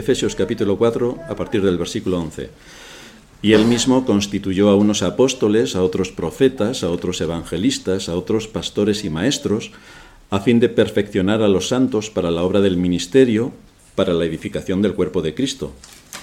Efesios 0.00 0.34
capítulo 0.34 0.78
4 0.78 1.18
a 1.28 1.36
partir 1.36 1.60
del 1.60 1.76
versículo 1.76 2.18
11. 2.20 2.48
Y 3.42 3.52
él 3.52 3.66
mismo 3.66 4.06
constituyó 4.06 4.70
a 4.70 4.74
unos 4.74 5.02
apóstoles, 5.02 5.76
a 5.76 5.82
otros 5.82 6.10
profetas, 6.10 6.82
a 6.82 6.90
otros 6.90 7.20
evangelistas, 7.20 8.08
a 8.08 8.16
otros 8.16 8.48
pastores 8.48 9.04
y 9.04 9.10
maestros, 9.10 9.72
a 10.30 10.40
fin 10.40 10.58
de 10.58 10.70
perfeccionar 10.70 11.42
a 11.42 11.48
los 11.48 11.68
santos 11.68 12.08
para 12.08 12.30
la 12.30 12.42
obra 12.42 12.62
del 12.62 12.78
ministerio, 12.78 13.52
para 13.94 14.14
la 14.14 14.24
edificación 14.24 14.80
del 14.80 14.94
cuerpo 14.94 15.20
de 15.20 15.34
Cristo, 15.34 15.72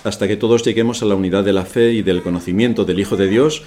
hasta 0.04 0.28
que 0.28 0.38
todos 0.38 0.64
lleguemos 0.64 1.04
a 1.04 1.05
la 1.05 1.16
unidad 1.16 1.44
de 1.44 1.54
la 1.54 1.66
fe 1.66 1.94
y 1.94 2.02
del 2.02 2.23
conocimiento 2.23 2.84
del 2.84 3.00
Hijo 3.00 3.16
de 3.16 3.28
Dios, 3.28 3.62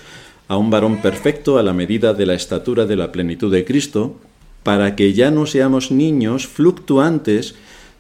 a 0.49 0.57
un 0.57 0.71
varón 0.71 1.03
perfecto 1.03 1.57
a 1.57 1.63
la 1.63 1.73
medida 1.73 2.15
de 2.15 2.27
la 2.27 2.35
estatura 2.35 2.85
de 2.85 2.97
la 2.97 3.13
plenitud 3.13 3.53
de 3.53 3.65
Cristo, 3.65 4.17
para 4.65 4.97
que 4.97 5.13
ya 5.13 5.31
no 5.31 5.47
seamos 5.47 5.93
niños 5.93 6.49
fluctuantes, 6.49 7.55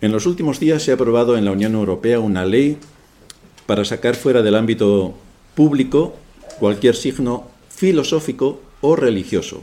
En 0.00 0.12
los 0.12 0.24
últimos 0.24 0.58
días 0.58 0.82
se 0.82 0.92
ha 0.92 0.94
aprobado 0.94 1.36
en 1.36 1.44
la 1.44 1.52
Unión 1.52 1.74
Europea 1.74 2.20
una 2.20 2.46
ley 2.46 2.78
para 3.66 3.84
sacar 3.84 4.16
fuera 4.16 4.40
del 4.40 4.54
ámbito 4.54 5.14
público 5.54 6.16
cualquier 6.58 6.96
signo 6.96 7.48
filosófico 7.68 8.62
o 8.80 8.96
religioso. 8.96 9.62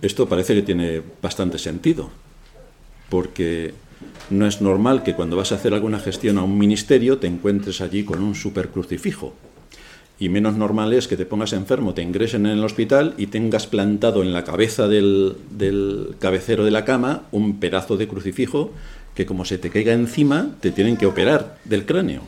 Esto 0.00 0.28
parece 0.28 0.54
que 0.54 0.62
tiene 0.62 1.02
bastante 1.20 1.58
sentido, 1.58 2.10
porque 3.08 3.74
no 4.30 4.46
es 4.46 4.60
normal 4.60 5.02
que 5.02 5.14
cuando 5.14 5.36
vas 5.36 5.50
a 5.50 5.56
hacer 5.56 5.74
alguna 5.74 5.98
gestión 5.98 6.38
a 6.38 6.44
un 6.44 6.56
ministerio 6.56 7.18
te 7.18 7.26
encuentres 7.26 7.80
allí 7.80 8.04
con 8.04 8.22
un 8.22 8.34
supercrucifijo 8.34 9.34
y 10.18 10.28
menos 10.28 10.56
normal 10.56 10.92
es 10.94 11.08
que 11.08 11.16
te 11.16 11.26
pongas 11.26 11.52
enfermo, 11.52 11.92
te 11.92 12.02
ingresen 12.02 12.46
en 12.46 12.52
el 12.52 12.64
hospital 12.64 13.14
y 13.18 13.26
tengas 13.26 13.66
plantado 13.66 14.22
en 14.22 14.32
la 14.32 14.44
cabeza 14.44 14.88
del, 14.88 15.36
cabecero 16.18 16.64
de 16.64 16.70
la 16.70 16.84
cama 16.84 17.24
un 17.32 17.60
pedazo 17.60 17.96
de 17.96 18.08
crucifijo 18.08 18.72
que 19.14 19.26
como 19.26 19.44
se 19.44 19.58
te 19.58 19.70
caiga 19.70 19.92
encima 19.92 20.56
te 20.60 20.70
tienen 20.70 20.96
que 20.96 21.06
operar 21.06 21.58
del 21.64 21.84
cráneo. 21.84 22.22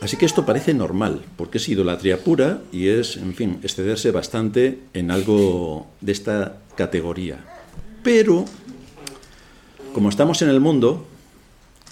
Así 0.00 0.16
que 0.16 0.26
esto 0.26 0.46
parece 0.46 0.74
normal, 0.74 1.22
porque 1.36 1.58
es 1.58 1.68
idolatría 1.68 2.22
pura 2.22 2.60
y 2.70 2.86
es, 2.86 3.16
en 3.16 3.34
fin, 3.34 3.58
excederse 3.64 4.12
bastante 4.12 4.78
en 4.94 5.10
algo 5.10 5.88
de 6.00 6.12
esta 6.12 6.58
categoría. 6.76 7.44
Pero, 8.04 8.44
como 9.92 10.08
estamos 10.08 10.40
en 10.42 10.50
el 10.50 10.60
mundo, 10.60 11.04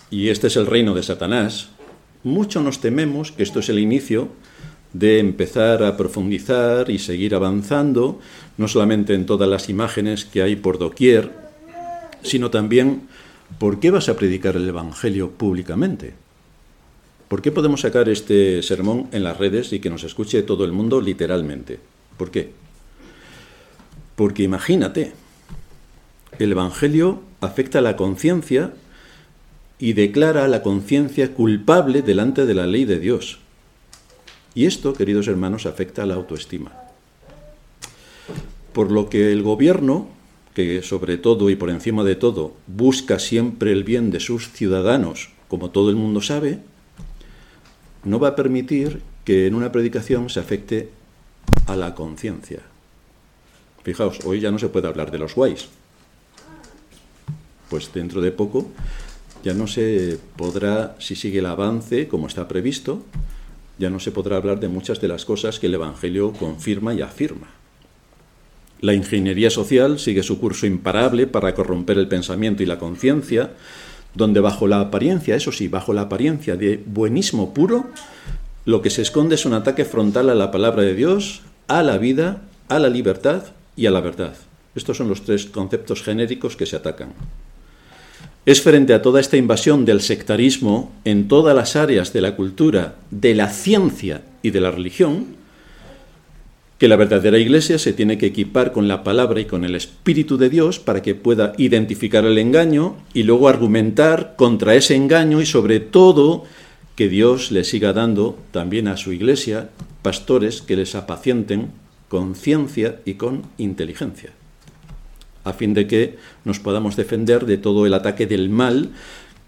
y 0.09 0.29
este 0.29 0.47
es 0.47 0.57
el 0.57 0.67
reino 0.67 0.95
de 0.95 1.03
Satanás, 1.03 1.71
mucho 2.27 2.61
nos 2.61 2.81
tememos 2.81 3.31
que 3.31 3.45
esto 3.45 3.61
es 3.61 3.69
el 3.69 3.79
inicio 3.79 4.29
de 4.93 5.21
empezar 5.21 5.85
a 5.85 5.97
profundizar 5.97 6.91
y 6.91 6.99
seguir 6.99 7.35
avanzando, 7.35 8.21
no 8.59 8.67
solamente 8.67 9.15
en 9.15 9.27
todas 9.27 9.49
las 9.49 9.69
imágenes 9.69 10.25
que 10.25 10.43
hay 10.43 10.57
por 10.57 10.79
doquier, 10.79 11.31
sino 12.23 12.51
también 12.51 13.03
por 13.59 13.79
qué 13.79 13.91
vas 13.91 14.09
a 14.09 14.17
predicar 14.17 14.57
el 14.57 14.69
Evangelio 14.69 15.31
públicamente. 15.31 16.15
¿Por 17.29 17.43
qué 17.43 17.53
podemos 17.53 17.83
sacar 17.83 18.09
este 18.09 18.63
sermón 18.63 19.09
en 19.13 19.23
las 19.23 19.39
redes 19.39 19.73
y 19.73 19.79
que 19.79 19.91
nos 19.91 20.03
escuche 20.03 20.43
todo 20.43 20.65
el 20.65 20.73
mundo 20.73 21.01
literalmente? 21.01 21.79
¿Por 22.17 22.31
qué? 22.31 22.51
Porque 24.17 24.43
imagínate, 24.43 25.13
el 26.39 26.53
Evangelio 26.53 27.23
afecta 27.41 27.79
a 27.79 27.83
la 27.83 27.97
conciencia 27.97 28.73
y 29.79 29.93
declara 29.93 30.45
a 30.45 30.49
la 30.49 30.63
conciencia 30.63 31.35
culpable 31.35 32.03
delante 32.03 32.47
de 32.47 32.55
la 32.55 32.67
ley 32.67 32.85
de 32.85 32.99
Dios. 32.99 33.39
Y 34.55 34.65
esto, 34.65 34.95
queridos 34.95 35.29
hermanos, 35.29 35.67
afecta 35.67 36.03
a 36.03 36.07
la 36.07 36.15
autoestima. 36.15 36.73
Por 38.73 38.91
lo 38.91 39.09
que 39.11 39.33
el 39.33 39.43
gobierno, 39.43 40.09
que 40.55 40.83
sobre 40.83 41.19
todo 41.19 41.51
y 41.51 41.57
por 41.57 41.69
encima 41.69 42.05
de 42.05 42.17
todo 42.17 42.55
busca 42.67 43.19
siempre 43.19 43.73
el 43.73 43.85
bien 43.85 44.11
de 44.11 44.21
sus 44.21 44.51
ciudadanos, 44.51 45.31
como 45.49 45.71
todo 45.71 45.91
el 45.91 45.97
mundo 45.97 46.23
sabe, 46.23 46.61
no 48.05 48.19
va 48.19 48.29
a 48.29 48.37
permitir 48.37 49.03
que 49.25 49.47
en 49.47 49.55
una 49.55 49.73
predicación 49.73 50.31
se 50.31 50.41
afecte 50.41 50.89
a 51.67 51.77
la 51.77 51.95
conciencia. 51.95 52.61
Fijaos, 53.83 54.21
hoy 54.25 54.41
ya 54.41 54.51
no 54.51 54.59
se 54.59 54.69
puede 54.69 54.89
hablar 54.89 55.11
de 55.11 55.19
los 55.19 55.35
guays. 55.35 55.69
Pues 57.69 57.93
dentro 57.93 58.21
de 58.21 58.31
poco 58.31 58.71
ya 59.47 59.55
no 59.55 59.69
se 59.69 60.19
podrá, 60.35 60.97
si 60.99 61.15
sigue 61.15 61.39
el 61.39 61.47
avance 61.47 62.09
como 62.09 62.27
está 62.27 62.49
previsto, 62.49 63.05
ya 63.79 63.91
no 63.91 64.01
se 64.01 64.11
podrá 64.11 64.39
hablar 64.39 64.59
de 64.59 64.67
muchas 64.67 65.01
de 65.01 65.07
las 65.07 65.25
cosas 65.25 65.61
que 65.61 65.69
el 65.69 65.75
Evangelio 65.75 66.33
confirma 66.33 66.95
y 66.95 67.01
afirma. 67.01 67.47
La 68.81 68.93
ingeniería 68.93 69.51
social 69.51 70.01
sigue 70.01 70.25
su 70.25 70.41
curso 70.41 70.67
imparable 70.67 71.29
para 71.29 71.55
corromper 71.55 71.97
el 71.97 72.09
pensamiento 72.09 72.65
y 72.65 72.67
la 72.67 72.81
conciencia, 72.81 73.53
donde 74.17 74.41
bajo 74.41 74.67
la 74.67 74.81
apariencia, 74.81 75.37
eso 75.37 75.53
sí, 75.53 75.69
bajo 75.69 75.93
la 75.93 76.01
apariencia 76.01 76.57
de 76.57 76.83
buenismo 76.85 77.55
puro, 77.55 77.87
lo 78.65 78.83
que 78.83 78.91
se 78.91 79.03
esconde 79.03 79.37
es 79.37 79.47
un 79.47 79.53
ataque 79.53 79.85
frontal 79.85 80.29
a 80.29 80.35
la 80.35 80.51
palabra 80.51 80.83
de 80.83 80.97
Dios, 80.97 81.43
a 81.69 81.85
la 81.85 81.99
vida, 81.99 82.43
a 82.67 82.81
la 82.81 82.89
libertad 82.89 83.45
y 83.77 83.87
a 83.87 83.93
la 83.93 84.01
verdad. 84.01 84.35
Estos 84.75 84.97
son 84.97 85.09
los 85.09 85.23
tres 85.23 85.47
conceptos 85.47 86.03
genéricos 86.03 86.57
que 86.57 86.67
se 86.67 86.75
atacan. 86.75 87.15
Es 88.47 88.63
frente 88.63 88.95
a 88.95 89.03
toda 89.03 89.19
esta 89.19 89.37
invasión 89.37 89.85
del 89.85 90.01
sectarismo 90.01 90.93
en 91.05 91.27
todas 91.27 91.57
las 91.57 91.75
áreas 91.75 92.13
de 92.13 92.21
la 92.21 92.37
cultura, 92.37 92.95
de 93.11 93.35
la 93.35 93.49
ciencia 93.49 94.23
y 94.41 94.51
de 94.51 94.61
la 94.61 94.71
religión, 94.71 95.35
que 96.79 96.87
la 96.87 96.95
verdadera 96.95 97.41
iglesia 97.41 97.77
se 97.81 97.93
tiene 97.93 98.19
que 98.19 98.27
equipar 98.27 98.71
con 98.71 98.87
la 98.87 99.03
palabra 99.03 99.41
y 99.41 99.47
con 99.47 99.65
el 99.65 99.75
Espíritu 99.75 100.37
de 100.37 100.49
Dios 100.49 100.79
para 100.79 101.03
que 101.03 101.17
pueda 101.17 101.55
identificar 101.59 102.25
el 102.25 102.39
engaño 102.39 102.95
y 103.13 103.25
luego 103.25 103.49
argumentar 103.49 104.35
contra 104.37 104.77
ese 104.77 104.95
engaño 104.95 105.41
y 105.41 105.47
sobre 105.47 105.81
todo 105.81 106.45
que 106.95 107.09
Dios 107.09 107.51
le 107.51 107.65
siga 107.65 107.93
dando 107.93 108.39
también 108.53 108.87
a 108.87 108.97
su 108.97 109.13
iglesia 109.13 109.71
pastores 110.03 110.63
que 110.63 110.77
les 110.77 110.95
apacienten 110.95 111.73
con 112.09 112.37
ciencia 112.37 113.01
y 113.05 113.15
con 113.15 113.43
inteligencia 113.59 114.36
a 115.47 115.53
fin 115.53 115.75
de 115.75 115.87
que 115.87 116.19
nos 116.45 116.59
podamos 116.59 116.97
defender 116.97 117.47
de 117.47 117.57
todo 117.57 117.87
el 117.87 117.95
ataque 117.95 118.27
del 118.27 118.51
mal 118.51 118.91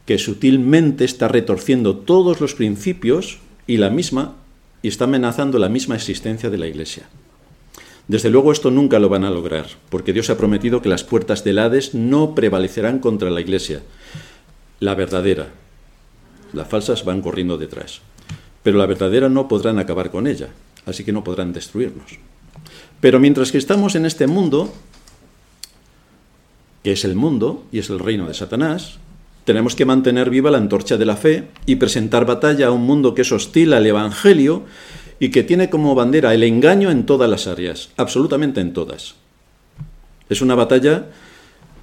que 0.07 0.17
sutilmente 0.17 1.05
está 1.05 1.29
retorciendo 1.29 1.97
todos 1.97 2.41
los 2.41 2.55
principios 2.55 3.41
y 3.67 3.77
la 3.77 3.91
misma 3.91 4.37
y 4.81 4.89
está 4.89 5.05
amenazando 5.05 5.59
la 5.59 5.69
misma 5.69 5.97
existencia 5.97 6.51
de 6.51 6.57
la 6.57 6.69
Iglesia. 6.69 7.09
Desde 8.07 8.31
luego 8.31 8.53
esto 8.53 8.71
nunca 8.71 9.01
lo 9.01 9.11
van 9.11 9.25
a 9.25 9.31
lograr, 9.31 9.67
porque 9.91 10.13
Dios 10.13 10.31
ha 10.31 10.39
prometido 10.39 10.81
que 10.81 10.89
las 10.89 11.05
puertas 11.05 11.45
del 11.45 11.59
Hades 11.59 11.95
no 11.95 12.35
prevalecerán 12.35 13.01
contra 13.01 13.29
la 13.29 13.41
Iglesia, 13.41 13.83
la 14.81 14.95
verdadera. 14.95 15.49
Las 16.55 16.69
falsas 16.69 17.05
van 17.05 17.21
corriendo 17.21 17.59
detrás, 17.59 18.01
pero 18.63 18.79
la 18.79 18.87
verdadera 18.87 19.29
no 19.29 19.49
podrán 19.49 19.79
acabar 19.79 20.11
con 20.11 20.27
ella, 20.27 20.49
así 20.87 21.05
que 21.05 21.13
no 21.13 21.25
podrán 21.25 21.53
destruirnos. 21.53 22.19
Pero 23.01 23.21
mientras 23.21 23.53
que 23.53 23.59
estamos 23.59 23.95
en 23.95 24.07
este 24.07 24.27
mundo, 24.27 24.73
es 26.93 27.05
el 27.05 27.15
mundo 27.15 27.65
y 27.73 27.79
es 27.79 27.91
el 27.91 27.99
reino 27.99 28.27
de 28.27 28.35
Satanás, 28.35 28.99
tenemos 29.45 29.75
que 29.75 29.87
mantener 29.87 30.29
viva 30.29 30.51
la 30.51 30.59
antorcha 30.59 30.99
de 30.99 31.07
la 31.07 31.17
fe 31.17 31.49
y 31.65 31.77
presentar 31.77 32.27
batalla 32.27 32.67
a 32.67 32.71
un 32.71 32.83
mundo 32.83 33.15
que 33.15 33.23
es 33.23 33.33
hostil 33.33 33.73
al 33.73 33.87
Evangelio 33.87 34.65
y 35.21 35.31
que 35.31 35.43
tiene 35.43 35.71
como 35.71 35.95
bandera 35.95 36.35
el 36.35 36.43
engaño 36.43 36.91
en 36.91 37.07
todas 37.07 37.31
las 37.31 37.47
áreas, 37.47 37.91
absolutamente 37.97 38.61
en 38.61 38.73
todas. 38.73 39.15
Es 40.29 40.43
una 40.43 40.55
batalla 40.55 41.07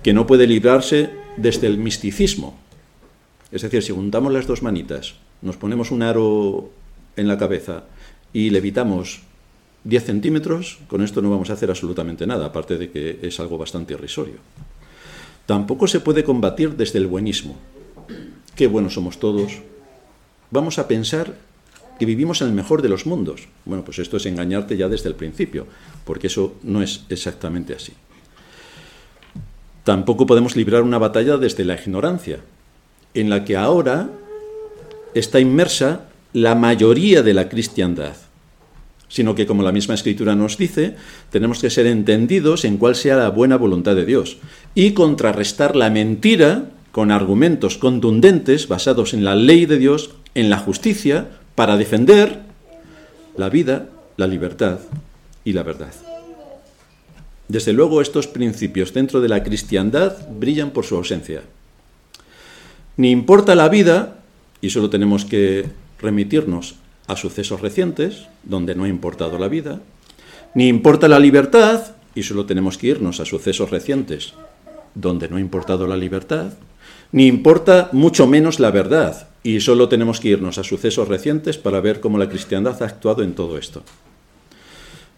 que 0.03 0.13
no 0.13 0.27
puede 0.27 0.45
librarse 0.45 1.09
desde 1.37 1.65
el 1.65 1.79
misticismo. 1.79 2.55
Es 3.51 3.63
decir, 3.63 3.81
si 3.81 3.93
juntamos 3.93 4.31
las 4.31 4.45
dos 4.45 4.61
manitas, 4.61 5.15
nos 5.41 5.57
ponemos 5.57 5.89
un 5.89 6.03
aro 6.03 6.69
en 7.15 7.27
la 7.27 7.37
cabeza 7.37 7.85
y 8.31 8.51
levitamos 8.51 9.21
10 9.85 10.03
centímetros, 10.03 10.79
con 10.87 11.01
esto 11.01 11.21
no 11.21 11.29
vamos 11.29 11.49
a 11.49 11.53
hacer 11.53 11.69
absolutamente 11.69 12.27
nada, 12.27 12.45
aparte 12.47 12.77
de 12.77 12.91
que 12.91 13.19
es 13.21 13.39
algo 13.39 13.57
bastante 13.57 13.93
irrisorio. 13.93 14.35
Tampoco 15.45 15.87
se 15.87 15.99
puede 15.99 16.23
combatir 16.23 16.75
desde 16.75 16.99
el 16.99 17.07
buenismo. 17.07 17.55
Qué 18.55 18.67
buenos 18.67 18.93
somos 18.93 19.19
todos. 19.19 19.61
Vamos 20.49 20.79
a 20.79 20.87
pensar 20.87 21.35
que 21.99 22.05
vivimos 22.05 22.41
en 22.41 22.47
el 22.47 22.53
mejor 22.53 22.81
de 22.81 22.89
los 22.89 23.05
mundos. 23.05 23.47
Bueno, 23.65 23.83
pues 23.83 23.99
esto 23.99 24.17
es 24.17 24.25
engañarte 24.25 24.77
ya 24.77 24.89
desde 24.89 25.09
el 25.09 25.15
principio, 25.15 25.67
porque 26.03 26.27
eso 26.27 26.55
no 26.63 26.81
es 26.81 27.03
exactamente 27.09 27.73
así. 27.73 27.93
Tampoco 29.83 30.25
podemos 30.25 30.55
librar 30.55 30.81
una 30.81 30.97
batalla 30.97 31.37
desde 31.37 31.63
la 31.63 31.75
ignorancia, 31.75 32.39
en 33.13 33.29
la 33.29 33.45
que 33.45 33.55
ahora 33.55 34.09
está 35.13 35.39
inmersa 35.39 36.09
la 36.33 36.55
mayoría 36.55 37.23
de 37.23 37.33
la 37.33 37.47
cristiandad, 37.47 38.15
sino 39.07 39.35
que 39.35 39.45
como 39.45 39.63
la 39.63 39.71
misma 39.71 39.93
escritura 39.93 40.35
nos 40.35 40.57
dice, 40.57 40.95
tenemos 41.29 41.59
que 41.59 41.69
ser 41.69 41.85
entendidos 41.87 42.65
en 42.65 42.77
cuál 42.77 42.95
sea 42.95 43.15
la 43.15 43.29
buena 43.29 43.57
voluntad 43.57 43.95
de 43.95 44.05
Dios 44.05 44.37
y 44.73 44.91
contrarrestar 44.91 45.75
la 45.75 45.89
mentira 45.89 46.71
con 46.91 47.11
argumentos 47.11 47.77
contundentes 47.77 48.67
basados 48.67 49.13
en 49.13 49.23
la 49.23 49.35
ley 49.35 49.65
de 49.65 49.77
Dios, 49.77 50.11
en 50.33 50.49
la 50.49 50.57
justicia, 50.57 51.29
para 51.55 51.77
defender 51.77 52.41
la 53.37 53.49
vida, 53.49 53.89
la 54.17 54.27
libertad 54.27 54.79
y 55.43 55.53
la 55.53 55.63
verdad. 55.63 55.93
Desde 57.47 57.73
luego 57.73 58.01
estos 58.01 58.27
principios 58.27 58.93
dentro 58.93 59.21
de 59.21 59.29
la 59.29 59.43
cristiandad 59.43 60.27
brillan 60.29 60.71
por 60.71 60.85
su 60.85 60.95
ausencia. 60.95 61.41
Ni 62.97 63.11
importa 63.11 63.55
la 63.55 63.69
vida, 63.69 64.19
y 64.61 64.69
solo 64.69 64.89
tenemos 64.89 65.25
que 65.25 65.65
remitirnos 65.99 66.75
a 67.07 67.15
sucesos 67.15 67.61
recientes, 67.61 68.27
donde 68.43 68.75
no 68.75 68.83
ha 68.83 68.87
importado 68.87 69.37
la 69.37 69.47
vida, 69.47 69.81
ni 70.53 70.67
importa 70.67 71.07
la 71.07 71.19
libertad, 71.19 71.95
y 72.15 72.23
solo 72.23 72.45
tenemos 72.45 72.77
que 72.77 72.87
irnos 72.87 73.19
a 73.19 73.25
sucesos 73.25 73.69
recientes, 73.69 74.33
donde 74.95 75.27
no 75.27 75.37
ha 75.37 75.41
importado 75.41 75.87
la 75.87 75.97
libertad, 75.97 76.53
ni 77.11 77.27
importa 77.27 77.89
mucho 77.91 78.27
menos 78.27 78.59
la 78.59 78.71
verdad, 78.71 79.27
y 79.43 79.59
solo 79.59 79.89
tenemos 79.89 80.19
que 80.19 80.29
irnos 80.29 80.57
a 80.57 80.63
sucesos 80.63 81.07
recientes 81.07 81.57
para 81.57 81.81
ver 81.81 81.99
cómo 81.99 82.17
la 82.17 82.29
cristiandad 82.29 82.81
ha 82.81 82.85
actuado 82.85 83.21
en 83.23 83.35
todo 83.35 83.57
esto. 83.57 83.83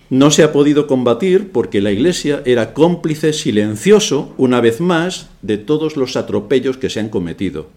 No 0.10 0.32
se 0.32 0.44
ha 0.44 0.54
podido 0.54 0.88
combatir 0.88 1.52
porque 1.52 1.82
la 1.82 1.92
Iglesia 1.92 2.42
era 2.46 2.74
cómplice 2.74 3.34
silencioso, 3.34 4.34
una 4.38 4.62
vez 4.62 4.80
más, 4.80 5.28
de 5.42 5.58
todos 5.58 5.98
los 5.98 6.16
atropellos 6.16 6.78
que 6.78 6.90
se 6.90 7.00
han 7.00 7.10
cometido. 7.10 7.68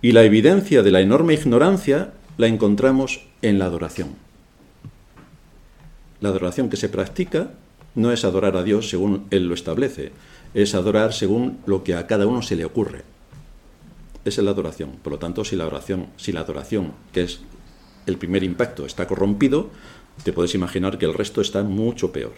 Y 0.00 0.12
la 0.12 0.24
evidencia 0.24 0.82
de 0.82 0.90
la 0.90 1.00
enorme 1.00 1.34
ignorancia 1.34 2.12
la 2.38 2.46
encontramos 2.46 3.26
en 3.42 3.58
la 3.58 3.66
adoración. 3.66 4.10
La 6.20 6.30
adoración 6.30 6.68
que 6.68 6.76
se 6.76 6.88
practica 6.88 7.50
no 7.94 8.12
es 8.12 8.24
adorar 8.24 8.56
a 8.56 8.62
Dios 8.62 8.88
según 8.88 9.26
Él 9.30 9.48
lo 9.48 9.54
establece, 9.54 10.12
es 10.54 10.74
adorar 10.74 11.12
según 11.12 11.58
lo 11.66 11.82
que 11.82 11.94
a 11.94 12.06
cada 12.06 12.26
uno 12.26 12.42
se 12.42 12.56
le 12.56 12.64
ocurre. 12.64 13.02
Esa 14.24 14.40
es 14.40 14.44
la 14.44 14.50
adoración. 14.50 14.92
Por 15.02 15.12
lo 15.12 15.18
tanto, 15.18 15.44
si 15.44 15.56
la 15.56 15.64
adoración, 15.64 16.08
si 16.16 16.32
la 16.32 16.40
adoración, 16.40 16.92
que 17.12 17.22
es 17.22 17.40
el 18.06 18.18
primer 18.18 18.42
impacto, 18.42 18.84
está 18.84 19.06
corrompido, 19.06 19.70
te 20.24 20.32
puedes 20.32 20.54
imaginar 20.54 20.98
que 20.98 21.06
el 21.06 21.14
resto 21.14 21.40
está 21.40 21.62
mucho 21.62 22.12
peor. 22.12 22.32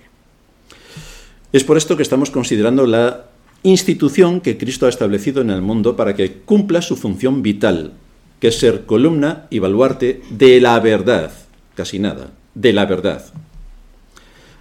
Es 1.53 1.65
por 1.65 1.77
esto 1.77 1.97
que 1.97 2.03
estamos 2.03 2.31
considerando 2.31 2.87
la 2.87 3.27
institución 3.63 4.41
que 4.41 4.59
Cristo 4.59 4.87
ha 4.87 4.91
establecido 4.91 5.41
en 5.41 5.51
el 5.51 5.63
mundo 5.63 5.97
para 5.97 6.15
que 6.15 6.41
cumpla 6.41 6.83
su 6.83 6.97
función 6.97 7.43
vital, 7.43 7.95
que 8.41 8.53
ser 8.53 8.87
columna 8.87 9.47
y 9.51 9.59
baluarte 9.59 10.23
de 10.31 10.61
la 10.61 10.79
verdad, 10.81 11.33
casi 11.75 11.99
nada, 11.99 12.31
de 12.55 12.73
la 12.73 12.87
verdad. 12.87 13.25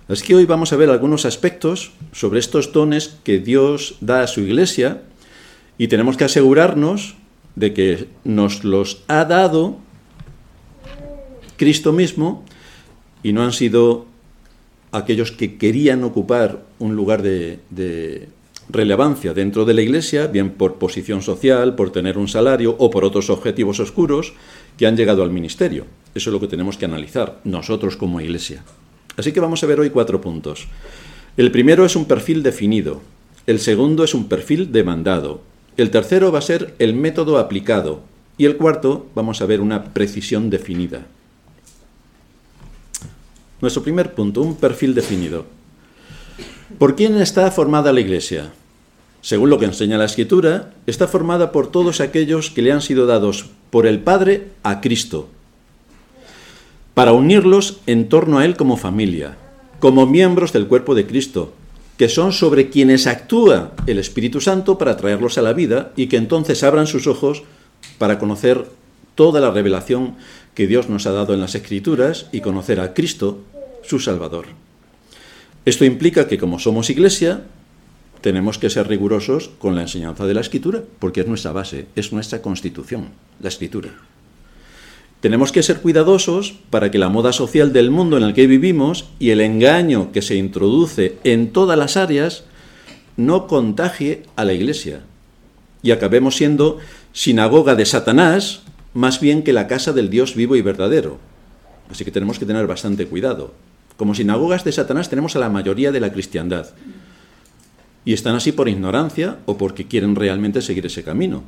Así 0.08 0.26
que 0.26 0.36
hoy 0.36 0.46
vamos 0.46 0.72
a 0.72 0.78
ver 0.78 0.90
algunos 0.90 1.26
aspectos 1.26 1.92
sobre 2.14 2.40
estos 2.40 2.72
dones 2.72 3.18
que 3.24 3.40
Dios 3.40 3.96
da 4.00 4.22
a 4.22 4.28
su 4.28 4.42
iglesia 4.42 5.02
y 5.78 5.90
tenemos 5.90 6.16
que 6.16 6.24
asegurarnos 6.24 7.16
de 7.56 7.74
que 7.74 8.08
nos 8.24 8.64
los 8.64 9.04
ha 9.08 9.26
dado 9.26 9.78
Cristo 11.58 11.92
mismo 11.92 12.46
y 13.24 13.34
no 13.34 13.44
han 13.44 13.52
sido 13.52 14.06
aquellos 14.92 15.32
que 15.32 15.58
querían 15.58 16.04
ocupar 16.04 16.64
un 16.80 16.96
lugar 16.96 17.22
de, 17.22 18.30
relevancia 18.70 19.34
dentro 19.34 19.66
de 19.66 19.74
la 19.74 19.82
Iglesia, 19.82 20.28
bien 20.28 20.52
por 20.52 20.76
posición 20.76 21.22
social, 21.22 21.76
por 21.76 21.92
tener 21.92 22.18
un 22.18 22.28
salario 22.28 22.76
o 22.78 22.90
por 22.90 23.06
otros 23.06 23.30
objetivos 23.30 23.80
oscuros, 23.80 24.34
que 24.78 24.88
han 24.88 24.98
llegado 24.98 25.24
al 25.24 25.32
ministerio. 25.32 25.86
Eso 26.14 26.30
es 26.30 26.34
lo 26.34 26.40
que 26.40 26.48
tenemos 26.48 26.78
que 26.78 26.86
analizar 26.86 27.40
nosotros 27.44 27.98
como 27.98 28.22
Iglesia. 28.22 28.64
Así 29.16 29.32
que 29.32 29.40
vamos 29.40 29.64
a 29.64 29.68
ver 29.68 29.80
hoy 29.80 29.90
cuatro 29.90 30.22
puntos. 30.22 30.68
El 31.38 31.52
primero 31.52 31.86
es 31.86 31.96
un 31.96 32.06
perfil 32.06 32.44
definido, 32.44 33.02
el 33.46 33.60
segundo 33.60 34.04
es 34.04 34.14
un 34.14 34.28
perfil 34.28 34.72
demandado, 34.72 35.42
el 35.78 35.92
tercero 35.92 36.32
va 36.32 36.40
a 36.40 36.42
ser 36.42 36.74
el 36.80 36.94
método 36.94 37.38
aplicado 37.38 38.02
y 38.38 38.46
el 38.46 38.58
cuarto 38.58 39.08
vamos 39.14 39.42
a 39.42 39.46
ver 39.46 39.62
una 39.62 39.94
precisión 39.94 40.50
definida. 40.50 41.06
Nuestro 43.62 43.84
primer 43.84 44.14
punto, 44.14 44.42
un 44.42 44.56
perfil 44.56 44.94
definido. 44.94 45.46
¿Por 46.76 46.98
quién 46.98 47.16
está 47.16 47.50
formada 47.50 47.94
la 47.94 48.02
Iglesia? 48.02 48.52
Según 49.22 49.50
lo 49.50 49.58
que 49.58 49.66
enseña 49.66 49.98
la 49.98 50.04
Escritura, 50.04 50.74
está 50.86 51.08
formada 51.08 51.54
por 51.54 51.72
todos 51.72 52.02
aquellos 52.02 52.52
que 52.52 52.62
le 52.62 52.74
han 52.74 52.82
sido 52.82 53.08
dados 53.08 53.46
por 53.70 53.88
el 53.88 54.00
Padre 54.00 54.50
a 54.64 54.82
Cristo, 54.82 55.30
para 56.94 57.14
unirlos 57.14 57.80
en 57.88 58.10
torno 58.10 58.38
a 58.40 58.46
Él 58.46 58.58
como 58.58 58.76
familia, 58.76 59.38
como 59.80 60.06
miembros 60.06 60.52
del 60.52 60.68
cuerpo 60.68 60.94
de 60.94 61.08
Cristo, 61.08 61.54
que 61.98 62.10
son 62.10 62.34
sobre 62.34 62.70
quienes 62.70 63.08
actúa 63.08 63.72
el 63.88 63.98
Espíritu 63.98 64.42
Santo 64.42 64.78
para 64.78 64.98
traerlos 64.98 65.38
a 65.38 65.44
la 65.44 65.54
vida 65.54 65.94
y 65.96 66.08
que 66.08 66.18
entonces 66.18 66.64
abran 66.64 66.86
sus 66.86 67.08
ojos 67.08 67.44
para 67.98 68.20
conocer 68.20 68.66
toda 69.16 69.40
la 69.40 69.52
revelación 69.52 70.16
que 70.54 70.68
Dios 70.68 70.90
nos 70.90 71.08
ha 71.08 71.12
dado 71.14 71.34
en 71.34 71.40
las 71.40 71.56
Escrituras 71.56 72.28
y 72.34 72.42
conocer 72.42 72.82
a 72.82 72.94
Cristo, 72.94 73.40
su 73.84 74.00
Salvador. 74.00 74.67
Esto 75.68 75.84
implica 75.84 76.30
que 76.30 76.38
como 76.38 76.60
somos 76.60 76.90
iglesia, 76.90 77.44
tenemos 78.22 78.58
que 78.58 78.70
ser 78.70 78.88
rigurosos 78.88 79.50
con 79.60 79.76
la 79.76 79.82
enseñanza 79.82 80.26
de 80.26 80.34
la 80.34 80.40
Escritura, 80.40 80.82
porque 81.00 81.20
es 81.20 81.28
nuestra 81.28 81.52
base, 81.52 81.88
es 81.94 82.14
nuestra 82.14 82.42
constitución, 82.42 83.10
la 83.42 83.50
Escritura. 83.50 83.90
Tenemos 85.20 85.52
que 85.52 85.62
ser 85.62 85.82
cuidadosos 85.82 86.54
para 86.70 86.90
que 86.90 86.98
la 86.98 87.10
moda 87.10 87.34
social 87.34 87.74
del 87.74 87.92
mundo 87.92 88.16
en 88.16 88.24
el 88.24 88.34
que 88.34 88.48
vivimos 88.48 89.10
y 89.20 89.32
el 89.32 89.42
engaño 89.42 90.14
que 90.14 90.22
se 90.22 90.36
introduce 90.36 91.18
en 91.26 91.52
todas 91.52 91.78
las 91.78 91.98
áreas 91.98 92.46
no 93.18 93.46
contagie 93.48 94.24
a 94.38 94.46
la 94.46 94.54
Iglesia 94.54 95.02
y 95.84 95.92
acabemos 95.92 96.38
siendo 96.38 96.78
sinagoga 97.12 97.76
de 97.76 97.86
Satanás 97.86 98.62
más 98.94 99.20
bien 99.20 99.44
que 99.44 99.52
la 99.52 99.68
casa 99.68 99.92
del 99.92 100.10
Dios 100.10 100.34
vivo 100.34 100.56
y 100.56 100.62
verdadero. 100.62 101.18
Así 101.92 102.06
que 102.06 102.12
tenemos 102.12 102.40
que 102.40 102.46
tener 102.46 102.68
bastante 102.68 103.06
cuidado. 103.06 103.67
Como 103.98 104.14
sinagogas 104.14 104.64
de 104.64 104.72
Satanás 104.72 105.10
tenemos 105.10 105.36
a 105.36 105.40
la 105.40 105.50
mayoría 105.50 105.92
de 105.92 106.00
la 106.00 106.14
cristiandad. 106.14 106.68
Y 108.06 108.14
están 108.14 108.36
así 108.36 108.52
por 108.52 108.70
ignorancia 108.70 109.40
o 109.46 109.58
porque 109.58 109.88
quieren 109.88 110.16
realmente 110.16 110.62
seguir 110.62 110.86
ese 110.86 111.04
camino. 111.04 111.44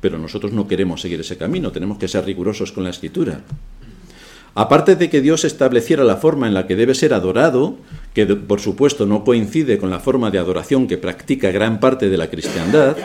Pero 0.00 0.18
nosotros 0.18 0.52
no 0.52 0.68
queremos 0.68 1.00
seguir 1.00 1.20
ese 1.20 1.38
camino, 1.38 1.72
tenemos 1.72 1.98
que 1.98 2.06
ser 2.06 2.24
rigurosos 2.24 2.70
con 2.70 2.84
la 2.84 2.90
escritura. 2.90 3.40
Aparte 4.54 4.96
de 4.96 5.10
que 5.10 5.20
Dios 5.20 5.44
estableciera 5.44 6.04
la 6.04 6.16
forma 6.16 6.46
en 6.46 6.54
la 6.54 6.66
que 6.66 6.76
debe 6.76 6.94
ser 6.94 7.12
adorado, 7.12 7.76
que 8.14 8.24
por 8.26 8.60
supuesto 8.60 9.04
no 9.04 9.24
coincide 9.24 9.78
con 9.78 9.90
la 9.90 10.00
forma 10.00 10.30
de 10.30 10.38
adoración 10.38 10.86
que 10.86 10.96
practica 10.96 11.50
gran 11.50 11.80
parte 11.80 12.08
de 12.08 12.16
la 12.16 12.30
cristiandad, 12.30 12.96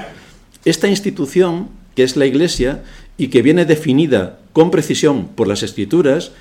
esta 0.63 0.88
institución, 0.88 1.69
que 1.95 2.03
es 2.03 2.15
la 2.15 2.25
Iglesia, 2.25 2.83
y 3.17 3.27
que 3.27 3.41
viene 3.41 3.65
definida 3.65 4.39
con 4.53 4.71
precisión 4.71 5.27
por 5.27 5.48
las 5.48 5.63
escrituras, 5.63 6.31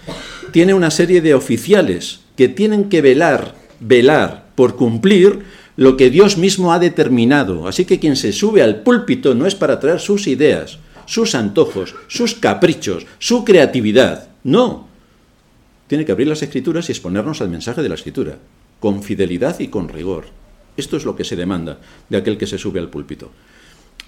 tiene 0.53 0.75
una 0.75 0.91
serie 0.91 1.21
de 1.21 1.35
oficiales 1.35 2.21
que 2.41 2.49
tienen 2.49 2.89
que 2.89 3.03
velar, 3.03 3.55
velar 3.81 4.47
por 4.55 4.75
cumplir 4.75 5.41
lo 5.77 5.99
que 5.99 6.09
Dios 6.09 6.39
mismo 6.39 6.73
ha 6.73 6.79
determinado. 6.79 7.69
Así 7.69 7.85
que 7.85 7.99
quien 7.99 8.17
se 8.17 8.33
sube 8.33 8.63
al 8.63 8.81
púlpito 8.81 9.35
no 9.35 9.45
es 9.45 9.55
para 9.55 9.79
traer 9.79 10.01
sus 10.01 10.27
ideas, 10.27 10.79
sus 11.05 11.35
antojos, 11.35 11.95
sus 12.09 12.35
caprichos, 12.35 13.05
su 13.19 13.45
creatividad. 13.45 14.31
No. 14.43 14.89
Tiene 15.87 16.07
que 16.07 16.13
abrir 16.13 16.29
las 16.29 16.41
escrituras 16.41 16.89
y 16.89 16.93
exponernos 16.93 17.43
al 17.43 17.51
mensaje 17.51 17.83
de 17.83 17.91
la 17.91 17.97
escritura, 17.97 18.39
con 18.79 19.03
fidelidad 19.03 19.61
y 19.61 19.69
con 19.69 19.91
rigor. 19.91 20.25
Esto 20.79 20.97
es 20.97 21.05
lo 21.05 21.17
que 21.17 21.25
se 21.25 21.37
demanda 21.37 21.79
de 22.09 22.17
aquel 22.17 22.39
que 22.39 22.47
se 22.47 22.57
sube 22.57 22.81
al 22.81 22.89
púlpito. 22.89 23.33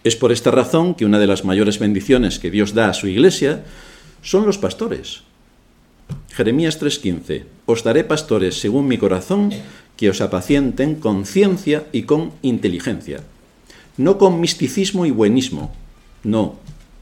Es 0.05 0.17
por 0.17 0.33
esta 0.33 0.51
razón 0.51 0.95
que 0.95 1.05
una 1.05 1.19
de 1.19 1.27
las 1.27 1.45
mayores 1.45 1.79
bendiciones 1.79 2.39
que 2.39 2.51
Dios 2.51 2.73
da 2.73 2.89
a 2.89 2.95
su 2.95 3.09
iglesia 3.09 3.63
son 4.23 4.47
los 4.47 4.57
pastores. 4.57 5.25
Jeremías 6.33 6.81
3:15 6.81 7.45
Os 7.67 7.85
daré 7.85 8.05
pastores 8.05 8.61
según 8.61 8.89
mi 8.89 8.99
corazón 8.99 9.51
que 9.97 10.11
os 10.11 10.21
apacienten 10.21 10.97
con 10.97 11.27
ciencia 11.27 11.87
y 11.93 12.03
con 12.03 12.33
inteligencia, 12.43 13.21
no 13.97 14.19
con 14.19 14.41
misticismo 14.41 15.07
y 15.07 15.11
buenismo, 15.11 15.73
no, 16.25 16.57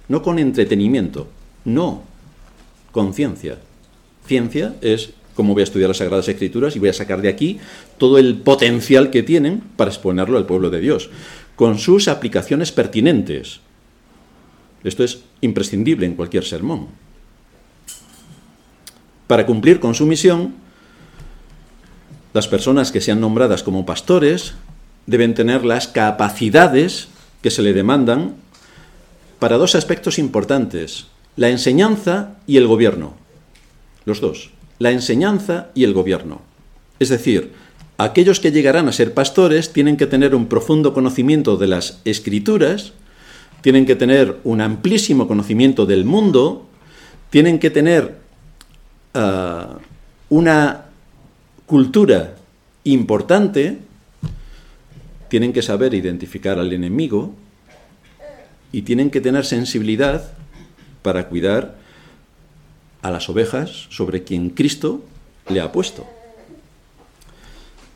no 0.08 0.22
con 0.22 0.38
entretenimiento, 0.38 1.28
no, 1.64 2.02
con 2.90 3.14
ciencia. 3.14 3.58
Ciencia 4.26 4.76
es 4.80 5.10
cómo 5.34 5.54
voy 5.54 5.62
a 5.62 5.64
estudiar 5.64 5.88
las 5.88 5.98
Sagradas 5.98 6.28
Escrituras 6.28 6.76
y 6.76 6.78
voy 6.78 6.90
a 6.90 6.92
sacar 6.92 7.22
de 7.22 7.28
aquí 7.28 7.58
todo 7.96 8.18
el 8.18 8.36
potencial 8.36 9.10
que 9.10 9.22
tienen 9.22 9.62
para 9.76 9.90
exponerlo 9.90 10.36
al 10.36 10.46
pueblo 10.46 10.70
de 10.70 10.80
Dios 10.80 11.08
con 11.56 11.78
sus 11.78 12.08
aplicaciones 12.08 12.72
pertinentes. 12.72 13.60
Esto 14.82 15.04
es 15.04 15.20
imprescindible 15.40 16.06
en 16.06 16.14
cualquier 16.14 16.44
sermón. 16.44 16.88
Para 19.30 19.46
cumplir 19.46 19.78
con 19.78 19.94
su 19.94 20.06
misión, 20.06 20.56
las 22.32 22.48
personas 22.48 22.90
que 22.90 23.00
sean 23.00 23.20
nombradas 23.20 23.62
como 23.62 23.86
pastores 23.86 24.54
deben 25.06 25.34
tener 25.34 25.64
las 25.64 25.86
capacidades 25.86 27.06
que 27.40 27.52
se 27.52 27.62
le 27.62 27.72
demandan 27.72 28.34
para 29.38 29.56
dos 29.56 29.76
aspectos 29.76 30.18
importantes, 30.18 31.06
la 31.36 31.48
enseñanza 31.48 32.38
y 32.48 32.56
el 32.56 32.66
gobierno. 32.66 33.14
Los 34.04 34.20
dos, 34.20 34.50
la 34.80 34.90
enseñanza 34.90 35.68
y 35.76 35.84
el 35.84 35.94
gobierno. 35.94 36.42
Es 36.98 37.08
decir, 37.08 37.52
aquellos 37.98 38.40
que 38.40 38.50
llegarán 38.50 38.88
a 38.88 38.92
ser 38.92 39.14
pastores 39.14 39.72
tienen 39.72 39.96
que 39.96 40.08
tener 40.08 40.34
un 40.34 40.46
profundo 40.46 40.92
conocimiento 40.92 41.56
de 41.56 41.68
las 41.68 42.00
escrituras, 42.04 42.94
tienen 43.60 43.86
que 43.86 43.94
tener 43.94 44.38
un 44.42 44.60
amplísimo 44.60 45.28
conocimiento 45.28 45.86
del 45.86 46.04
mundo, 46.04 46.66
tienen 47.30 47.60
que 47.60 47.70
tener 47.70 48.28
ah, 49.14 49.78
una 50.28 50.84
cultura 51.66 52.36
importante, 52.84 53.78
tienen 55.28 55.52
que 55.52 55.62
saber 55.62 55.94
identificar 55.94 56.58
al 56.58 56.72
enemigo 56.72 57.34
y 58.72 58.82
tienen 58.82 59.10
que 59.10 59.20
tener 59.20 59.44
sensibilidad 59.44 60.32
para 61.02 61.28
cuidar 61.28 61.76
a 63.02 63.10
las 63.10 63.28
ovejas 63.28 63.86
sobre 63.90 64.24
quien 64.24 64.50
Cristo 64.50 65.04
le 65.48 65.60
ha 65.60 65.72
puesto. 65.72 66.06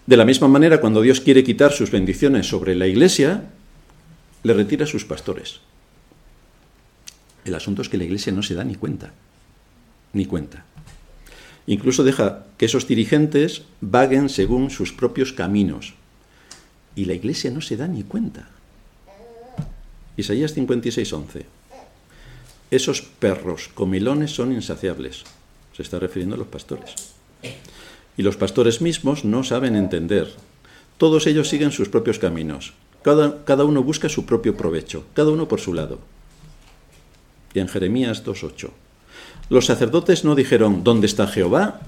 De 0.06 0.16
la 0.16 0.24
misma 0.24 0.48
manera, 0.48 0.80
cuando 0.80 1.00
Dios 1.00 1.20
quiere 1.20 1.44
quitar 1.44 1.72
sus 1.72 1.90
bendiciones 1.90 2.46
sobre 2.46 2.74
la 2.74 2.86
iglesia, 2.86 3.50
le 4.42 4.52
retira 4.52 4.84
a 4.84 4.88
sus 4.88 5.04
pastores. 5.04 5.60
El 7.44 7.54
asunto 7.54 7.82
es 7.82 7.88
que 7.88 7.98
la 7.98 8.04
iglesia 8.04 8.32
no 8.32 8.42
se 8.42 8.54
da 8.54 8.64
ni 8.64 8.74
cuenta, 8.74 9.12
ni 10.12 10.26
cuenta. 10.26 10.64
Incluso 11.66 12.04
deja 12.04 12.44
que 12.58 12.66
esos 12.66 12.86
dirigentes 12.86 13.62
vaguen 13.80 14.28
según 14.28 14.70
sus 14.70 14.92
propios 14.92 15.32
caminos. 15.32 15.94
Y 16.94 17.06
la 17.06 17.14
iglesia 17.14 17.50
no 17.50 17.60
se 17.60 17.76
da 17.76 17.88
ni 17.88 18.02
cuenta. 18.02 18.48
Isaías 20.16 20.52
56, 20.54 21.12
11. 21.12 21.46
Esos 22.70 23.02
perros 23.02 23.68
comilones 23.72 24.32
son 24.32 24.52
insaciables. 24.52 25.24
Se 25.74 25.82
está 25.82 25.98
refiriendo 25.98 26.36
a 26.36 26.38
los 26.38 26.48
pastores. 26.48 26.94
Y 28.16 28.22
los 28.22 28.36
pastores 28.36 28.80
mismos 28.80 29.24
no 29.24 29.42
saben 29.42 29.74
entender. 29.74 30.32
Todos 30.98 31.26
ellos 31.26 31.48
siguen 31.48 31.72
sus 31.72 31.88
propios 31.88 32.18
caminos. 32.18 32.74
Cada, 33.02 33.44
cada 33.44 33.64
uno 33.64 33.82
busca 33.82 34.08
su 34.08 34.24
propio 34.24 34.56
provecho, 34.56 35.04
cada 35.14 35.30
uno 35.30 35.48
por 35.48 35.60
su 35.60 35.74
lado. 35.74 35.98
Y 37.52 37.60
en 37.60 37.68
Jeremías 37.68 38.24
2.8. 38.24 38.70
Los 39.50 39.66
sacerdotes 39.66 40.24
no 40.24 40.34
dijeron, 40.34 40.84
¿dónde 40.84 41.06
está 41.06 41.26
Jehová? 41.26 41.80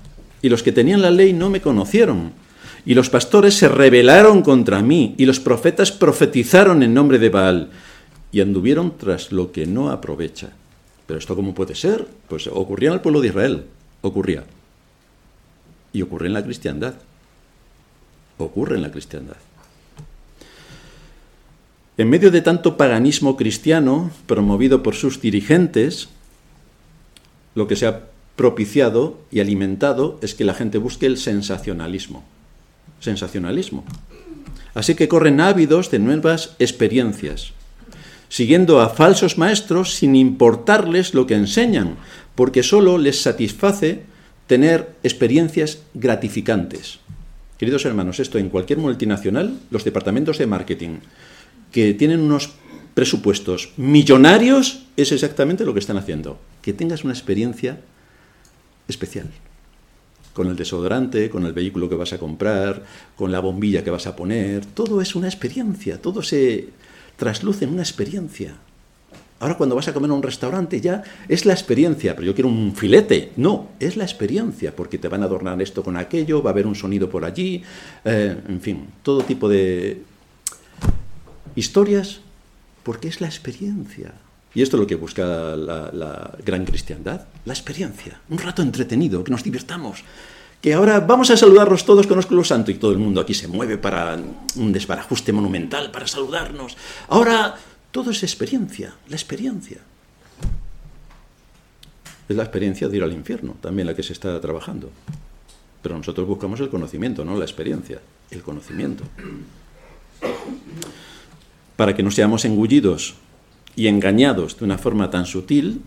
Y 0.43 0.49
los 0.49 0.63
que 0.63 0.73
tenían 0.73 1.03
la 1.03 1.11
ley 1.11 1.33
no 1.33 1.51
me 1.51 1.61
conocieron. 1.61 2.33
Y 2.85 2.95
los 2.95 3.11
pastores 3.11 3.55
se 3.55 3.69
rebelaron 3.69 4.43
contra 4.43 4.83
mí, 4.83 5.15
y 5.19 5.25
los 5.25 5.41
profetas 5.41 5.91
profetizaron 5.91 6.83
en 6.83 6.95
nombre 6.95 7.19
de 7.19 7.31
Baal, 7.31 7.71
y 8.31 8.41
anduvieron 8.41 8.97
tras 8.97 9.33
lo 9.33 9.51
que 9.51 9.67
no 9.67 9.91
aprovecha. 9.91 10.51
Pero 11.07 11.19
esto 11.19 11.35
cómo 11.35 11.55
puede 11.55 11.75
ser? 11.75 12.07
Pues 12.29 12.47
ocurría 12.47 12.91
en 12.91 12.95
el 12.95 13.01
pueblo 13.01 13.21
de 13.21 13.29
Israel, 13.29 13.65
ocurría. 14.03 14.45
Y 15.93 16.03
ocurre 16.03 16.27
en 16.27 16.35
la 16.35 16.45
cristiandad. 16.45 16.95
Ocurre 18.39 18.77
en 18.77 18.83
la 18.83 18.91
cristiandad. 18.91 19.37
En 21.97 22.11
medio 22.11 22.31
de 22.31 22.43
tanto 22.43 22.77
paganismo 22.77 23.37
cristiano 23.37 24.11
promovido 24.27 24.83
por 24.83 24.95
sus 24.95 25.21
dirigentes, 25.21 26.11
lo 27.57 27.67
que 27.67 27.75
se 27.75 27.87
ha 27.87 28.03
propiciado 28.37 29.19
y 29.33 29.41
alimentado 29.41 30.21
es 30.23 30.37
que 30.37 30.45
la 30.45 30.55
gente 30.55 30.79
busque 30.79 31.07
el 31.07 31.17
sensacionalismo. 31.17 32.23
Sensacionalismo. 33.01 33.85
Así 34.75 34.95
que 34.95 35.09
corren 35.09 35.41
ávidos 35.41 35.91
de 35.91 35.99
nuevas 35.99 36.55
experiencias, 36.59 37.53
siguiendo 38.29 38.81
a 38.81 38.91
falsos 38.91 39.39
maestros 39.39 39.95
sin 39.95 40.15
importarles 40.15 41.15
lo 41.15 41.27
que 41.27 41.35
enseñan, 41.35 41.97
porque 42.35 42.63
solo 42.63 42.99
les 42.99 43.23
satisface 43.23 44.03
tener 44.47 44.91
experiencias 45.03 45.81
gratificantes. 45.95 46.99
Queridos 47.59 47.87
hermanos, 47.87 48.21
esto 48.21 48.37
en 48.37 48.51
cualquier 48.51 48.79
multinacional, 48.79 49.59
los 49.71 49.83
departamentos 49.83 50.37
de 50.37 50.47
marketing 50.47 50.99
que 51.73 51.95
tienen 51.95 52.21
unos 52.21 52.51
presupuestos 52.97 53.75
millonarios 53.77 54.87
es 54.97 55.13
exactamente 55.13 55.67
lo 55.67 55.75
que 55.75 55.81
están 55.81 55.99
haciendo 55.99 56.39
que 56.63 56.73
tengas 56.73 57.05
una 57.05 57.13
experiencia 57.13 57.79
especial. 58.89 59.31
Con 60.33 60.49
el 60.49 60.57
desodorante, 60.57 61.29
con 61.29 61.45
el 61.45 61.53
vehículo 61.53 61.91
que 61.91 61.95
vas 61.95 62.15
a 62.15 62.19
comprar, 62.19 62.85
con 63.15 63.31
la 63.31 63.41
bombilla 63.41 63.85
que 63.85 63.91
vas 63.91 64.07
a 64.07 64.17
poner, 64.17 64.65
todo 64.65 65.03
es 65.03 65.15
una 65.15 65.29
experiencia, 65.29 66.01
todo 66.01 66.23
se 66.23 66.71
trasluce 67.19 67.67
en 67.67 67.75
una 67.75 67.83
experiencia. 67.83 68.57
Ahora 69.41 69.59
cuando 69.59 69.77
vas 69.77 69.89
a 69.89 69.93
comer 69.93 70.11
a 70.11 70.15
un 70.15 70.23
restaurante 70.23 70.81
ya 70.81 71.05
es 71.29 71.45
la 71.45 71.53
experiencia, 71.53 72.17
pero 72.17 72.27
yo 72.27 72.35
quiero 72.35 72.49
un 72.49 72.75
filete. 72.75 73.31
No, 73.37 73.69
es 73.79 73.99
la 73.99 74.05
experiencia, 74.05 74.75
porque 74.75 74.97
te 74.97 75.09
van 75.09 75.23
a 75.23 75.27
adornar 75.27 75.61
esto 75.61 75.85
con 75.85 75.99
aquello, 75.99 76.43
va 76.43 76.51
a 76.51 76.55
haber 76.55 76.67
un 76.67 76.75
sonido 76.75 77.11
por 77.11 77.27
allí, 77.27 77.63
eh, 78.07 78.37
en 78.49 78.61
fin, 78.63 78.87
todo 79.03 79.23
tipo 79.23 79.51
de 79.51 80.03
historias, 81.55 82.23
porque 82.87 83.09
es 83.09 83.21
la 83.21 83.27
experiencia. 83.27 84.15
Y 84.55 84.63
esto 84.63 84.77
es 84.77 84.81
lo 84.81 84.87
que 84.87 84.95
busca 84.95 85.57
la, 85.57 86.31
gran 86.45 86.65
cristiandad, 86.65 87.27
la 87.45 87.53
experiencia, 87.53 88.21
un 88.31 88.39
rato 88.39 88.63
entretenido, 88.63 89.25
que 89.25 89.33
nos 89.33 89.43
divirtamos. 89.43 90.05
Que 90.63 90.73
ahora 90.73 91.01
vamos 91.01 91.29
a 91.31 91.37
saludarnos 91.37 91.85
todos 91.85 92.07
con 92.07 92.23
los 92.31 92.47
santo 92.47 92.71
y 92.71 92.75
todo 92.75 92.93
el 92.93 92.99
mundo 92.99 93.21
aquí 93.21 93.35
se 93.35 93.49
mueve 93.49 93.77
para 93.77 94.17
un 94.55 94.73
desbarajuste 94.73 95.33
monumental, 95.33 95.91
para 95.91 96.07
saludarnos. 96.07 96.77
Ahora 97.09 97.57
todo 97.91 98.13
es 98.13 98.23
experiencia, 98.23 98.95
la 99.09 99.17
experiencia. 99.17 99.79
Es 102.29 102.37
la 102.37 102.45
experiencia 102.45 102.87
de 102.87 102.99
ir 102.99 103.03
al 103.03 103.13
infierno, 103.13 103.57
también 103.61 103.89
la 103.89 103.97
que 103.97 104.05
se 104.05 104.13
está 104.13 104.41
trabajando. 104.41 104.93
Pero 105.83 105.99
nosotros 105.99 106.25
buscamos 106.25 106.61
el 106.61 106.69
conocimiento, 106.69 107.25
no 107.25 107.37
la 107.37 107.45
experiencia, 107.45 108.01
el 108.31 108.43
conocimiento. 108.43 109.03
Para 111.77 111.95
que 111.95 112.03
no 112.03 112.11
seamos 112.11 112.45
engullidos 112.45 113.15
y 113.77 113.89
engañados 113.89 114.59
de 114.59 114.65
una 114.65 114.79
forma 114.79 115.11
tan 115.11 115.27
sutil, 115.27 115.83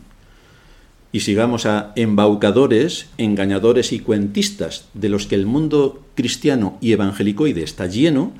y 1.12 1.22
sigamos 1.22 1.66
a 1.66 1.92
embaucadores, 1.96 3.08
engañadores 3.18 3.92
y 3.92 4.00
cuentistas 4.00 4.86
de 4.94 5.10
los 5.10 5.26
que 5.26 5.36
el 5.36 5.48
mundo 5.48 6.04
cristiano 6.16 6.78
y 6.82 6.92
evangelicoide 6.92 7.64
está 7.64 7.88
lleno, 7.88 8.32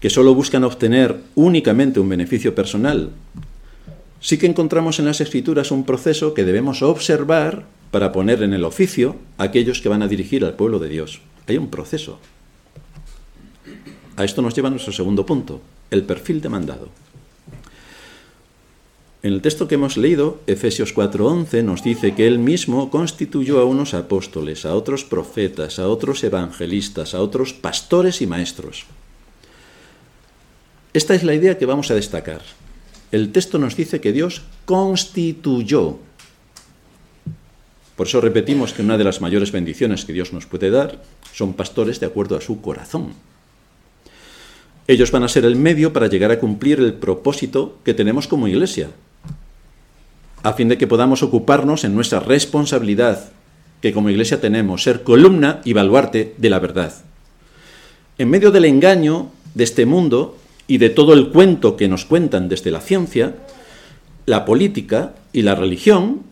que 0.00 0.10
solo 0.10 0.34
buscan 0.34 0.64
obtener 0.64 1.20
únicamente 1.34 2.00
un 2.00 2.08
beneficio 2.08 2.54
personal, 2.54 3.10
sí 4.20 4.38
que 4.38 4.46
encontramos 4.46 4.98
en 4.98 5.06
las 5.06 5.20
escrituras 5.20 5.70
un 5.70 5.84
proceso 5.84 6.34
que 6.34 6.44
debemos 6.44 6.82
observar 6.82 7.66
para 7.90 8.12
poner 8.12 8.42
en 8.42 8.52
el 8.52 8.64
oficio 8.64 9.16
a 9.38 9.44
aquellos 9.44 9.80
que 9.80 9.88
van 9.88 10.02
a 10.02 10.08
dirigir 10.08 10.44
al 10.44 10.54
pueblo 10.54 10.78
de 10.78 10.88
Dios. 10.88 11.20
Hay 11.46 11.58
un 11.58 11.68
proceso. 11.68 12.18
A 14.16 14.24
esto 14.24 14.42
nos 14.42 14.54
lleva 14.54 14.70
nuestro 14.70 14.92
segundo 14.92 15.24
punto, 15.26 15.60
el 15.90 16.04
perfil 16.04 16.40
demandado. 16.40 16.88
En 19.22 19.34
el 19.34 19.42
texto 19.42 19.68
que 19.68 19.74
hemos 19.74 19.98
leído, 19.98 20.40
Efesios 20.46 20.94
4:11, 20.94 21.62
nos 21.62 21.82
dice 21.82 22.14
que 22.14 22.26
Él 22.26 22.38
mismo 22.38 22.90
constituyó 22.90 23.60
a 23.60 23.66
unos 23.66 23.92
apóstoles, 23.92 24.64
a 24.64 24.74
otros 24.74 25.04
profetas, 25.04 25.78
a 25.78 25.88
otros 25.88 26.24
evangelistas, 26.24 27.14
a 27.14 27.20
otros 27.20 27.52
pastores 27.52 28.22
y 28.22 28.26
maestros. 28.26 28.86
Esta 30.94 31.14
es 31.14 31.22
la 31.22 31.34
idea 31.34 31.58
que 31.58 31.66
vamos 31.66 31.90
a 31.90 31.94
destacar. 31.94 32.40
El 33.12 33.30
texto 33.30 33.58
nos 33.58 33.76
dice 33.76 34.00
que 34.00 34.12
Dios 34.12 34.42
constituyó. 34.64 35.98
Por 37.94 38.06
eso 38.06 38.22
repetimos 38.22 38.72
que 38.72 38.80
una 38.80 38.96
de 38.96 39.04
las 39.04 39.20
mayores 39.20 39.52
bendiciones 39.52 40.06
que 40.06 40.14
Dios 40.14 40.32
nos 40.32 40.46
puede 40.46 40.70
dar 40.70 41.02
son 41.34 41.52
pastores 41.52 42.00
de 42.00 42.06
acuerdo 42.06 42.36
a 42.36 42.40
su 42.40 42.62
corazón. 42.62 43.12
Ellos 44.90 45.12
van 45.12 45.22
a 45.22 45.28
ser 45.28 45.44
el 45.44 45.54
medio 45.54 45.92
para 45.92 46.08
llegar 46.08 46.32
a 46.32 46.40
cumplir 46.40 46.80
el 46.80 46.94
propósito 46.94 47.78
que 47.84 47.94
tenemos 47.94 48.26
como 48.26 48.48
iglesia, 48.48 48.90
a 50.42 50.52
fin 50.54 50.68
de 50.68 50.78
que 50.78 50.88
podamos 50.88 51.22
ocuparnos 51.22 51.84
en 51.84 51.94
nuestra 51.94 52.18
responsabilidad 52.18 53.30
que 53.80 53.92
como 53.92 54.10
iglesia 54.10 54.40
tenemos, 54.40 54.82
ser 54.82 55.04
columna 55.04 55.60
y 55.64 55.74
baluarte 55.74 56.34
de 56.38 56.50
la 56.50 56.58
verdad. 56.58 56.92
En 58.18 58.30
medio 58.30 58.50
del 58.50 58.64
engaño 58.64 59.30
de 59.54 59.62
este 59.62 59.86
mundo 59.86 60.36
y 60.66 60.78
de 60.78 60.90
todo 60.90 61.14
el 61.14 61.28
cuento 61.28 61.76
que 61.76 61.86
nos 61.86 62.04
cuentan 62.04 62.48
desde 62.48 62.72
la 62.72 62.80
ciencia, 62.80 63.36
la 64.26 64.44
política 64.44 65.14
y 65.32 65.42
la 65.42 65.54
religión, 65.54 66.22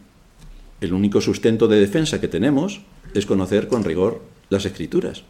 el 0.80 0.94
único 0.94 1.20
sustento 1.20 1.68
de 1.68 1.78
defensa 1.78 2.20
que 2.20 2.26
tenemos 2.26 2.80
es 3.14 3.24
conocer 3.24 3.68
con 3.68 3.84
rigor 3.84 4.20
las 4.50 4.64
escrituras, 4.64 5.22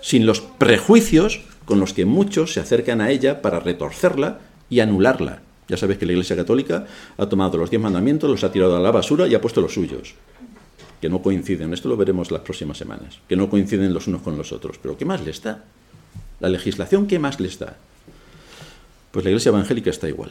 sin 0.00 0.26
los 0.26 0.40
prejuicios 0.40 1.42
con 1.64 1.80
los 1.80 1.92
que 1.92 2.04
muchos 2.04 2.52
se 2.52 2.60
acercan 2.60 3.00
a 3.00 3.10
ella 3.10 3.42
para 3.42 3.60
retorcerla 3.60 4.40
y 4.68 4.80
anularla. 4.80 5.42
Ya 5.68 5.76
sabes 5.76 5.98
que 5.98 6.06
la 6.06 6.12
Iglesia 6.12 6.36
Católica 6.36 6.86
ha 7.16 7.26
tomado 7.26 7.58
los 7.58 7.70
diez 7.70 7.80
mandamientos, 7.80 8.28
los 8.28 8.44
ha 8.44 8.52
tirado 8.52 8.76
a 8.76 8.80
la 8.80 8.90
basura 8.90 9.26
y 9.26 9.34
ha 9.34 9.40
puesto 9.40 9.60
los 9.60 9.74
suyos, 9.74 10.14
que 11.00 11.08
no 11.08 11.22
coinciden. 11.22 11.72
Esto 11.72 11.88
lo 11.88 11.96
veremos 11.96 12.30
las 12.30 12.42
próximas 12.42 12.78
semanas, 12.78 13.20
que 13.28 13.36
no 13.36 13.48
coinciden 13.48 13.94
los 13.94 14.06
unos 14.06 14.22
con 14.22 14.36
los 14.36 14.52
otros. 14.52 14.78
Pero 14.78 14.96
¿qué 14.96 15.04
más 15.04 15.24
le 15.24 15.30
está? 15.30 15.64
La 16.40 16.48
legislación, 16.48 17.06
¿qué 17.06 17.18
más 17.18 17.38
les 17.40 17.58
da? 17.58 17.76
Pues 19.12 19.24
la 19.24 19.30
Iglesia 19.30 19.50
Evangélica 19.50 19.90
está 19.90 20.08
igual. 20.08 20.30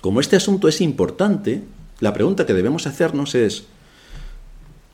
Como 0.00 0.20
este 0.20 0.36
asunto 0.36 0.66
es 0.68 0.80
importante, 0.80 1.62
la 2.00 2.14
pregunta 2.14 2.46
que 2.46 2.54
debemos 2.54 2.86
hacernos 2.86 3.34
es, 3.34 3.64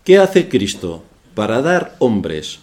¿qué 0.04 0.18
hace 0.18 0.48
Cristo 0.48 1.04
para 1.34 1.62
dar 1.62 1.94
hombres 2.00 2.60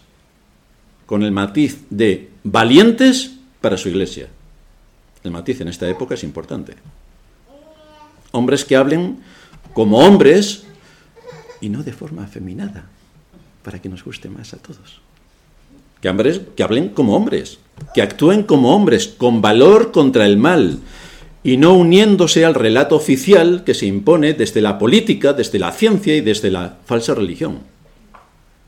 con 1.05 1.24
el 1.24 1.31
matiz 1.31 1.83
de 1.89 2.29
valientes 2.43 3.33
para 3.62 3.77
su 3.77 3.89
iglesia? 3.89 4.27
El 5.24 5.31
matiz 5.31 5.62
en 5.62 5.69
esta 5.69 5.88
época 5.89 6.15
es 6.15 6.24
importante. 6.24 6.75
Hombres 8.31 8.65
que 8.65 8.75
hablen 8.75 9.19
como 9.74 10.00
hombres 10.00 10.63
y 11.62 11.69
no 11.69 11.81
de 11.81 11.93
forma 11.93 12.25
afeminada, 12.25 12.86
para 13.63 13.81
que 13.81 13.88
nos 13.88 14.03
guste 14.03 14.27
más 14.27 14.53
a 14.53 14.57
todos. 14.57 15.00
Que, 16.01 16.10
hombres, 16.10 16.41
que 16.57 16.63
hablen 16.63 16.89
como 16.89 17.15
hombres, 17.15 17.60
que 17.93 18.01
actúen 18.01 18.43
como 18.43 18.75
hombres, 18.75 19.07
con 19.07 19.41
valor 19.41 19.93
contra 19.93 20.25
el 20.25 20.36
mal, 20.36 20.79
y 21.41 21.55
no 21.55 21.74
uniéndose 21.74 22.43
al 22.43 22.55
relato 22.55 22.98
oficial 22.98 23.63
que 23.63 23.74
se 23.74 23.86
impone 23.86 24.33
desde 24.33 24.62
la 24.62 24.77
política, 24.77 25.31
desde 25.31 25.60
la 25.60 25.72
ciencia 25.72 26.15
y 26.15 26.22
desde 26.22 26.51
la 26.51 26.77
falsa 26.86 27.15
religión. 27.15 27.60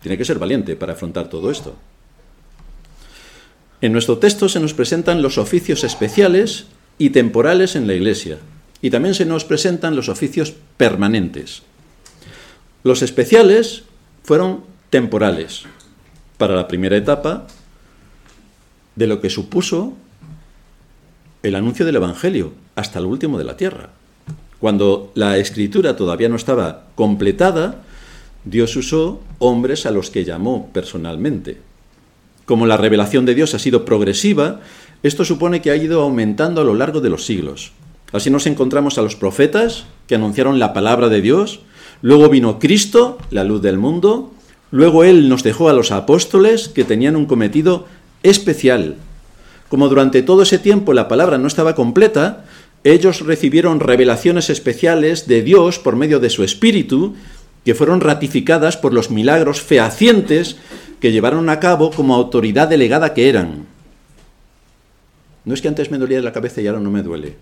Tiene 0.01 0.18
que 0.18 0.25
ser 0.25 0.39
valiente 0.39 0.77
para 0.77 0.94
afrontar 0.94 1.30
todo 1.30 1.51
esto. 1.51 1.75
En 3.82 3.91
nuestro 3.91 4.17
texto 4.17 4.50
se 4.50 4.60
nos 4.60 4.74
presentan 4.74 5.22
los 5.22 5.38
oficios 5.38 5.84
especiales 5.84 6.65
y 6.98 7.10
temporales 7.10 7.75
en 7.75 7.88
la 7.88 7.94
Iglesia, 7.94 8.38
y 8.82 8.89
también 8.89 9.15
se 9.15 9.25
nos 9.25 9.46
presentan 9.46 9.96
los 9.96 10.10
oficios 10.10 10.53
permanentes. 10.77 11.63
Los 12.84 13.01
especiales 13.01 13.84
fueron 14.24 14.63
temporales 14.89 15.63
para 16.38 16.55
la 16.55 16.67
primera 16.67 16.96
etapa 16.96 17.48
de 18.96 19.08
lo 19.08 19.22
que 19.22 19.29
supuso 19.29 19.94
el 21.44 21.55
anuncio 21.55 21.86
del 21.86 21.98
Evangelio 21.98 22.53
hasta 22.75 23.00
el 23.00 23.05
último 23.05 23.38
de 23.38 23.44
la 23.44 23.58
tierra. 23.58 23.89
Cuando 24.60 25.12
la 25.15 25.38
escritura 25.38 25.96
todavía 25.96 26.29
no 26.29 26.36
estaba 26.36 26.86
completada, 26.96 27.84
Dios 28.46 28.75
usó 28.75 29.22
hombres 29.39 29.86
a 29.86 29.91
los 29.91 30.10
que 30.10 30.24
llamó 30.24 30.70
personalmente. 30.72 31.60
Como 32.46 32.68
la 32.68 32.78
revelación 32.78 33.25
de 33.25 33.36
Dios 33.36 33.56
ha 33.56 33.60
sido 33.60 33.86
progresiva, 33.86 34.62
esto 35.04 35.25
supone 35.25 35.62
que 35.62 35.72
ha 35.72 35.75
ido 35.75 36.02
aumentando 36.02 36.62
a 36.62 36.64
lo 36.64 36.75
largo 36.75 37.02
de 37.02 37.10
los 37.10 37.25
siglos. 37.25 37.72
Así 38.12 38.30
nos 38.30 38.46
encontramos 38.46 38.98
a 38.98 39.02
los 39.02 39.16
profetas 39.16 39.86
que 40.08 40.16
anunciaron 40.16 40.60
la 40.60 40.74
palabra 40.74 41.10
de 41.10 41.22
Dios, 41.22 41.62
luego 42.02 42.30
vino 42.30 42.60
Cristo, 42.60 43.18
la 43.32 43.44
luz 43.44 43.62
del 43.62 43.78
mundo, 43.78 44.32
luego 44.72 45.04
Él 45.04 45.28
nos 45.28 45.44
dejó 45.44 45.70
a 45.70 45.74
los 45.74 45.92
apóstoles 45.92 46.70
que 46.70 46.84
tenían 46.84 47.16
un 47.16 47.25
cometido 47.25 47.88
especial. 48.24 48.96
Como 49.70 49.90
durante 49.90 50.22
todo 50.22 50.44
ese 50.44 50.60
tiempo 50.60 50.94
la 50.94 51.08
palabra 51.08 51.38
no 51.40 51.48
estaba 51.48 51.74
completa, 51.74 52.46
ellos 52.84 53.22
recibieron 53.22 53.80
revelaciones 53.80 54.52
especiales 54.52 55.28
de 55.28 55.42
Dios 55.42 55.80
por 55.80 55.96
medio 55.96 56.20
de 56.20 56.30
su 56.30 56.44
Espíritu, 56.44 57.16
que 57.66 57.74
fueron 57.74 58.00
ratificadas 58.00 58.78
por 58.78 58.94
los 58.94 59.10
milagros 59.10 59.60
fehacientes 59.60 60.58
que 61.05 61.12
llevaron 61.12 61.50
a 61.50 61.59
cabo 61.59 61.91
como 61.91 62.15
autoridad 62.15 62.67
delegada 62.67 63.13
que 63.13 63.29
eran. 63.29 63.67
No 65.45 65.53
es 65.53 65.62
que 65.62 65.67
antes 65.67 65.91
me 65.91 66.00
dolía 66.00 66.19
la 66.19 66.33
cabeza 66.33 66.62
y 66.62 66.67
ahora 66.67 66.79
no 66.79 66.89
me 66.89 67.03
duele. 67.03 67.35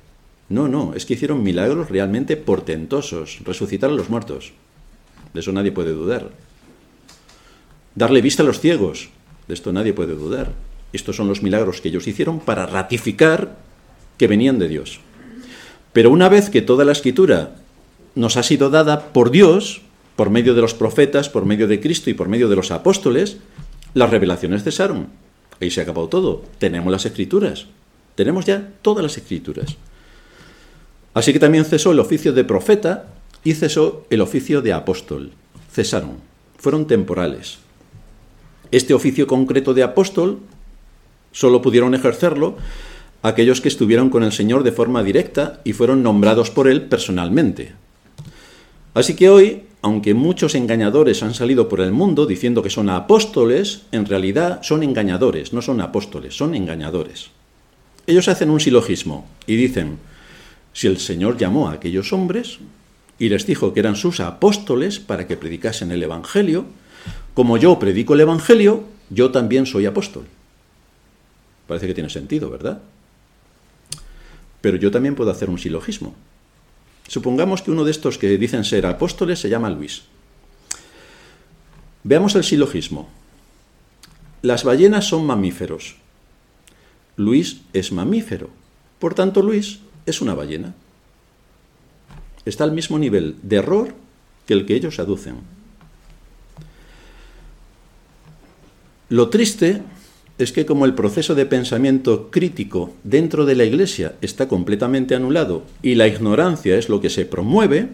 No, 0.50 0.68
no, 0.68 0.94
es 0.96 1.06
que 1.06 1.14
hicieron 1.14 1.44
milagros 1.44 1.90
realmente 1.90 2.36
portentosos, 2.36 3.40
resucitar 3.46 3.90
a 3.90 3.94
los 3.94 4.10
muertos. 4.10 4.52
De 5.34 5.40
eso 5.40 5.54
nadie 5.54 5.72
puede 5.72 5.94
dudar. 5.94 6.32
Darle 7.96 8.20
vista 8.20 8.44
a 8.44 8.46
los 8.46 8.60
ciegos, 8.60 9.08
de 9.48 9.54
esto 9.54 9.72
nadie 9.72 9.94
puede 9.94 10.16
dudar. 10.16 10.52
Estos 10.92 11.16
son 11.16 11.30
los 11.30 11.42
milagros 11.42 11.80
que 11.80 11.88
ellos 11.88 12.06
hicieron 12.06 12.42
para 12.42 12.66
ratificar 12.66 13.56
que 14.18 14.28
venían 14.28 14.60
de 14.60 14.68
Dios. 14.68 15.00
Pero 15.94 16.12
una 16.12 16.28
vez 16.28 16.50
que 16.50 16.62
toda 16.62 16.84
la 16.84 16.92
escritura 16.92 17.56
nos 18.14 18.36
ha 18.36 18.44
sido 18.44 18.70
dada 18.70 19.14
por 19.14 19.32
Dios, 19.32 19.84
por 20.16 20.30
medio 20.30 20.54
de 20.54 20.62
los 20.62 20.74
profetas, 20.74 21.30
por 21.30 21.46
medio 21.46 21.68
de 21.68 21.80
Cristo 21.80 22.10
y 22.10 22.14
por 22.14 22.28
medio 22.28 22.50
de 22.50 22.56
los 22.56 22.72
apóstoles, 22.72 23.38
las 23.94 24.10
revelaciones 24.10 24.64
cesaron. 24.64 25.08
Ahí 25.60 25.72
se 25.72 25.82
acabado 25.82 26.08
todo. 26.10 26.44
Tenemos 26.58 26.92
las 26.92 27.06
escrituras. 27.06 27.68
Tenemos 28.16 28.46
ya 28.46 28.70
todas 28.82 29.04
las 29.04 29.18
escrituras. 29.18 29.76
Así 31.14 31.34
que 31.34 31.40
también 31.40 31.66
cesó 31.66 31.92
el 31.92 32.00
oficio 32.00 32.34
de 32.34 32.44
profeta 32.44 33.08
y 33.44 33.54
cesó 33.54 34.06
el 34.10 34.22
oficio 34.22 34.62
de 34.62 34.74
apóstol. 34.74 35.32
Cesaron. 35.72 36.18
Fueron 36.58 36.88
temporales. 36.88 37.60
Este 38.72 38.94
oficio 38.94 39.28
concreto 39.28 39.74
de 39.74 39.84
apóstol 39.84 40.40
solo 41.32 41.62
pudieron 41.62 41.94
ejercerlo 41.94 42.58
aquellos 43.24 43.62
que 43.62 43.70
estuvieron 43.70 44.10
con 44.10 44.24
el 44.24 44.32
Señor 44.32 44.64
de 44.64 44.72
forma 44.72 45.02
directa 45.02 45.62
y 45.64 45.74
fueron 45.74 46.04
nombrados 46.04 46.52
por 46.52 46.68
Él 46.68 46.84
personalmente. 46.84 47.74
Así 48.94 49.16
que 49.16 49.30
hoy, 49.30 49.64
aunque 49.84 50.14
muchos 50.14 50.56
engañadores 50.56 51.24
han 51.24 51.34
salido 51.34 51.68
por 51.68 51.82
el 51.82 51.92
mundo 51.92 52.26
diciendo 52.26 52.64
que 52.64 52.70
son 52.70 52.90
apóstoles, 52.90 53.82
en 53.92 54.06
realidad 54.06 54.62
son 54.64 54.82
engañadores, 54.82 55.52
no 55.52 55.62
son 55.62 55.82
apóstoles, 55.82 56.38
son 56.38 56.56
engañadores. 56.56 57.32
Ellos 58.08 58.30
hacen 58.30 58.50
un 58.50 58.62
silogismo 58.62 59.28
y 59.46 59.58
dicen, 59.58 59.98
si 60.72 60.88
el 60.88 61.00
Señor 61.00 61.38
llamó 61.38 61.68
a 61.68 61.74
aquellos 61.74 62.14
hombres 62.14 62.60
y 63.20 63.28
les 63.28 63.46
dijo 63.46 63.74
que 63.74 63.82
eran 63.82 63.98
sus 63.98 64.22
apóstoles 64.22 65.00
para 65.00 65.28
que 65.28 65.36
predicasen 65.36 65.92
el 65.92 66.02
Evangelio, 66.02 66.66
como 67.34 67.58
yo 67.58 67.78
predico 67.78 68.14
el 68.14 68.22
Evangelio, 68.22 68.86
yo 69.10 69.32
también 69.32 69.66
soy 69.66 69.86
apóstol. 69.86 70.24
Parece 71.68 71.88
que 71.88 71.94
tiene 71.94 72.10
sentido, 72.10 72.50
¿verdad? 72.50 72.82
Pero 74.62 74.78
yo 74.78 74.92
también 74.92 75.16
puedo 75.16 75.30
hacer 75.30 75.50
un 75.50 75.60
silogismo. 75.60 76.16
Supongamos 77.08 77.62
que 77.62 77.72
uno 77.72 77.84
de 77.84 77.92
estos 77.92 78.18
que 78.18 78.38
dicen 78.38 78.64
ser 78.64 78.86
apóstoles 78.86 79.40
se 79.40 79.50
llama 79.50 79.70
Luis. 79.70 80.04
Veamos 82.04 82.36
el 82.36 82.44
silogismo. 82.44 83.10
Las 84.42 84.64
ballenas 84.64 85.08
son 85.08 85.26
mamíferos. 85.26 85.96
Luis 87.16 87.62
es 87.74 87.92
mamífero. 87.92 88.50
Por 89.00 89.14
tanto, 89.14 89.42
Luis 89.42 89.80
es 90.06 90.22
una 90.22 90.34
ballena. 90.34 90.74
Está 92.46 92.64
al 92.64 92.74
mismo 92.74 93.00
nivel 93.00 93.38
de 93.42 93.58
error 93.58 93.96
que 94.46 94.54
el 94.54 94.66
que 94.66 94.76
ellos 94.76 95.00
aducen. 95.00 95.38
Lo 99.10 99.30
triste 99.30 99.82
es 100.38 100.52
que 100.52 100.66
como 100.66 100.86
el 100.86 100.96
proceso 100.96 101.36
de 101.36 101.46
pensamiento 101.46 102.32
crítico 102.32 102.94
dentro 103.04 103.46
de 103.46 103.56
la 103.56 103.66
Iglesia 103.66 104.16
está 104.22 104.48
completamente 104.48 105.16
anulado 105.16 105.64
y 105.82 105.96
la 105.96 106.08
ignorancia 106.08 106.76
es 106.78 106.90
lo 106.90 107.02
que 107.02 107.10
se 107.10 107.26
promueve, 107.26 107.90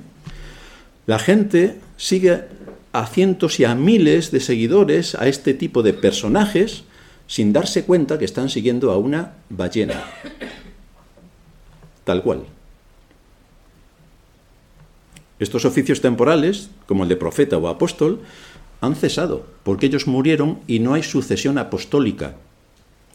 la 1.06 1.20
gente 1.20 1.76
sigue 1.98 2.44
a 2.94 3.06
cientos 3.08 3.60
y 3.60 3.66
a 3.66 3.76
miles 3.76 4.32
de 4.32 4.40
seguidores 4.40 5.16
a 5.16 5.28
este 5.28 5.54
tipo 5.54 5.84
de 5.84 5.94
personajes 5.94 6.84
sin 7.28 7.54
darse 7.54 7.84
cuenta 7.84 8.18
que 8.18 8.26
están 8.26 8.50
siguiendo 8.50 8.92
a 8.92 8.98
una 8.98 9.34
ballena. 9.50 10.04
Tal 12.04 12.24
cual. 12.24 12.44
Estos 15.38 15.64
oficios 15.66 16.02
temporales, 16.02 16.70
como 16.86 17.04
el 17.04 17.10
de 17.10 17.16
profeta 17.16 17.58
o 17.58 17.68
apóstol, 17.68 18.22
han 18.82 18.96
cesado, 18.96 19.46
porque 19.64 19.88
ellos 19.88 20.08
murieron 20.08 20.60
y 20.68 20.80
no 20.80 20.94
hay 20.94 21.04
sucesión 21.04 21.58
apostólica, 21.58 22.36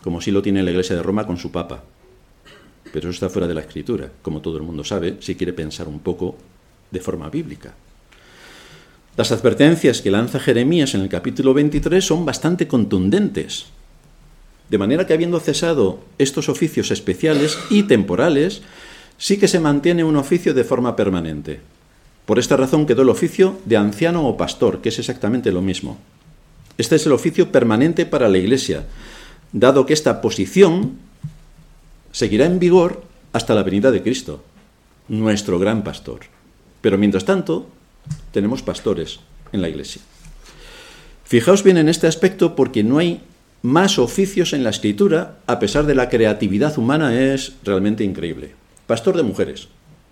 como 0.02 0.20
sí 0.20 0.30
lo 0.30 0.42
tiene 0.42 0.62
la 0.62 0.70
Iglesia 0.70 0.96
de 0.96 1.02
Roma 1.02 1.26
con 1.26 1.38
su 1.38 1.50
Papa. 1.50 1.82
Pero 2.92 3.08
eso 3.08 3.14
está 3.14 3.28
fuera 3.28 3.48
de 3.48 3.54
la 3.54 3.62
Escritura, 3.62 4.10
como 4.22 4.40
todo 4.40 4.56
el 4.56 4.62
mundo 4.62 4.84
sabe, 4.84 5.16
si 5.20 5.34
quiere 5.34 5.52
pensar 5.52 5.88
un 5.88 6.00
poco 6.00 6.36
de 6.90 7.00
forma 7.00 7.30
bíblica. 7.30 7.74
Las 9.16 9.32
advertencias 9.32 10.02
que 10.02 10.10
lanza 10.10 10.40
Jeremías 10.40 10.94
en 10.94 11.00
el 11.00 11.08
capítulo 11.08 11.54
23 11.54 12.04
son 12.04 12.24
bastante 12.24 12.66
contundentes. 12.66 13.66
De 14.68 14.78
manera 14.78 15.06
que 15.06 15.14
habiendo 15.14 15.40
cesado 15.40 16.00
estos 16.18 16.48
oficios 16.48 16.90
especiales 16.90 17.58
y 17.70 17.84
temporales, 17.84 18.62
sí 19.16 19.38
que 19.38 19.48
se 19.48 19.60
mantiene 19.60 20.04
un 20.04 20.16
oficio 20.16 20.52
de 20.52 20.64
forma 20.64 20.96
permanente. 20.96 21.60
Por 22.26 22.38
esta 22.38 22.56
razón 22.56 22.86
quedó 22.86 23.02
el 23.02 23.10
oficio 23.10 23.58
de 23.64 23.76
anciano 23.76 24.26
o 24.26 24.36
pastor, 24.36 24.80
que 24.80 24.88
es 24.88 24.98
exactamente 24.98 25.52
lo 25.52 25.60
mismo. 25.60 25.98
Este 26.78 26.96
es 26.96 27.06
el 27.06 27.12
oficio 27.12 27.52
permanente 27.52 28.06
para 28.06 28.28
la 28.28 28.38
Iglesia, 28.38 28.86
dado 29.52 29.86
que 29.86 29.92
esta 29.92 30.20
posición 30.20 30.92
seguirá 32.12 32.46
en 32.46 32.58
vigor 32.58 33.02
hasta 33.32 33.54
la 33.54 33.62
venida 33.62 33.90
de 33.90 34.02
Cristo, 34.02 34.42
nuestro 35.08 35.58
gran 35.58 35.84
pastor. 35.84 36.20
Pero 36.80 36.96
mientras 36.98 37.24
tanto, 37.24 37.68
tenemos 38.32 38.62
pastores 38.62 39.20
en 39.52 39.62
la 39.62 39.68
Iglesia. 39.68 40.00
Fijaos 41.24 41.62
bien 41.62 41.76
en 41.76 41.88
este 41.88 42.06
aspecto 42.06 42.54
porque 42.56 42.82
no 42.82 42.98
hay 42.98 43.22
más 43.62 43.98
oficios 43.98 44.52
en 44.52 44.62
la 44.62 44.70
escritura, 44.70 45.38
a 45.46 45.58
pesar 45.58 45.86
de 45.86 45.94
la 45.94 46.08
creatividad 46.08 46.76
humana, 46.78 47.18
es 47.18 47.54
realmente 47.64 48.04
increíble. 48.04 48.54
Pastor 48.86 49.16
de 49.16 49.22
mujeres, 49.22 49.68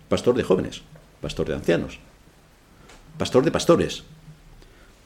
pastor 0.09 0.35
de 0.35 0.42
jóvenes, 0.42 0.83
pastor 1.22 1.48
de 1.48 1.54
ancianos, 1.54 1.98
pastor 3.16 3.44
de 3.44 3.50
pastores, 3.50 4.02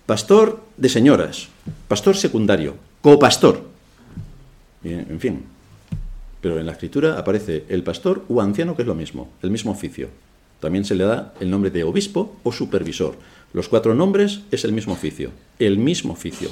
pastor 0.07 0.65
de 0.77 0.89
señoras, 0.89 1.49
pastor 1.87 2.17
secundario, 2.17 2.75
copastor. 3.03 3.63
en 4.83 5.21
fin. 5.21 5.45
Pero 6.41 6.59
en 6.59 6.67
la 6.67 6.73
escritura 6.73 7.19
aparece 7.19 7.65
el 7.69 7.83
pastor 7.83 8.25
o 8.29 8.41
anciano, 8.41 8.77
que 8.77 8.83
es 8.83 8.89
lo 8.89 8.95
mismo, 8.95 9.31
el 9.43 9.51
mismo 9.51 9.73
oficio. 9.73 10.09
También 10.61 10.85
se 10.85 10.95
le 10.95 11.05
da 11.05 11.35
el 11.41 11.51
nombre 11.51 11.71
de 11.71 11.85
obispo 11.85 12.37
o 12.43 12.53
supervisor. 12.53 13.17
Los 13.53 13.69
cuatro 13.69 13.95
nombres 13.95 14.41
es 14.51 14.65
el 14.65 14.73
mismo 14.73 14.95
oficio, 14.95 15.31
el 15.59 15.79
mismo 15.79 16.13
oficio. 16.13 16.51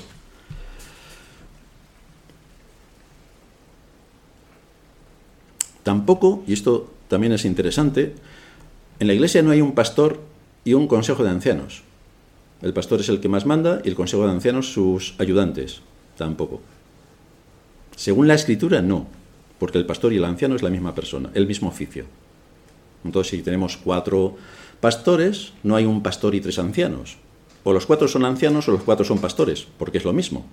Tampoco, 5.82 6.42
y 6.46 6.54
esto 6.54 6.90
también 7.08 7.32
es 7.32 7.44
interesante, 7.44 8.14
en 9.00 9.06
la 9.06 9.14
iglesia 9.14 9.42
no 9.42 9.50
hay 9.50 9.60
un 9.60 9.74
pastor 9.74 10.20
y 10.64 10.74
un 10.74 10.86
consejo 10.86 11.24
de 11.24 11.30
ancianos. 11.30 11.82
El 12.62 12.72
pastor 12.72 13.00
es 13.00 13.08
el 13.08 13.20
que 13.20 13.28
más 13.28 13.44
manda 13.44 13.80
y 13.84 13.88
el 13.88 13.94
consejo 13.94 14.24
de 14.24 14.32
ancianos 14.32 14.72
sus 14.72 15.14
ayudantes. 15.18 15.82
Tampoco. 16.16 16.60
Según 17.96 18.28
la 18.28 18.34
escritura, 18.34 18.80
no, 18.82 19.06
porque 19.58 19.78
el 19.78 19.86
pastor 19.86 20.12
y 20.12 20.16
el 20.16 20.24
anciano 20.24 20.56
es 20.56 20.62
la 20.62 20.70
misma 20.70 20.94
persona, 20.94 21.30
el 21.34 21.46
mismo 21.46 21.68
oficio. 21.68 22.04
Entonces, 23.04 23.30
si 23.30 23.42
tenemos 23.42 23.76
cuatro 23.76 24.36
pastores, 24.80 25.52
no 25.62 25.76
hay 25.76 25.84
un 25.84 26.02
pastor 26.02 26.34
y 26.34 26.40
tres 26.40 26.58
ancianos. 26.58 27.16
O 27.64 27.72
los 27.72 27.86
cuatro 27.86 28.08
son 28.08 28.24
ancianos 28.24 28.68
o 28.68 28.72
los 28.72 28.82
cuatro 28.82 29.04
son 29.04 29.18
pastores, 29.18 29.66
porque 29.78 29.98
es 29.98 30.04
lo 30.04 30.12
mismo. 30.12 30.46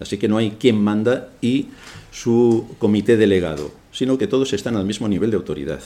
Así 0.00 0.18
que 0.18 0.28
no 0.28 0.38
hay 0.38 0.52
quien 0.52 0.82
manda 0.82 1.30
y 1.40 1.68
su 2.10 2.74
comité 2.78 3.16
delegado, 3.16 3.70
sino 3.92 4.18
que 4.18 4.26
todos 4.26 4.52
están 4.52 4.76
al 4.76 4.84
mismo 4.84 5.08
nivel 5.08 5.30
de 5.30 5.36
autoridad. 5.36 5.80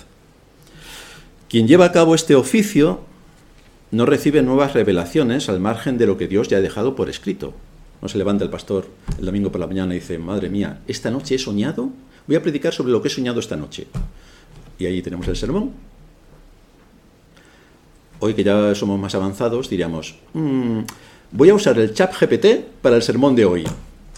Quien 1.48 1.66
lleva 1.66 1.87
a 1.87 1.92
cabo 1.92 2.14
este 2.14 2.34
oficio 2.34 3.00
no 3.90 4.04
recibe 4.04 4.42
nuevas 4.42 4.74
revelaciones 4.74 5.48
al 5.48 5.61
margen 5.61 5.96
de 5.96 6.06
lo 6.06 6.18
que 6.18 6.28
Dios 6.28 6.48
ya 6.48 6.58
ha 6.58 6.61
dejado 6.61 6.94
por 6.94 7.08
escrito. 7.08 7.54
No 8.02 8.08
se 8.08 8.18
levanta 8.18 8.44
el 8.44 8.50
pastor 8.50 8.87
el 9.18 9.24
domingo 9.24 9.50
por 9.50 9.61
la 9.61 9.66
mañana 9.66 9.94
y 9.94 10.00
dice, 10.00 10.18
madre 10.18 10.50
mía, 10.50 10.80
esta 10.87 11.11
noche 11.11 11.37
he 11.37 11.38
soñado, 11.38 11.90
voy 12.26 12.37
a 12.37 12.42
predicar 12.42 12.74
sobre 12.74 12.92
lo 12.92 13.00
que 13.00 13.08
he 13.08 13.11
soñado 13.11 13.40
esta 13.40 13.56
noche. 13.56 13.87
Y 14.78 14.84
ahí 14.84 15.00
tenemos 15.00 15.26
el 15.26 15.37
sermón. 15.37 15.72
Hoy 18.20 18.34
que 18.34 18.44
ya 18.44 18.74
somos 18.74 19.00
más 19.00 19.14
avanzados, 19.14 19.70
diríamos, 19.70 20.16
mm, 20.34 20.80
voy 21.32 21.48
a 21.48 21.54
usar 21.54 21.78
el 21.78 21.94
chat 21.94 22.12
GPT 22.14 22.64
para 22.82 22.96
el 22.96 23.02
sermón 23.02 23.34
de 23.34 23.46
hoy. 23.46 23.64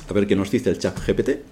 A 0.08 0.12
ver 0.12 0.26
qué 0.26 0.34
nos 0.34 0.50
dice 0.50 0.70
el 0.70 0.78
chat 0.78 0.98
GPT. 0.98 1.42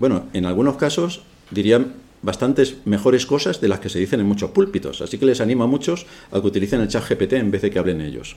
Bueno, 0.00 0.24
en 0.32 0.46
algunos 0.46 0.76
casos 0.76 1.22
dirían 1.50 1.94
bastantes 2.26 2.76
mejores 2.84 3.24
cosas 3.24 3.60
de 3.62 3.68
las 3.68 3.80
que 3.80 3.88
se 3.88 4.00
dicen 4.00 4.20
en 4.20 4.26
muchos 4.26 4.50
púlpitos. 4.50 5.00
Así 5.00 5.16
que 5.16 5.24
les 5.24 5.40
animo 5.40 5.64
a 5.64 5.68
muchos 5.68 6.06
a 6.30 6.40
que 6.40 6.46
utilicen 6.46 6.82
el 6.82 6.88
chat 6.88 7.08
GPT 7.08 7.34
en 7.34 7.50
vez 7.50 7.62
de 7.62 7.70
que 7.70 7.78
hablen 7.78 8.02
ellos. 8.02 8.36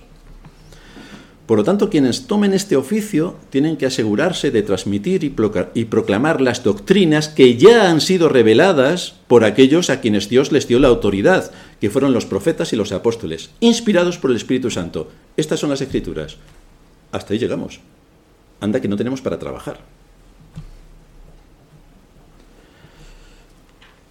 Por 1.48 1.58
lo 1.58 1.64
tanto, 1.64 1.90
quienes 1.90 2.28
tomen 2.28 2.54
este 2.54 2.76
oficio 2.76 3.36
tienen 3.50 3.76
que 3.76 3.88
asegurarse 3.88 4.52
de 4.52 4.62
transmitir 4.62 5.24
y 5.74 5.86
proclamar 5.86 6.42
las 6.42 6.64
doctrinas 6.64 7.28
que 7.28 7.58
ya 7.58 7.90
han 7.90 8.02
sido 8.02 8.30
reveladas 8.30 9.16
por 9.28 9.44
aquellos 9.44 9.90
a 9.90 10.00
quienes 10.00 10.30
Dios 10.30 10.52
les 10.52 10.68
dio 10.68 10.78
la 10.78 10.90
autoridad, 10.90 11.52
que 11.82 11.90
fueron 11.90 12.14
los 12.14 12.28
profetas 12.28 12.72
y 12.72 12.76
los 12.76 12.92
apóstoles, 12.92 13.50
inspirados 13.62 14.20
por 14.20 14.30
el 14.30 14.38
Espíritu 14.38 14.70
Santo. 14.70 15.10
Estas 15.38 15.60
son 15.60 15.72
las 15.72 15.82
escrituras. 15.82 16.38
Hasta 17.12 17.34
ahí 17.34 17.40
llegamos. 17.40 17.80
Anda 18.62 18.80
que 18.80 18.88
no 18.88 18.98
tenemos 18.98 19.22
para 19.22 19.40
trabajar. 19.40 19.80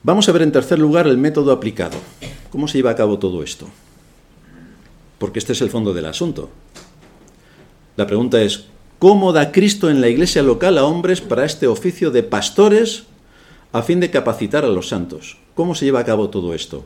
Vamos 0.03 0.29
a 0.29 0.33
ver 0.33 0.43
en 0.43 0.53
tercer 0.53 0.79
lugar 0.79 1.09
el 1.09 1.19
método 1.19 1.51
aplicado. 1.51 1.99
¿Cómo 2.51 2.69
se 2.69 2.79
lleva 2.79 2.93
a 2.93 2.97
cabo 2.97 3.19
todo 3.19 3.43
esto? 3.43 3.69
Porque 5.19 5.41
este 5.41 5.55
es 5.55 5.61
el 5.61 5.71
fondo 5.71 5.93
del 5.93 6.07
asunto. 6.07 6.51
La 7.97 8.07
pregunta 8.07 8.41
es, 8.41 8.67
¿cómo 9.01 9.33
da 9.33 9.51
Cristo 9.51 9.91
en 9.91 10.01
la 10.01 10.09
iglesia 10.09 10.45
local 10.45 10.79
a 10.79 10.85
hombres 10.85 11.21
para 11.21 11.45
este 11.45 11.67
oficio 11.67 12.13
de 12.13 12.23
pastores 12.23 13.05
a 13.73 13.83
fin 13.83 13.99
de 13.99 14.13
capacitar 14.13 14.65
a 14.65 14.69
los 14.69 14.89
santos? 14.89 15.37
¿Cómo 15.55 15.75
se 15.75 15.85
lleva 15.85 16.01
a 16.01 16.05
cabo 16.05 16.31
todo 16.31 16.55
esto? 16.55 16.85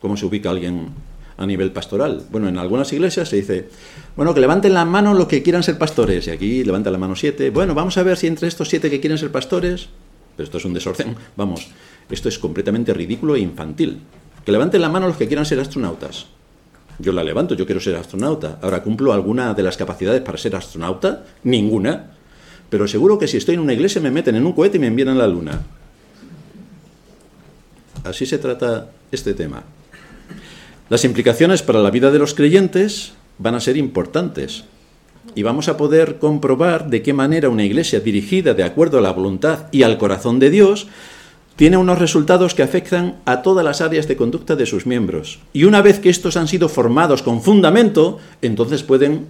¿Cómo 0.00 0.16
se 0.16 0.24
ubica 0.24 0.50
alguien 0.50 0.90
a 1.36 1.46
nivel 1.46 1.72
pastoral? 1.72 2.26
Bueno, 2.30 2.46
en 2.48 2.58
algunas 2.58 2.92
iglesias 2.92 3.28
se 3.28 3.36
dice, 3.36 3.68
bueno, 4.14 4.32
que 4.34 4.40
levanten 4.40 4.72
la 4.72 4.84
mano 4.84 5.14
los 5.14 5.26
que 5.26 5.42
quieran 5.42 5.64
ser 5.64 5.78
pastores. 5.78 6.28
Y 6.28 6.30
aquí 6.30 6.62
levanta 6.62 6.92
la 6.92 6.98
mano 6.98 7.16
siete. 7.16 7.50
Bueno, 7.50 7.74
vamos 7.74 7.98
a 7.98 8.04
ver 8.04 8.16
si 8.16 8.28
entre 8.28 8.46
estos 8.46 8.68
siete 8.68 8.88
que 8.88 9.00
quieren 9.00 9.18
ser 9.18 9.32
pastores, 9.32 9.88
pero 10.36 10.44
esto 10.44 10.58
es 10.58 10.64
un 10.64 10.74
desorden, 10.74 11.16
vamos, 11.34 11.68
esto 12.10 12.28
es 12.28 12.38
completamente 12.38 12.94
ridículo 12.94 13.36
e 13.36 13.40
infantil. 13.40 14.00
Que 14.44 14.52
levanten 14.52 14.80
la 14.80 14.88
mano 14.88 15.08
los 15.08 15.16
que 15.16 15.26
quieran 15.26 15.46
ser 15.46 15.60
astronautas. 15.60 16.26
Yo 16.98 17.12
la 17.12 17.24
levanto, 17.24 17.54
yo 17.54 17.66
quiero 17.66 17.80
ser 17.80 17.96
astronauta. 17.96 18.58
Ahora, 18.62 18.82
¿cumplo 18.82 19.12
alguna 19.12 19.54
de 19.54 19.62
las 19.62 19.76
capacidades 19.76 20.22
para 20.22 20.38
ser 20.38 20.56
astronauta? 20.56 21.24
Ninguna. 21.42 22.12
Pero 22.70 22.88
seguro 22.88 23.18
que 23.18 23.28
si 23.28 23.36
estoy 23.36 23.56
en 23.56 23.60
una 23.60 23.74
iglesia 23.74 24.00
me 24.00 24.10
meten 24.10 24.36
en 24.36 24.46
un 24.46 24.52
cohete 24.52 24.78
y 24.78 24.80
me 24.80 24.86
envían 24.86 25.08
a 25.08 25.14
la 25.14 25.26
luna. 25.26 25.60
Así 28.04 28.24
se 28.24 28.38
trata 28.38 28.90
este 29.10 29.34
tema. 29.34 29.64
Las 30.88 31.04
implicaciones 31.04 31.62
para 31.62 31.80
la 31.80 31.90
vida 31.90 32.10
de 32.10 32.18
los 32.18 32.34
creyentes 32.34 33.12
van 33.38 33.56
a 33.56 33.60
ser 33.60 33.76
importantes 33.76 34.64
y 35.34 35.42
vamos 35.42 35.68
a 35.68 35.76
poder 35.76 36.18
comprobar 36.18 36.88
de 36.88 37.02
qué 37.02 37.12
manera 37.12 37.48
una 37.48 37.64
iglesia 37.64 38.00
dirigida 38.00 38.54
de 38.54 38.62
acuerdo 38.62 38.98
a 38.98 39.02
la 39.02 39.12
voluntad 39.12 39.66
y 39.72 39.82
al 39.82 39.98
corazón 39.98 40.38
de 40.38 40.50
Dios 40.50 40.86
tiene 41.56 41.78
unos 41.78 41.98
resultados 41.98 42.54
que 42.54 42.62
afectan 42.62 43.16
a 43.24 43.42
todas 43.42 43.64
las 43.64 43.80
áreas 43.80 44.06
de 44.06 44.16
conducta 44.16 44.56
de 44.56 44.66
sus 44.66 44.86
miembros. 44.86 45.40
Y 45.54 45.64
una 45.64 45.82
vez 45.82 45.98
que 45.98 46.10
estos 46.10 46.36
han 46.36 46.48
sido 46.48 46.68
formados 46.68 47.22
con 47.22 47.42
fundamento, 47.42 48.18
entonces 48.42 48.82
pueden 48.82 49.26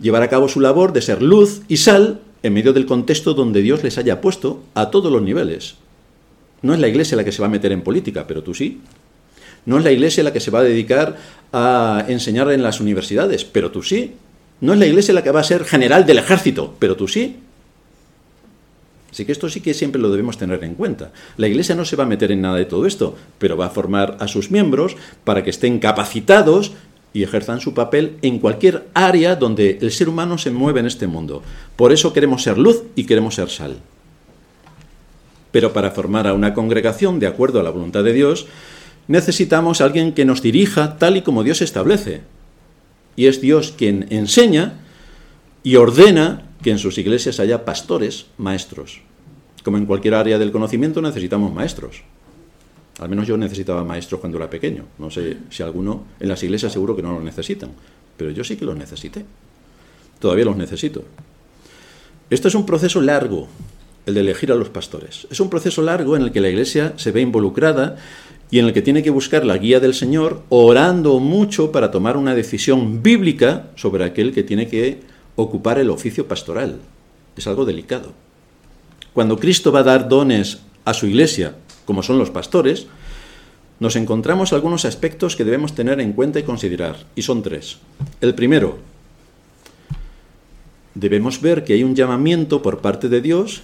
llevar 0.00 0.22
a 0.22 0.28
cabo 0.28 0.48
su 0.48 0.60
labor 0.60 0.92
de 0.92 1.00
ser 1.00 1.22
luz 1.22 1.62
y 1.68 1.78
sal 1.78 2.20
en 2.42 2.52
medio 2.52 2.72
del 2.72 2.86
contexto 2.86 3.34
donde 3.34 3.62
Dios 3.62 3.82
les 3.82 3.96
haya 3.96 4.20
puesto 4.20 4.62
a 4.74 4.90
todos 4.90 5.10
los 5.10 5.22
niveles. 5.22 5.76
No 6.60 6.74
es 6.74 6.80
la 6.80 6.88
iglesia 6.88 7.16
la 7.16 7.24
que 7.24 7.32
se 7.32 7.40
va 7.40 7.46
a 7.46 7.50
meter 7.50 7.72
en 7.72 7.82
política, 7.82 8.26
pero 8.26 8.42
tú 8.42 8.54
sí. 8.54 8.80
No 9.64 9.78
es 9.78 9.84
la 9.84 9.92
iglesia 9.92 10.24
la 10.24 10.32
que 10.32 10.40
se 10.40 10.50
va 10.50 10.60
a 10.60 10.64
dedicar 10.64 11.16
a 11.52 12.04
enseñar 12.08 12.50
en 12.52 12.62
las 12.62 12.80
universidades, 12.80 13.44
pero 13.44 13.70
tú 13.70 13.82
sí. 13.82 14.12
No 14.60 14.74
es 14.74 14.78
la 14.78 14.86
iglesia 14.86 15.14
la 15.14 15.22
que 15.22 15.30
va 15.30 15.40
a 15.40 15.44
ser 15.44 15.64
general 15.64 16.04
del 16.04 16.18
ejército, 16.18 16.74
pero 16.78 16.96
tú 16.96 17.08
sí. 17.08 17.36
Así 19.12 19.26
que 19.26 19.32
esto 19.32 19.50
sí 19.50 19.60
que 19.60 19.74
siempre 19.74 20.00
lo 20.00 20.10
debemos 20.10 20.38
tener 20.38 20.64
en 20.64 20.74
cuenta. 20.74 21.12
La 21.36 21.46
Iglesia 21.46 21.74
no 21.74 21.84
se 21.84 21.96
va 21.96 22.04
a 22.04 22.06
meter 22.06 22.32
en 22.32 22.40
nada 22.40 22.56
de 22.56 22.64
todo 22.64 22.86
esto, 22.86 23.14
pero 23.38 23.58
va 23.58 23.66
a 23.66 23.70
formar 23.70 24.16
a 24.20 24.26
sus 24.26 24.50
miembros 24.50 24.96
para 25.24 25.44
que 25.44 25.50
estén 25.50 25.78
capacitados 25.78 26.72
y 27.12 27.22
ejerzan 27.22 27.60
su 27.60 27.74
papel 27.74 28.16
en 28.22 28.38
cualquier 28.38 28.88
área 28.94 29.36
donde 29.36 29.78
el 29.82 29.92
ser 29.92 30.08
humano 30.08 30.38
se 30.38 30.50
mueve 30.50 30.80
en 30.80 30.86
este 30.86 31.06
mundo. 31.06 31.42
Por 31.76 31.92
eso 31.92 32.14
queremos 32.14 32.42
ser 32.42 32.56
luz 32.56 32.84
y 32.96 33.04
queremos 33.04 33.34
ser 33.34 33.50
sal. 33.50 33.76
Pero 35.50 35.74
para 35.74 35.90
formar 35.90 36.26
a 36.26 36.32
una 36.32 36.54
congregación 36.54 37.18
de 37.18 37.26
acuerdo 37.26 37.60
a 37.60 37.62
la 37.62 37.70
voluntad 37.70 38.02
de 38.02 38.14
Dios, 38.14 38.46
necesitamos 39.08 39.82
a 39.82 39.84
alguien 39.84 40.12
que 40.12 40.24
nos 40.24 40.40
dirija 40.40 40.96
tal 40.96 41.18
y 41.18 41.22
como 41.22 41.44
Dios 41.44 41.60
establece. 41.60 42.22
Y 43.14 43.26
es 43.26 43.42
Dios 43.42 43.74
quien 43.76 44.06
enseña 44.08 44.80
y 45.62 45.76
ordena 45.76 46.44
que 46.62 46.70
en 46.70 46.78
sus 46.78 46.98
iglesias 46.98 47.40
haya 47.40 47.64
pastores, 47.64 48.26
maestros. 48.38 49.00
Como 49.64 49.76
en 49.76 49.86
cualquier 49.86 50.14
área 50.14 50.38
del 50.38 50.52
conocimiento 50.52 51.02
necesitamos 51.02 51.52
maestros. 51.52 52.02
Al 53.00 53.08
menos 53.08 53.26
yo 53.26 53.36
necesitaba 53.36 53.84
maestros 53.84 54.20
cuando 54.20 54.38
era 54.38 54.50
pequeño. 54.50 54.84
No 54.98 55.10
sé 55.10 55.38
si 55.50 55.62
alguno 55.62 56.04
en 56.20 56.28
las 56.28 56.42
iglesias 56.42 56.72
seguro 56.72 56.94
que 56.94 57.02
no 57.02 57.12
los 57.12 57.22
necesitan, 57.22 57.70
pero 58.16 58.30
yo 58.30 58.44
sí 58.44 58.56
que 58.56 58.64
los 58.64 58.76
necesité. 58.76 59.24
Todavía 60.18 60.44
los 60.44 60.56
necesito. 60.56 61.02
Esto 62.30 62.48
es 62.48 62.54
un 62.54 62.64
proceso 62.64 63.00
largo, 63.00 63.48
el 64.06 64.14
de 64.14 64.20
elegir 64.20 64.52
a 64.52 64.54
los 64.54 64.68
pastores. 64.68 65.26
Es 65.30 65.40
un 65.40 65.50
proceso 65.50 65.82
largo 65.82 66.16
en 66.16 66.22
el 66.22 66.32
que 66.32 66.40
la 66.40 66.48
iglesia 66.48 66.94
se 66.96 67.10
ve 67.10 67.20
involucrada 67.20 67.96
y 68.50 68.58
en 68.58 68.66
el 68.66 68.72
que 68.72 68.82
tiene 68.82 69.02
que 69.02 69.10
buscar 69.10 69.44
la 69.44 69.58
guía 69.58 69.80
del 69.80 69.94
Señor, 69.94 70.42
orando 70.48 71.18
mucho 71.18 71.72
para 71.72 71.90
tomar 71.90 72.16
una 72.16 72.34
decisión 72.34 73.02
bíblica 73.02 73.70
sobre 73.74 74.04
aquel 74.04 74.32
que 74.32 74.42
tiene 74.42 74.68
que 74.68 75.00
ocupar 75.36 75.78
el 75.78 75.90
oficio 75.90 76.26
pastoral. 76.28 76.80
Es 77.36 77.46
algo 77.46 77.64
delicado. 77.64 78.12
Cuando 79.12 79.38
Cristo 79.38 79.72
va 79.72 79.80
a 79.80 79.84
dar 79.84 80.08
dones 80.08 80.60
a 80.84 80.94
su 80.94 81.06
iglesia, 81.06 81.54
como 81.84 82.02
son 82.02 82.18
los 82.18 82.30
pastores, 82.30 82.86
nos 83.80 83.96
encontramos 83.96 84.52
algunos 84.52 84.84
aspectos 84.84 85.36
que 85.36 85.44
debemos 85.44 85.74
tener 85.74 86.00
en 86.00 86.12
cuenta 86.12 86.38
y 86.38 86.44
considerar, 86.44 87.04
y 87.14 87.22
son 87.22 87.42
tres. 87.42 87.78
El 88.20 88.34
primero, 88.34 88.78
debemos 90.94 91.40
ver 91.40 91.64
que 91.64 91.74
hay 91.74 91.82
un 91.82 91.94
llamamiento 91.94 92.62
por 92.62 92.80
parte 92.80 93.08
de 93.08 93.20
Dios 93.20 93.62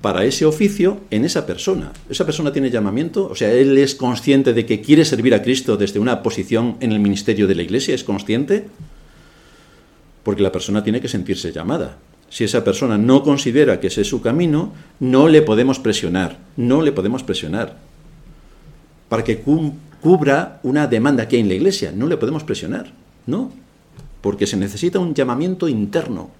para 0.00 0.24
ese 0.24 0.46
oficio 0.46 1.00
en 1.10 1.24
esa 1.24 1.46
persona. 1.46 1.92
Esa 2.08 2.24
persona 2.24 2.52
tiene 2.52 2.70
llamamiento, 2.70 3.28
o 3.28 3.34
sea, 3.34 3.52
él 3.52 3.76
es 3.76 3.94
consciente 3.94 4.54
de 4.54 4.64
que 4.64 4.80
quiere 4.80 5.04
servir 5.04 5.34
a 5.34 5.42
Cristo 5.42 5.76
desde 5.76 5.98
una 5.98 6.22
posición 6.22 6.76
en 6.80 6.92
el 6.92 7.00
ministerio 7.00 7.46
de 7.46 7.54
la 7.54 7.62
iglesia, 7.62 7.94
es 7.94 8.04
consciente 8.04 8.66
porque 10.22 10.42
la 10.42 10.52
persona 10.52 10.82
tiene 10.82 11.00
que 11.00 11.08
sentirse 11.08 11.52
llamada. 11.52 11.98
Si 12.28 12.44
esa 12.44 12.62
persona 12.62 12.96
no 12.96 13.22
considera 13.22 13.80
que 13.80 13.88
ese 13.88 14.02
es 14.02 14.08
su 14.08 14.22
camino, 14.22 14.72
no 15.00 15.28
le 15.28 15.42
podemos 15.42 15.78
presionar, 15.78 16.38
no 16.56 16.82
le 16.82 16.92
podemos 16.92 17.22
presionar. 17.22 17.78
Para 19.08 19.24
que 19.24 19.40
cubra 19.40 20.60
una 20.62 20.86
demanda 20.86 21.26
que 21.26 21.36
hay 21.36 21.42
en 21.42 21.48
la 21.48 21.54
iglesia, 21.54 21.92
no 21.92 22.06
le 22.06 22.16
podemos 22.16 22.44
presionar, 22.44 22.92
no, 23.26 23.52
porque 24.20 24.46
se 24.46 24.56
necesita 24.56 25.00
un 25.00 25.14
llamamiento 25.14 25.68
interno. 25.68 26.30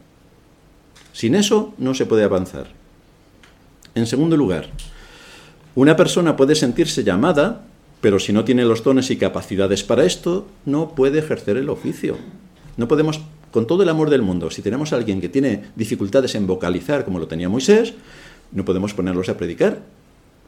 Sin 1.13 1.35
eso 1.35 1.75
no 1.79 1.95
se 1.95 2.07
puede 2.07 2.23
avanzar. 2.23 2.69
En 3.97 4.07
segundo 4.07 4.37
lugar, 4.37 4.69
una 5.75 5.97
persona 5.97 6.37
puede 6.37 6.55
sentirse 6.55 7.03
llamada, 7.03 7.65
pero 8.01 8.21
si 8.21 8.33
no 8.33 8.45
tiene 8.45 8.65
los 8.65 8.85
dones 8.85 9.11
y 9.11 9.17
capacidades 9.17 9.83
para 9.83 10.05
esto, 10.05 10.47
no 10.65 10.95
puede 10.95 11.19
ejercer 11.19 11.57
el 11.57 11.69
oficio. 11.69 12.17
No 12.77 12.87
podemos, 12.87 13.21
con 13.51 13.67
todo 13.67 13.83
el 13.83 13.89
amor 13.89 14.11
del 14.11 14.23
mundo, 14.23 14.51
si 14.51 14.63
tenemos 14.63 14.93
a 14.93 14.97
alguien 14.97 15.21
que 15.21 15.29
tiene 15.29 15.65
dificultades 15.77 16.35
en 16.35 16.47
vocalizar, 16.47 17.05
como 17.05 17.19
lo 17.19 17.27
tenía 17.27 17.49
Moisés, 17.49 17.95
no 18.53 18.65
podemos 18.65 18.95
ponerlos 18.95 19.29
a 19.29 19.37
predicar. 19.37 19.83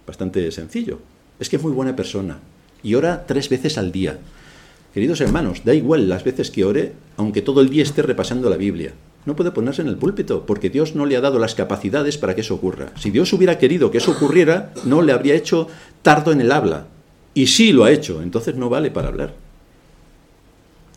Bastante 0.07 0.51
sencillo. 0.51 0.99
Es 1.39 1.49
que 1.49 1.57
es 1.57 1.63
muy 1.63 1.73
buena 1.73 1.97
persona 1.97 2.39
y 2.83 2.95
ora 2.95 3.25
tres 3.27 3.49
veces 3.49 3.79
al 3.79 3.93
día. 3.93 4.19
Queridos 4.95 5.21
hermanos, 5.21 5.63
da 5.65 5.75
igual 5.75 6.09
las 6.09 6.25
veces 6.25 6.51
que 6.51 6.65
ore, 6.65 6.93
aunque 7.17 7.43
todo 7.43 7.61
el 7.61 7.71
día 7.71 7.83
esté 7.83 8.03
repasando 8.03 8.51
la 8.51 8.57
Biblia. 8.57 8.93
No 9.25 9.37
puede 9.37 9.53
ponerse 9.53 9.83
en 9.83 9.89
el 9.89 9.97
púlpito, 9.97 10.45
porque 10.45 10.69
Dios 10.69 10.95
no 10.95 11.07
le 11.07 11.17
ha 11.17 11.21
dado 11.21 11.39
las 11.39 11.55
capacidades 11.55 12.19
para 12.19 12.35
que 12.35 12.41
eso 12.41 12.57
ocurra. 12.57 12.93
Si 12.99 13.11
Dios 13.11 13.33
hubiera 13.33 13.57
querido 13.57 13.91
que 13.91 13.99
eso 13.99 14.11
ocurriera, 14.11 14.73
no 14.85 15.01
le 15.01 15.13
habría 15.13 15.35
hecho 15.35 15.69
tardo 16.03 16.33
en 16.33 16.41
el 16.41 16.53
habla. 16.53 16.89
Y 17.33 17.47
sí 17.47 17.73
lo 17.73 17.85
ha 17.85 17.93
hecho, 17.93 18.21
entonces 18.21 18.57
no 18.57 18.69
vale 18.69 18.91
para 18.91 19.09
hablar. 19.09 19.35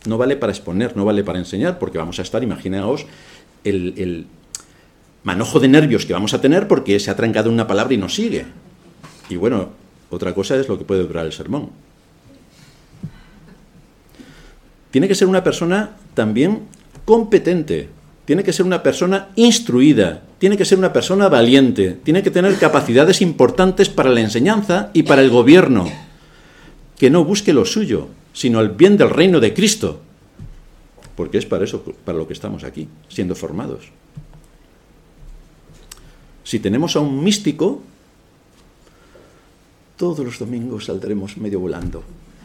No 0.06 0.18
vale 0.18 0.36
para 0.36 0.52
exponer, 0.52 0.96
no 0.96 1.04
vale 1.04 1.24
para 1.24 1.38
enseñar, 1.38 1.78
porque 1.78 1.98
vamos 1.98 2.18
a 2.18 2.22
estar, 2.22 2.42
imaginaos, 2.42 3.06
el, 3.64 4.26
manojo 5.24 5.58
de 5.58 5.68
nervios 5.68 6.06
que 6.06 6.12
vamos 6.12 6.34
a 6.34 6.40
tener 6.40 6.68
porque 6.68 7.00
se 7.00 7.10
ha 7.10 7.16
trancado 7.16 7.50
una 7.50 7.66
palabra 7.66 7.94
y 7.94 7.96
no 7.96 8.08
sigue. 8.08 8.46
Y 9.28 9.36
bueno, 9.36 9.70
otra 10.10 10.32
cosa 10.34 10.56
es 10.56 10.68
lo 10.68 10.78
que 10.78 10.84
puede 10.84 11.02
durar 11.02 11.26
el 11.26 11.32
sermón. 11.32 11.70
Tiene 14.92 15.08
que 15.08 15.16
ser 15.16 15.26
una 15.26 15.42
persona 15.42 15.96
también 16.14 16.62
competente, 17.04 17.88
tiene 18.24 18.44
que 18.44 18.52
ser 18.52 18.66
una 18.66 18.82
persona 18.82 19.28
instruida, 19.36 20.22
tiene 20.38 20.56
que 20.56 20.64
ser 20.64 20.78
una 20.78 20.92
persona 20.92 21.28
valiente, 21.28 21.98
tiene 22.02 22.22
que 22.22 22.30
tener 22.30 22.56
capacidades 22.56 23.20
importantes 23.20 23.88
para 23.88 24.10
la 24.10 24.20
enseñanza 24.20 24.90
y 24.92 25.02
para 25.02 25.22
el 25.22 25.30
gobierno, 25.30 25.90
que 26.98 27.10
no 27.10 27.24
busque 27.24 27.52
lo 27.52 27.64
suyo, 27.64 28.08
sino 28.36 28.60
el 28.60 28.68
bien 28.68 28.98
del 28.98 29.08
reino 29.08 29.40
de 29.40 29.54
Cristo, 29.54 30.02
porque 31.16 31.38
es 31.38 31.46
para 31.46 31.64
eso, 31.64 31.82
para 32.04 32.18
lo 32.18 32.26
que 32.26 32.34
estamos 32.34 32.64
aquí, 32.64 32.86
siendo 33.08 33.34
formados. 33.34 33.86
Si 36.44 36.60
tenemos 36.60 36.96
a 36.96 37.00
un 37.00 37.24
místico, 37.24 37.80
todos 39.96 40.18
los 40.18 40.38
domingos 40.38 40.84
saldremos 40.84 41.38
medio 41.38 41.60
volando, 41.60 42.02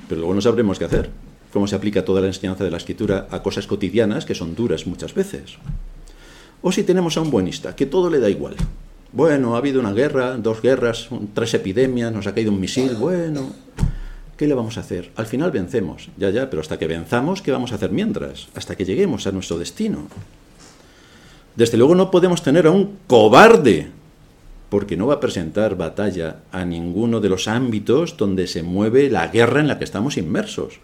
pero 0.07 0.21
luego 0.21 0.33
no 0.33 0.39
sabremos 0.39 0.79
qué 0.79 0.85
hacer 0.85 1.09
cómo 1.51 1.67
se 1.67 1.75
aplica 1.75 2.05
toda 2.05 2.21
la 2.21 2.27
enseñanza 2.27 2.63
de 2.63 2.71
la 2.71 2.77
escritura 2.77 3.27
a 3.29 3.43
cosas 3.43 3.67
cotidianas 3.67 4.23
que 4.23 4.33
son 4.33 4.55
duras 4.55 4.87
muchas 4.87 5.13
veces. 5.13 5.57
O 6.61 6.71
si 6.71 6.83
tenemos 6.83 7.17
a 7.17 7.21
un 7.21 7.31
buenista, 7.31 7.75
que 7.75 7.85
todo 7.85 8.09
le 8.09 8.19
da 8.19 8.29
igual. 8.29 8.55
Bueno, 9.11 9.55
ha 9.55 9.57
habido 9.57 9.81
una 9.81 9.91
guerra, 9.91 10.37
dos 10.37 10.61
guerras, 10.61 11.09
tres 11.33 11.53
epidemias, 11.53 12.13
nos 12.13 12.27
ha 12.27 12.33
caído 12.33 12.53
un 12.53 12.61
misil, 12.61 12.95
bueno, 12.95 13.49
¿qué 14.41 14.47
le 14.47 14.55
vamos 14.55 14.77
a 14.77 14.79
hacer? 14.79 15.11
Al 15.17 15.27
final 15.27 15.51
vencemos, 15.51 16.09
ya, 16.17 16.31
ya, 16.31 16.49
pero 16.49 16.63
hasta 16.63 16.79
que 16.79 16.87
venzamos, 16.87 17.43
¿qué 17.43 17.51
vamos 17.51 17.73
a 17.73 17.75
hacer 17.75 17.91
mientras? 17.91 18.47
Hasta 18.55 18.75
que 18.75 18.85
lleguemos 18.85 19.27
a 19.27 19.31
nuestro 19.31 19.59
destino. 19.59 20.07
Desde 21.55 21.77
luego 21.77 21.93
no 21.93 22.09
podemos 22.09 22.41
tener 22.41 22.65
a 22.65 22.71
un 22.71 22.97
cobarde, 23.05 23.91
porque 24.69 24.97
no 24.97 25.05
va 25.05 25.13
a 25.13 25.19
presentar 25.19 25.77
batalla 25.77 26.37
a 26.51 26.65
ninguno 26.65 27.19
de 27.19 27.29
los 27.29 27.47
ámbitos 27.47 28.17
donde 28.17 28.47
se 28.47 28.63
mueve 28.63 29.11
la 29.11 29.27
guerra 29.27 29.59
en 29.59 29.67
la 29.67 29.77
que 29.77 29.83
estamos 29.83 30.17
inmersos 30.17 30.79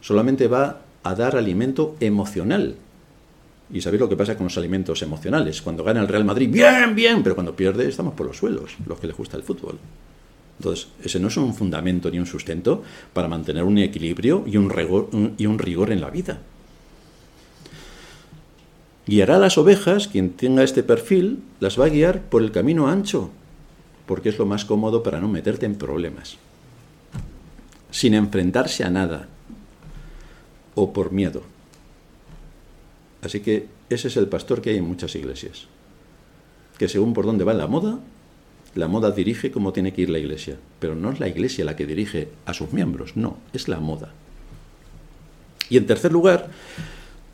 solamente 0.00 0.46
va 0.46 0.82
a 1.02 1.14
dar 1.16 1.34
alimento 1.34 1.96
emocional. 1.98 2.76
Y 3.72 3.80
sabéis 3.80 4.00
lo 4.00 4.08
que 4.08 4.16
pasa 4.16 4.36
con 4.36 4.44
los 4.44 4.58
alimentos 4.58 5.02
emocionales. 5.02 5.60
Cuando 5.60 5.82
gana 5.82 6.02
el 6.02 6.06
Real 6.06 6.24
Madrid, 6.24 6.48
bien, 6.48 6.94
bien, 6.94 7.24
pero 7.24 7.34
cuando 7.34 7.56
pierde 7.56 7.88
estamos 7.88 8.14
por 8.14 8.28
los 8.28 8.36
suelos, 8.36 8.76
los 8.86 9.00
que 9.00 9.08
les 9.08 9.16
gusta 9.16 9.36
el 9.36 9.42
fútbol. 9.42 9.80
Entonces, 10.62 10.86
ese 11.02 11.18
no 11.18 11.26
es 11.26 11.36
un 11.36 11.54
fundamento 11.54 12.08
ni 12.08 12.20
un 12.20 12.26
sustento 12.26 12.84
para 13.12 13.26
mantener 13.26 13.64
un 13.64 13.78
equilibrio 13.78 14.44
y 14.46 14.56
un, 14.56 14.70
rigor, 14.70 15.10
y 15.36 15.46
un 15.46 15.58
rigor 15.58 15.90
en 15.90 16.00
la 16.00 16.08
vida. 16.08 16.38
Guiará 19.04 19.36
a 19.36 19.38
las 19.40 19.58
ovejas, 19.58 20.06
quien 20.06 20.30
tenga 20.30 20.62
este 20.62 20.84
perfil, 20.84 21.40
las 21.58 21.80
va 21.80 21.86
a 21.86 21.88
guiar 21.88 22.22
por 22.22 22.42
el 22.42 22.52
camino 22.52 22.86
ancho, 22.86 23.30
porque 24.06 24.28
es 24.28 24.38
lo 24.38 24.46
más 24.46 24.64
cómodo 24.64 25.02
para 25.02 25.20
no 25.20 25.26
meterte 25.26 25.66
en 25.66 25.74
problemas. 25.74 26.36
Sin 27.90 28.14
enfrentarse 28.14 28.84
a 28.84 28.90
nada, 28.90 29.26
o 30.76 30.92
por 30.92 31.10
miedo. 31.10 31.42
Así 33.20 33.40
que 33.40 33.66
ese 33.90 34.06
es 34.06 34.16
el 34.16 34.28
pastor 34.28 34.62
que 34.62 34.70
hay 34.70 34.76
en 34.76 34.86
muchas 34.86 35.12
iglesias. 35.16 35.66
Que 36.78 36.86
según 36.86 37.14
por 37.14 37.26
dónde 37.26 37.42
va 37.42 37.52
la 37.52 37.66
moda, 37.66 37.98
la 38.74 38.88
moda 38.88 39.10
dirige 39.10 39.50
cómo 39.50 39.72
tiene 39.72 39.92
que 39.92 40.02
ir 40.02 40.10
la 40.10 40.18
iglesia. 40.18 40.56
Pero 40.78 40.94
no 40.94 41.10
es 41.10 41.20
la 41.20 41.28
iglesia 41.28 41.64
la 41.64 41.76
que 41.76 41.86
dirige 41.86 42.28
a 42.46 42.54
sus 42.54 42.72
miembros, 42.72 43.16
no, 43.16 43.36
es 43.52 43.68
la 43.68 43.80
moda. 43.80 44.12
Y 45.68 45.76
en 45.76 45.86
tercer 45.86 46.12
lugar, 46.12 46.50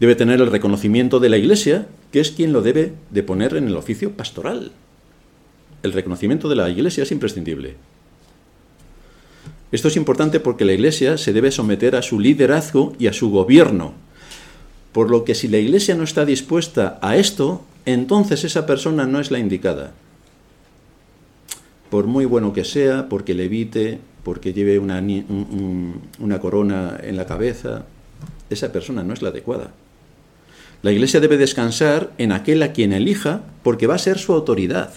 debe 0.00 0.14
tener 0.14 0.40
el 0.40 0.50
reconocimiento 0.50 1.20
de 1.20 1.28
la 1.28 1.38
iglesia, 1.38 1.86
que 2.12 2.20
es 2.20 2.30
quien 2.30 2.52
lo 2.52 2.62
debe 2.62 2.92
de 3.10 3.22
poner 3.22 3.56
en 3.56 3.68
el 3.68 3.76
oficio 3.76 4.12
pastoral. 4.12 4.72
El 5.82 5.92
reconocimiento 5.92 6.48
de 6.48 6.56
la 6.56 6.68
iglesia 6.70 7.04
es 7.04 7.12
imprescindible. 7.12 7.76
Esto 9.70 9.88
es 9.88 9.96
importante 9.96 10.40
porque 10.40 10.64
la 10.64 10.72
Iglesia 10.72 11.18
se 11.18 11.34
debe 11.34 11.50
someter 11.50 11.94
a 11.94 12.02
su 12.02 12.18
liderazgo 12.18 12.94
y 12.98 13.06
a 13.06 13.12
su 13.12 13.30
gobierno. 13.30 13.92
Por 14.92 15.10
lo 15.10 15.24
que 15.24 15.34
si 15.34 15.46
la 15.46 15.58
Iglesia 15.58 15.94
no 15.94 16.04
está 16.04 16.24
dispuesta 16.24 16.98
a 17.02 17.16
esto, 17.16 17.62
entonces 17.84 18.44
esa 18.44 18.64
persona 18.64 19.06
no 19.06 19.20
es 19.20 19.30
la 19.30 19.38
indicada. 19.38 19.92
Por 21.90 22.06
muy 22.06 22.24
bueno 22.24 22.52
que 22.52 22.64
sea, 22.64 23.08
porque 23.08 23.34
levite, 23.34 23.98
porque 24.24 24.52
lleve 24.52 24.78
una, 24.78 25.02
una 26.18 26.40
corona 26.40 26.98
en 27.02 27.16
la 27.16 27.26
cabeza, 27.26 27.86
esa 28.50 28.72
persona 28.72 29.02
no 29.02 29.14
es 29.14 29.22
la 29.22 29.30
adecuada. 29.30 29.72
La 30.82 30.92
Iglesia 30.92 31.20
debe 31.20 31.38
descansar 31.38 32.12
en 32.18 32.30
aquel 32.32 32.62
a 32.62 32.72
quien 32.72 32.92
elija 32.92 33.40
porque 33.62 33.86
va 33.86 33.96
a 33.96 33.98
ser 33.98 34.18
su 34.18 34.32
autoridad. 34.32 34.92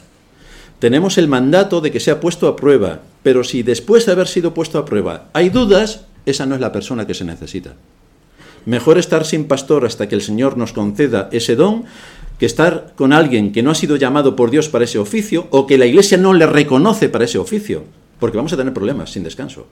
Tenemos 0.80 1.18
el 1.18 1.28
mandato 1.28 1.82
de 1.82 1.92
que 1.92 2.00
sea 2.00 2.20
puesto 2.20 2.48
a 2.48 2.56
prueba, 2.56 3.02
pero 3.24 3.44
si 3.44 3.64
después 3.64 4.06
de 4.06 4.12
haber 4.12 4.28
sido 4.28 4.54
puesto 4.54 4.78
a 4.78 4.86
prueba 4.86 5.30
hay 5.34 5.50
dudas, 5.50 6.06
esa 6.26 6.46
no 6.46 6.56
es 6.56 6.62
la 6.62 6.72
persona 6.72 7.08
que 7.08 7.14
se 7.14 7.26
necesita. 7.26 7.74
Mejor 8.66 9.00
estar 9.00 9.26
sin 9.26 9.48
pastor 9.48 9.86
hasta 9.86 10.08
que 10.08 10.16
el 10.16 10.22
Señor 10.22 10.56
nos 10.56 10.72
conceda 10.72 11.30
ese 11.32 11.56
don 11.56 11.86
que 12.40 12.46
estar 12.46 12.94
con 12.96 13.14
alguien 13.14 13.52
que 13.52 13.64
no 13.64 13.72
ha 13.72 13.76
sido 13.76 13.96
llamado 13.96 14.36
por 14.36 14.52
Dios 14.52 14.70
para 14.70 14.86
ese 14.86 15.00
oficio 15.00 15.48
o 15.52 15.68
que 15.68 15.78
la 15.78 15.86
iglesia 15.86 16.18
no 16.18 16.34
le 16.34 16.48
reconoce 16.48 17.10
para 17.10 17.26
ese 17.26 17.38
oficio, 17.38 17.84
porque 18.20 18.38
vamos 18.38 18.54
a 18.54 18.58
tener 18.58 18.74
problemas 18.74 19.12
sin 19.12 19.24
descanso, 19.24 19.68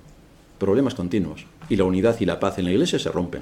problemas 0.57 0.93
continuos, 0.93 1.45
y 1.69 1.75
la 1.75 1.83
unidad 1.83 2.15
y 2.19 2.25
la 2.25 2.39
paz 2.39 2.59
en 2.59 2.65
la 2.65 2.71
iglesia 2.71 2.99
se 2.99 3.11
rompen. 3.11 3.41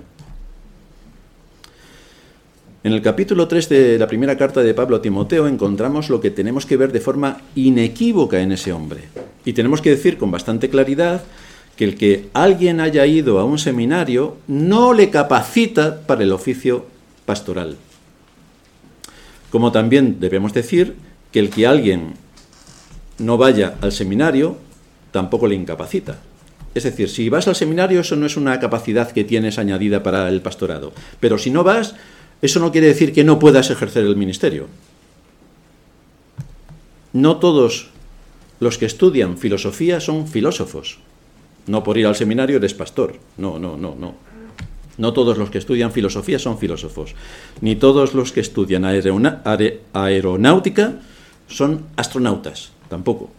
En 2.84 2.94
el 2.94 3.02
capítulo 3.02 3.50
3 3.50 3.68
de 3.68 4.00
la 4.00 4.08
primera 4.08 4.38
carta 4.38 4.62
de 4.62 4.74
Pablo 4.74 4.96
a 4.96 5.02
Timoteo 5.02 5.48
encontramos 5.48 6.10
lo 6.10 6.22
que 6.22 6.32
tenemos 6.32 6.66
que 6.66 6.78
ver 6.78 6.94
de 6.94 7.02
forma 7.02 7.42
inequívoca 7.54 8.40
en 8.40 8.54
ese 8.54 8.72
hombre. 8.72 9.02
Y 9.44 9.52
tenemos 9.52 9.82
que 9.82 9.90
decir 9.90 10.18
con 10.18 10.32
bastante 10.32 10.70
claridad 10.70 11.24
que 11.76 11.84
el 11.84 11.98
que 11.98 12.30
alguien 12.34 12.80
haya 12.80 13.06
ido 13.06 13.40
a 13.40 13.44
un 13.44 13.60
seminario 13.60 14.38
no 14.48 14.94
le 14.94 15.10
capacita 15.10 16.02
para 16.08 16.24
el 16.24 16.32
oficio 16.32 16.86
pastoral. 17.26 17.78
Como 19.58 19.72
también 19.72 20.20
debemos 20.20 20.54
decir 20.54 20.94
que 21.32 21.40
el 21.40 21.50
que 21.50 21.66
alguien 21.66 22.14
no 23.18 23.40
vaya 23.40 23.74
al 23.82 23.92
seminario 23.92 24.56
tampoco 25.10 25.48
le 25.48 25.56
incapacita. 25.56 26.20
Es 26.76 26.84
decir, 26.84 27.10
si 27.10 27.28
vas 27.30 27.48
al 27.48 27.56
seminario 27.56 28.02
eso 28.02 28.16
no 28.16 28.28
es 28.28 28.38
una 28.38 28.60
capacidad 28.60 29.10
que 29.10 29.24
tienes 29.24 29.58
añadida 29.58 30.04
para 30.04 30.30
el 30.30 30.44
pastorado. 30.44 30.94
Pero 31.20 31.40
si 31.40 31.50
no 31.50 31.64
vas, 31.64 31.96
eso 32.44 32.60
no 32.60 32.72
quiere 32.72 32.86
decir 32.86 33.14
que 33.14 33.24
no 33.24 33.40
puedas 33.40 33.72
ejercer 33.72 34.06
el 34.06 34.16
ministerio. 34.16 34.68
No 37.14 37.38
todos 37.38 37.90
los 38.60 38.78
que 38.78 38.86
estudian 38.86 39.40
filosofía 39.40 40.00
son 40.00 40.28
filósofos. 40.28 41.00
No 41.66 41.84
por 41.84 41.98
ir 41.98 42.06
al 42.06 42.16
seminario 42.16 42.58
eres 42.58 42.76
pastor. 42.76 43.16
No, 43.38 43.58
no, 43.58 43.76
no, 43.76 43.96
no. 43.96 44.14
No 44.98 45.14
todos 45.14 45.38
los 45.38 45.50
que 45.50 45.60
estudian 45.60 45.92
filosofía 45.92 46.40
son 46.40 46.58
filósofos. 46.58 47.14
Ni 47.62 47.76
todos 47.76 48.14
los 48.14 48.32
que 48.32 48.40
estudian 48.40 48.86
aeronáutica 49.94 50.94
son 51.48 51.86
astronautas. 51.96 52.72
Tampoco. 52.90 53.30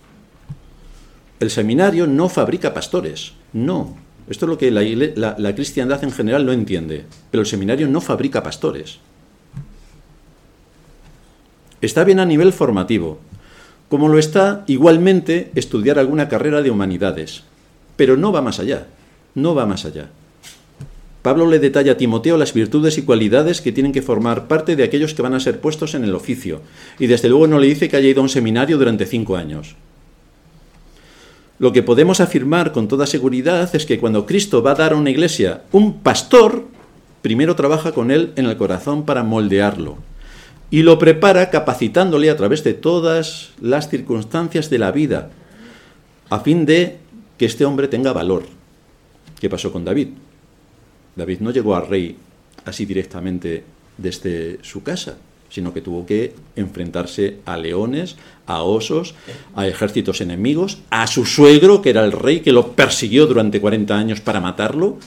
El 1.40 1.50
seminario 1.50 2.06
no 2.06 2.28
fabrica 2.28 2.74
pastores. 2.74 3.32
No. 3.52 3.96
Esto 4.28 4.44
es 4.44 4.50
lo 4.50 4.58
que 4.58 4.70
la, 4.70 5.36
la, 5.38 5.54
cristiandad 5.54 6.04
en 6.04 6.12
general 6.12 6.44
no 6.44 6.52
entiende. 6.52 7.06
Pero 7.30 7.42
el 7.42 7.46
seminario 7.46 7.88
no 7.88 8.00
fabrica 8.00 8.42
pastores. 8.42 8.98
Está 11.80 12.04
bien 12.04 12.18
a 12.18 12.26
nivel 12.26 12.52
formativo, 12.52 13.20
como 13.88 14.08
lo 14.08 14.18
está 14.18 14.64
igualmente 14.66 15.52
estudiar 15.54 15.98
alguna 15.98 16.28
carrera 16.28 16.60
de 16.60 16.70
humanidades, 16.70 17.44
pero 17.96 18.16
no 18.16 18.32
va 18.32 18.42
más 18.42 18.58
allá, 18.58 18.88
no 19.36 19.54
va 19.54 19.64
más 19.64 19.84
allá. 19.84 20.10
Pablo 21.28 21.46
le 21.46 21.58
detalla 21.58 21.92
a 21.92 21.96
Timoteo 21.98 22.38
las 22.38 22.54
virtudes 22.54 22.96
y 22.96 23.02
cualidades 23.02 23.60
que 23.60 23.70
tienen 23.70 23.92
que 23.92 24.00
formar 24.00 24.48
parte 24.48 24.76
de 24.76 24.82
aquellos 24.82 25.12
que 25.12 25.20
van 25.20 25.34
a 25.34 25.40
ser 25.40 25.60
puestos 25.60 25.94
en 25.94 26.02
el 26.02 26.14
oficio. 26.14 26.62
Y 26.98 27.06
desde 27.06 27.28
luego 27.28 27.46
no 27.46 27.58
le 27.58 27.66
dice 27.66 27.90
que 27.90 27.98
haya 27.98 28.08
ido 28.08 28.20
a 28.20 28.22
un 28.22 28.30
seminario 28.30 28.78
durante 28.78 29.04
cinco 29.04 29.36
años. 29.36 29.76
Lo 31.58 31.70
que 31.74 31.82
podemos 31.82 32.22
afirmar 32.22 32.72
con 32.72 32.88
toda 32.88 33.06
seguridad 33.06 33.68
es 33.76 33.84
que 33.84 33.98
cuando 33.98 34.24
Cristo 34.24 34.62
va 34.62 34.70
a 34.70 34.76
dar 34.76 34.94
a 34.94 34.96
una 34.96 35.10
iglesia 35.10 35.64
un 35.70 36.00
pastor, 36.00 36.64
primero 37.20 37.54
trabaja 37.54 37.92
con 37.92 38.10
él 38.10 38.32
en 38.36 38.46
el 38.46 38.56
corazón 38.56 39.04
para 39.04 39.22
moldearlo 39.22 39.98
y 40.70 40.82
lo 40.82 40.98
prepara 40.98 41.50
capacitándole 41.50 42.30
a 42.30 42.38
través 42.38 42.64
de 42.64 42.72
todas 42.72 43.50
las 43.60 43.90
circunstancias 43.90 44.70
de 44.70 44.78
la 44.78 44.92
vida, 44.92 45.28
a 46.30 46.40
fin 46.40 46.64
de 46.64 46.96
que 47.36 47.44
este 47.44 47.66
hombre 47.66 47.86
tenga 47.86 48.14
valor. 48.14 48.44
¿Qué 49.38 49.50
pasó 49.50 49.70
con 49.70 49.84
David? 49.84 50.08
David 51.18 51.40
no 51.40 51.50
llegó 51.50 51.74
al 51.74 51.88
rey 51.88 52.16
así 52.64 52.86
directamente 52.86 53.64
desde 53.98 54.58
su 54.62 54.84
casa, 54.84 55.18
sino 55.50 55.74
que 55.74 55.80
tuvo 55.80 56.06
que 56.06 56.32
enfrentarse 56.54 57.38
a 57.44 57.56
leones, 57.56 58.16
a 58.46 58.62
osos, 58.62 59.16
a 59.56 59.66
ejércitos 59.66 60.20
enemigos, 60.20 60.78
a 60.90 61.08
su 61.08 61.26
suegro, 61.26 61.82
que 61.82 61.90
era 61.90 62.04
el 62.04 62.12
rey 62.12 62.40
que 62.40 62.52
lo 62.52 62.72
persiguió 62.72 63.26
durante 63.26 63.60
40 63.60 63.98
años 63.98 64.20
para 64.20 64.40
matarlo, 64.40 64.98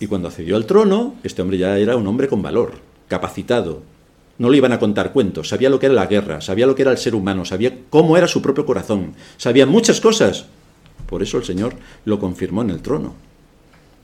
y 0.00 0.08
cuando 0.08 0.28
accedió 0.28 0.56
al 0.56 0.66
trono, 0.66 1.14
este 1.22 1.42
hombre 1.42 1.58
ya 1.58 1.78
era 1.78 1.96
un 1.96 2.06
hombre 2.08 2.26
con 2.26 2.42
valor, 2.42 2.78
capacitado. 3.06 3.82
No 4.38 4.50
le 4.50 4.56
iban 4.56 4.72
a 4.72 4.80
contar 4.80 5.12
cuentos, 5.12 5.48
sabía 5.48 5.70
lo 5.70 5.78
que 5.78 5.86
era 5.86 5.94
la 5.94 6.06
guerra, 6.06 6.40
sabía 6.40 6.66
lo 6.66 6.74
que 6.74 6.82
era 6.82 6.90
el 6.90 6.98
ser 6.98 7.14
humano, 7.14 7.44
sabía 7.44 7.78
cómo 7.88 8.16
era 8.16 8.26
su 8.26 8.42
propio 8.42 8.66
corazón, 8.66 9.14
sabía 9.36 9.66
muchas 9.66 10.00
cosas. 10.00 10.46
Por 11.06 11.22
eso 11.22 11.36
el 11.36 11.44
Señor 11.44 11.74
lo 12.04 12.18
confirmó 12.18 12.62
en 12.62 12.70
el 12.70 12.80
trono. 12.80 13.29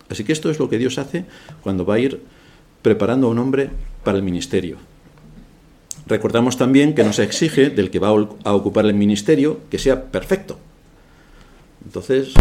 Así 0.09 0.25
que 0.25 0.33
esto 0.33 0.51
es 0.51 0.59
lo 0.59 0.69
que 0.69 0.79
Dios 0.79 0.99
hace 0.99 1.25
cuando 1.63 1.85
va 1.85 1.95
a 1.95 1.99
ir 1.99 2.21
preparando 2.83 3.27
a 3.27 3.31
un 3.31 3.39
hombre 3.39 3.71
para 4.05 4.17
el 4.17 4.23
ministerio. 4.23 4.77
Recordamos 6.07 6.57
también 6.57 6.95
que 6.95 7.03
nos 7.03 7.19
exige 7.19 7.71
del 7.71 7.91
que 7.91 7.99
va 7.99 8.09
a 8.09 8.55
ocupar 8.55 8.87
el 8.87 8.95
ministerio 8.95 9.61
que 9.71 9.79
sea 9.79 10.05
perfecto. 10.05 10.59
Entonces, 11.85 12.33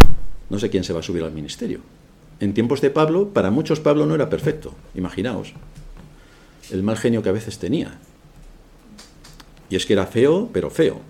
no 0.50 0.58
sé 0.58 0.70
quién 0.70 0.84
se 0.84 0.92
va 0.92 1.00
a 1.00 1.02
subir 1.02 1.24
al 1.24 1.32
ministerio. 1.32 1.80
En 2.38 2.54
tiempos 2.54 2.80
de 2.80 2.90
Pablo, 2.90 3.30
para 3.30 3.50
muchos 3.50 3.80
Pablo 3.80 4.06
no 4.06 4.14
era 4.14 4.30
perfecto, 4.30 4.74
imaginaos. 4.94 5.52
El 6.70 6.82
mal 6.82 6.96
genio 6.96 7.22
que 7.22 7.30
a 7.30 7.32
veces 7.32 7.58
tenía. 7.58 7.98
Y 9.68 9.76
es 9.76 9.86
que 9.86 9.94
era 9.94 10.06
feo, 10.06 10.48
pero 10.52 10.70
feo. 10.70 11.00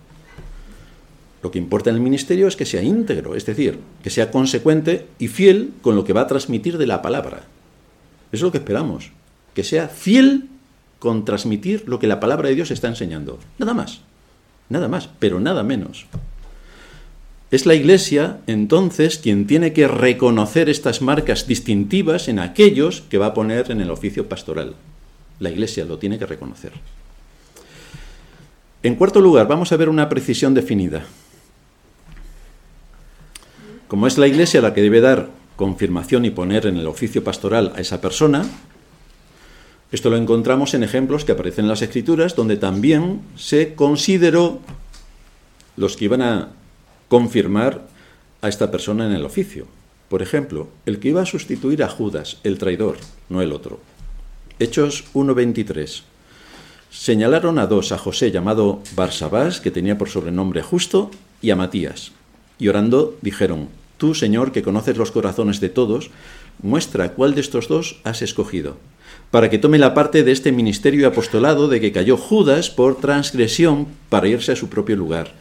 Lo 1.42 1.50
que 1.50 1.58
importa 1.58 1.90
en 1.90 1.96
el 1.96 2.02
ministerio 2.02 2.48
es 2.48 2.56
que 2.56 2.64
sea 2.64 2.82
íntegro, 2.82 3.34
es 3.34 3.46
decir, 3.46 3.78
que 4.02 4.10
sea 4.10 4.30
consecuente 4.30 5.06
y 5.18 5.28
fiel 5.28 5.72
con 5.82 5.94
lo 5.94 6.04
que 6.04 6.12
va 6.12 6.22
a 6.22 6.26
transmitir 6.26 6.78
de 6.78 6.86
la 6.86 7.02
palabra. 7.02 7.44
Eso 8.32 8.32
es 8.32 8.42
lo 8.42 8.52
que 8.52 8.58
esperamos, 8.58 9.12
que 9.54 9.64
sea 9.64 9.88
fiel 9.88 10.48
con 10.98 11.24
transmitir 11.24 11.84
lo 11.86 11.98
que 11.98 12.06
la 12.06 12.20
palabra 12.20 12.48
de 12.48 12.54
Dios 12.54 12.70
está 12.70 12.88
enseñando. 12.88 13.38
Nada 13.58 13.74
más, 13.74 14.00
nada 14.68 14.88
más, 14.88 15.08
pero 15.18 15.38
nada 15.40 15.62
menos. 15.62 16.06
Es 17.50 17.64
la 17.64 17.74
Iglesia, 17.74 18.40
entonces, 18.48 19.18
quien 19.18 19.46
tiene 19.46 19.72
que 19.72 19.86
reconocer 19.86 20.68
estas 20.68 21.00
marcas 21.00 21.46
distintivas 21.46 22.26
en 22.26 22.40
aquellos 22.40 23.02
que 23.02 23.18
va 23.18 23.26
a 23.26 23.34
poner 23.34 23.70
en 23.70 23.80
el 23.80 23.90
oficio 23.90 24.28
pastoral. 24.28 24.74
La 25.38 25.50
Iglesia 25.50 25.84
lo 25.84 25.98
tiene 25.98 26.18
que 26.18 26.26
reconocer. 26.26 26.72
En 28.82 28.96
cuarto 28.96 29.20
lugar, 29.20 29.46
vamos 29.46 29.70
a 29.70 29.76
ver 29.76 29.88
una 29.88 30.08
precisión 30.08 30.54
definida. 30.54 31.06
Como 33.88 34.06
es 34.06 34.18
la 34.18 34.26
Iglesia 34.26 34.60
la 34.60 34.74
que 34.74 34.82
debe 34.82 35.00
dar 35.00 35.30
confirmación 35.56 36.24
y 36.24 36.30
poner 36.30 36.66
en 36.66 36.76
el 36.76 36.86
oficio 36.86 37.22
pastoral 37.22 37.72
a 37.76 37.80
esa 37.80 38.00
persona, 38.00 38.44
esto 39.92 40.10
lo 40.10 40.16
encontramos 40.16 40.74
en 40.74 40.82
ejemplos 40.82 41.24
que 41.24 41.32
aparecen 41.32 41.66
en 41.66 41.68
las 41.70 41.82
Escrituras, 41.82 42.34
donde 42.34 42.56
también 42.56 43.20
se 43.36 43.74
consideró 43.74 44.60
los 45.76 45.96
que 45.96 46.06
iban 46.06 46.22
a 46.22 46.48
confirmar 47.08 47.86
a 48.42 48.48
esta 48.48 48.70
persona 48.70 49.06
en 49.06 49.12
el 49.12 49.24
oficio. 49.24 49.66
Por 50.08 50.22
ejemplo, 50.22 50.68
el 50.86 50.98
que 50.98 51.08
iba 51.08 51.22
a 51.22 51.26
sustituir 51.26 51.82
a 51.82 51.88
Judas, 51.88 52.38
el 52.42 52.58
traidor, 52.58 52.96
no 53.28 53.42
el 53.42 53.52
otro. 53.52 53.80
Hechos 54.58 55.04
1.23. 55.14 56.02
Señalaron 56.90 57.58
a 57.58 57.66
dos, 57.66 57.92
a 57.92 57.98
José 57.98 58.30
llamado 58.30 58.82
Barsabás, 58.96 59.60
que 59.60 59.70
tenía 59.70 59.98
por 59.98 60.08
sobrenombre 60.08 60.62
Justo, 60.62 61.10
y 61.42 61.50
a 61.50 61.56
Matías. 61.56 62.12
Y 62.58 62.68
orando 62.68 63.16
dijeron, 63.22 63.68
Tú, 63.98 64.14
Señor, 64.14 64.52
que 64.52 64.62
conoces 64.62 64.96
los 64.96 65.10
corazones 65.10 65.60
de 65.60 65.70
todos, 65.70 66.10
muestra 66.62 67.12
cuál 67.12 67.34
de 67.34 67.40
estos 67.40 67.68
dos 67.68 68.00
has 68.04 68.20
escogido 68.22 68.76
para 69.30 69.50
que 69.50 69.58
tome 69.58 69.78
la 69.78 69.94
parte 69.94 70.22
de 70.22 70.32
este 70.32 70.52
ministerio 70.52 71.00
y 71.00 71.04
apostolado 71.04 71.68
de 71.68 71.80
que 71.80 71.92
cayó 71.92 72.16
Judas 72.16 72.70
por 72.70 73.00
transgresión 73.00 73.88
para 74.08 74.28
irse 74.28 74.52
a 74.52 74.56
su 74.56 74.68
propio 74.68 74.96
lugar. 74.96 75.32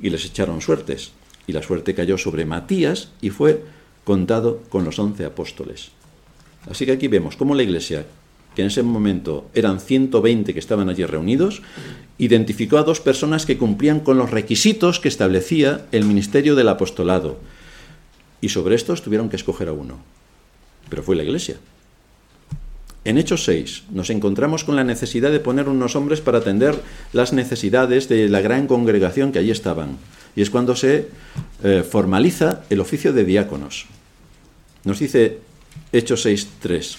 Y 0.00 0.10
les 0.10 0.24
echaron 0.24 0.60
suertes. 0.60 1.12
Y 1.46 1.52
la 1.52 1.62
suerte 1.62 1.94
cayó 1.94 2.18
sobre 2.18 2.44
Matías 2.44 3.10
y 3.20 3.30
fue 3.30 3.62
contado 4.04 4.62
con 4.68 4.84
los 4.84 4.98
once 4.98 5.24
apóstoles. 5.24 5.90
Así 6.68 6.86
que 6.86 6.92
aquí 6.92 7.08
vemos 7.08 7.36
cómo 7.36 7.54
la 7.54 7.62
iglesia, 7.62 8.06
que 8.54 8.62
en 8.62 8.68
ese 8.68 8.82
momento 8.82 9.48
eran 9.54 9.80
120 9.80 10.52
que 10.52 10.58
estaban 10.58 10.88
allí 10.88 11.04
reunidos, 11.04 11.62
identificó 12.18 12.78
a 12.78 12.82
dos 12.82 13.00
personas 13.00 13.46
que 13.46 13.58
cumplían 13.58 14.00
con 14.00 14.18
los 14.18 14.30
requisitos 14.30 15.00
que 15.00 15.08
establecía 15.08 15.86
el 15.92 16.04
ministerio 16.04 16.54
del 16.54 16.68
apostolado. 16.68 17.38
Y 18.40 18.50
sobre 18.50 18.74
estos 18.74 19.02
tuvieron 19.02 19.28
que 19.28 19.36
escoger 19.36 19.68
a 19.68 19.72
uno. 19.72 19.98
Pero 20.88 21.02
fue 21.02 21.16
la 21.16 21.22
iglesia. 21.22 21.56
En 23.04 23.18
Hechos 23.18 23.44
6 23.44 23.84
nos 23.90 24.10
encontramos 24.10 24.62
con 24.62 24.76
la 24.76 24.84
necesidad 24.84 25.32
de 25.32 25.40
poner 25.40 25.68
unos 25.68 25.96
hombres 25.96 26.20
para 26.20 26.38
atender 26.38 26.80
las 27.12 27.32
necesidades 27.32 28.08
de 28.08 28.28
la 28.28 28.40
gran 28.40 28.66
congregación 28.66 29.32
que 29.32 29.40
allí 29.40 29.50
estaban. 29.50 29.98
Y 30.36 30.42
es 30.42 30.50
cuando 30.50 30.76
se 30.76 31.08
eh, 31.64 31.82
formaliza 31.88 32.62
el 32.70 32.80
oficio 32.80 33.12
de 33.12 33.24
diáconos. 33.24 33.86
Nos 34.84 35.00
dice 35.00 35.38
Hechos 35.92 36.24
6.3. 36.26 36.96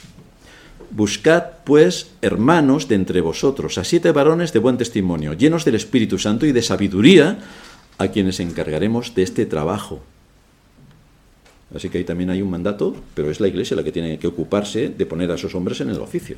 Buscad, 0.96 1.44
pues, 1.66 2.12
hermanos 2.22 2.88
de 2.88 2.94
entre 2.94 3.20
vosotros, 3.22 3.80
a 3.80 3.84
siete 3.84 4.12
varones 4.12 4.54
de 4.54 4.60
buen 4.60 4.78
testimonio, 4.78 5.34
llenos 5.34 5.66
del 5.66 5.74
Espíritu 5.74 6.20
Santo 6.20 6.46
y 6.46 6.52
de 6.52 6.62
sabiduría, 6.62 7.40
a 7.98 8.10
quienes 8.10 8.40
encargaremos 8.40 9.16
de 9.16 9.24
este 9.24 9.48
trabajo. 9.48 10.04
Así 11.76 11.90
que 11.90 11.98
ahí 11.98 12.04
también 12.04 12.30
hay 12.30 12.44
un 12.44 12.52
mandato, 12.52 12.96
pero 13.16 13.32
es 13.32 13.40
la 13.40 13.48
Iglesia 13.48 13.76
la 13.76 13.84
que 13.84 13.92
tiene 13.92 14.20
que 14.20 14.28
ocuparse 14.28 14.90
de 14.90 15.06
poner 15.08 15.32
a 15.32 15.36
esos 15.36 15.56
hombres 15.56 15.82
en 15.82 15.90
el 15.90 16.00
oficio. 16.00 16.38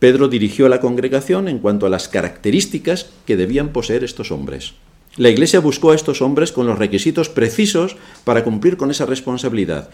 Pedro 0.00 0.26
dirigió 0.26 0.66
a 0.66 0.68
la 0.68 0.80
congregación 0.80 1.46
en 1.46 1.60
cuanto 1.60 1.86
a 1.86 1.90
las 1.90 2.08
características 2.08 3.10
que 3.24 3.36
debían 3.36 3.68
poseer 3.68 4.02
estos 4.02 4.32
hombres. 4.32 4.74
La 5.16 5.28
Iglesia 5.28 5.60
buscó 5.60 5.92
a 5.92 5.94
estos 5.94 6.22
hombres 6.22 6.50
con 6.50 6.66
los 6.66 6.78
requisitos 6.78 7.28
precisos 7.28 7.96
para 8.24 8.42
cumplir 8.42 8.76
con 8.76 8.90
esa 8.90 9.06
responsabilidad, 9.06 9.90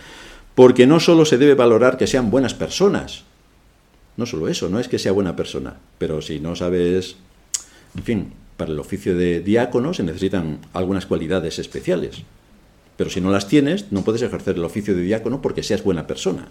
porque 0.59 0.89
no 0.89 0.99
solo 0.99 1.25
se 1.25 1.39
debe 1.39 1.55
valorar 1.55 1.97
que 1.97 2.09
sean 2.09 2.33
buenas 2.33 2.53
personas, 2.53 3.23
no 4.17 4.27
solo 4.27 4.49
eso, 4.49 4.69
no 4.69 4.81
es 4.81 4.89
que 4.89 4.99
sea 4.99 5.13
buena 5.13 5.37
persona, 5.37 5.77
pero 5.99 6.21
si 6.21 6.41
no 6.41 6.57
sabes, 6.57 7.15
en 7.97 8.03
fin, 8.03 8.33
para 8.57 8.73
el 8.73 8.81
oficio 8.81 9.17
de 9.17 9.39
diácono 9.39 9.95
se 9.95 10.03
necesitan 10.03 10.59
algunas 10.73 11.07
cualidades 11.07 11.61
especiales. 11.61 12.25
Pero 12.97 13.09
si 13.09 13.21
no 13.21 13.31
las 13.31 13.47
tienes, 13.47 13.93
no 13.93 14.03
puedes 14.03 14.21
ejercer 14.21 14.57
el 14.57 14.65
oficio 14.65 14.97
de 14.97 15.03
diácono 15.03 15.41
porque 15.41 15.63
seas 15.63 15.85
buena 15.85 16.09
persona. 16.09 16.49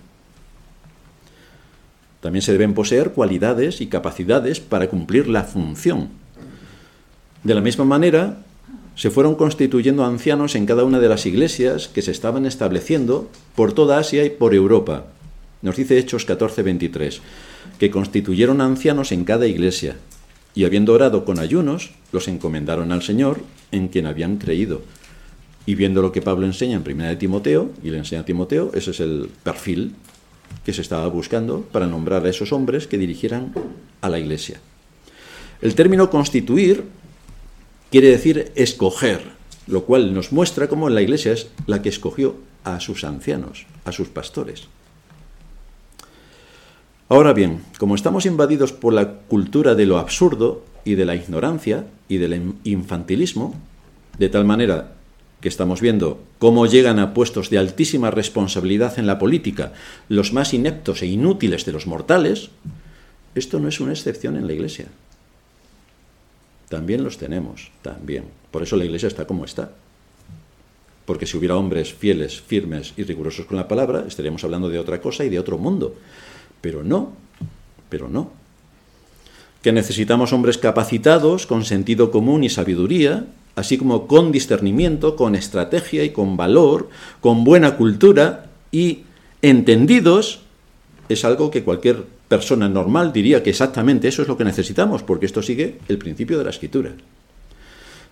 También 2.22 2.44
se 2.44 2.54
deben 2.54 2.74
poseer 2.74 3.12
cualidades 3.12 3.82
y 3.82 3.88
capacidades 3.88 4.62
para 4.62 4.88
cumplir 4.88 5.28
la 5.28 5.44
función. 5.44 6.12
De 7.44 7.54
la 7.54 7.60
misma 7.60 7.84
manera, 7.84 8.38
se 8.98 9.12
fueron 9.12 9.36
constituyendo 9.36 10.04
ancianos 10.04 10.56
en 10.56 10.66
cada 10.66 10.84
una 10.84 11.00
de 11.00 11.08
las 11.08 11.28
iglesias 11.28 11.88
que 11.88 12.02
se 12.02 12.12
estaban 12.12 12.48
estableciendo 12.48 13.30
por 13.56 13.72
toda 13.72 14.00
Asia 14.00 14.26
y 14.26 14.32
por 14.32 14.56
Europa. 14.56 15.06
Nos 15.62 15.76
dice 15.76 16.00
Hechos 16.00 16.28
14:23, 16.28 17.22
que 17.78 17.92
constituyeron 17.92 18.60
ancianos 18.60 19.12
en 19.12 19.24
cada 19.24 19.46
iglesia, 19.46 19.98
y 20.56 20.66
habiendo 20.66 20.94
orado 20.94 21.26
con 21.26 21.38
ayunos, 21.38 21.92
los 22.12 22.28
encomendaron 22.28 22.92
al 22.92 23.04
Señor 23.04 23.40
en 23.72 23.88
quien 23.88 24.08
habían 24.08 24.38
creído. 24.38 24.82
Y 25.68 25.76
viendo 25.76 26.02
lo 26.02 26.12
que 26.12 26.24
Pablo 26.24 26.48
enseña 26.48 26.76
en 26.76 26.84
Primera 26.84 27.10
de 27.10 27.18
Timoteo, 27.18 27.70
y 27.84 27.92
le 27.92 28.00
enseña 28.00 28.22
a 28.22 28.26
Timoteo, 28.26 28.72
ese 28.74 28.92
es 28.92 29.00
el 29.00 29.30
perfil 29.44 29.94
que 30.66 30.74
se 30.74 30.82
estaba 30.82 31.08
buscando 31.08 31.62
para 31.72 31.86
nombrar 31.86 32.26
a 32.26 32.30
esos 32.30 32.52
hombres 32.52 32.88
que 32.88 32.98
dirigieran 32.98 33.54
a 34.02 34.10
la 34.10 34.18
iglesia. 34.18 34.60
El 35.62 35.76
término 35.76 36.10
constituir 36.10 36.84
quiere 37.92 38.10
decir 38.10 38.52
escoger, 38.56 39.22
lo 39.68 39.84
cual 39.84 40.14
nos 40.14 40.32
muestra 40.32 40.68
cómo 40.68 40.90
la 40.90 41.02
iglesia 41.02 41.34
es 41.34 41.50
la 41.66 41.82
que 41.82 41.90
escogió 41.90 42.36
a 42.64 42.80
sus 42.80 43.04
ancianos, 43.04 43.66
a 43.86 43.92
sus 43.92 44.10
pastores. 44.10 44.68
Ahora 47.10 47.32
bien, 47.32 47.64
como 47.80 47.96
estamos 47.96 48.26
invadidos 48.26 48.74
por 48.74 48.94
la 48.94 49.14
cultura 49.14 49.76
de 49.76 49.86
lo 49.86 49.98
absurdo 49.98 50.66
y 50.84 50.96
de 50.96 51.06
la 51.06 51.16
ignorancia 51.16 51.88
y 52.10 52.18
del 52.18 52.54
infantilismo, 52.66 53.56
de 54.20 54.28
tal 54.28 54.44
manera 54.44 54.94
que 55.40 55.48
estamos 55.48 55.80
viendo 55.80 56.22
cómo 56.40 56.66
llegan 56.66 57.00
a 57.00 57.14
puestos 57.14 57.50
de 57.50 57.60
altísima 57.60 58.12
responsabilidad 58.12 58.98
en 59.00 59.08
la 59.08 59.20
política 59.20 59.74
los 60.10 60.34
más 60.34 60.54
ineptos 60.54 61.02
e 61.02 61.06
inútiles 61.06 61.66
de 61.66 61.72
los 61.72 61.88
mortales, 61.88 62.50
esto 63.36 63.60
no 63.60 63.70
es 63.70 63.80
una 63.80 63.94
excepción 63.94 64.36
en 64.36 64.48
la 64.48 64.54
Iglesia. 64.54 64.88
También 66.70 67.04
los 67.04 67.18
tenemos, 67.18 67.72
también. 67.82 68.26
Por 68.52 68.64
eso 68.64 68.76
la 68.76 68.86
Iglesia 68.86 69.08
está 69.08 69.26
como 69.26 69.46
está. 69.46 69.72
Porque 71.06 71.26
si 71.26 71.38
hubiera 71.38 71.56
hombres 71.56 71.94
fieles, 71.94 72.42
firmes 72.42 72.94
y 72.98 73.04
rigurosos 73.04 73.46
con 73.46 73.58
la 73.58 73.68
palabra, 73.68 74.04
estaríamos 74.08 74.44
hablando 74.44 74.70
de 74.70 74.80
otra 74.80 75.00
cosa 75.00 75.24
y 75.24 75.30
de 75.30 75.40
otro 75.40 75.58
mundo. 75.58 75.96
Pero 76.60 76.84
no, 76.84 77.14
pero 77.90 78.10
no. 78.10 78.32
Que 79.62 79.72
necesitamos 79.72 80.34
hombres 80.34 80.58
capacitados, 80.58 81.48
con 81.48 81.64
sentido 81.64 82.12
común 82.12 82.44
y 82.44 82.50
sabiduría, 82.50 83.28
así 83.56 83.78
como 83.78 84.06
con 84.08 84.32
discernimiento, 84.32 85.16
con 85.16 85.36
estrategia 85.36 86.04
y 86.04 86.12
con 86.12 86.36
valor, 86.36 86.90
con 87.22 87.44
buena 87.44 87.78
cultura 87.78 88.48
y 88.72 89.04
entendidos, 89.42 90.42
es 91.10 91.24
algo 91.24 91.52
que 91.52 91.64
cualquier 91.64 92.06
persona 92.28 92.70
normal 92.70 93.14
diría 93.14 93.44
que 93.44 93.50
exactamente 93.50 94.08
eso 94.08 94.22
es 94.22 94.28
lo 94.28 94.38
que 94.38 94.44
necesitamos, 94.44 95.04
porque 95.04 95.26
esto 95.26 95.42
sigue 95.42 95.80
el 95.88 95.98
principio 95.98 96.38
de 96.38 96.44
la 96.44 96.50
escritura. 96.50 96.92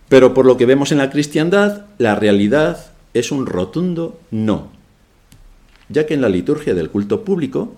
Pero 0.09 0.33
por 0.33 0.45
lo 0.45 0.57
que 0.57 0.65
vemos 0.65 0.91
en 0.91 0.99
la 0.99 1.09
cristiandad, 1.09 1.85
la 1.97 2.15
realidad 2.15 2.91
es 3.13 3.31
un 3.31 3.45
rotundo 3.45 4.19
no, 4.31 4.69
ya 5.89 6.05
que 6.05 6.13
en 6.13 6.21
la 6.21 6.29
liturgia 6.29 6.73
del 6.73 6.89
culto 6.89 7.23
público, 7.23 7.75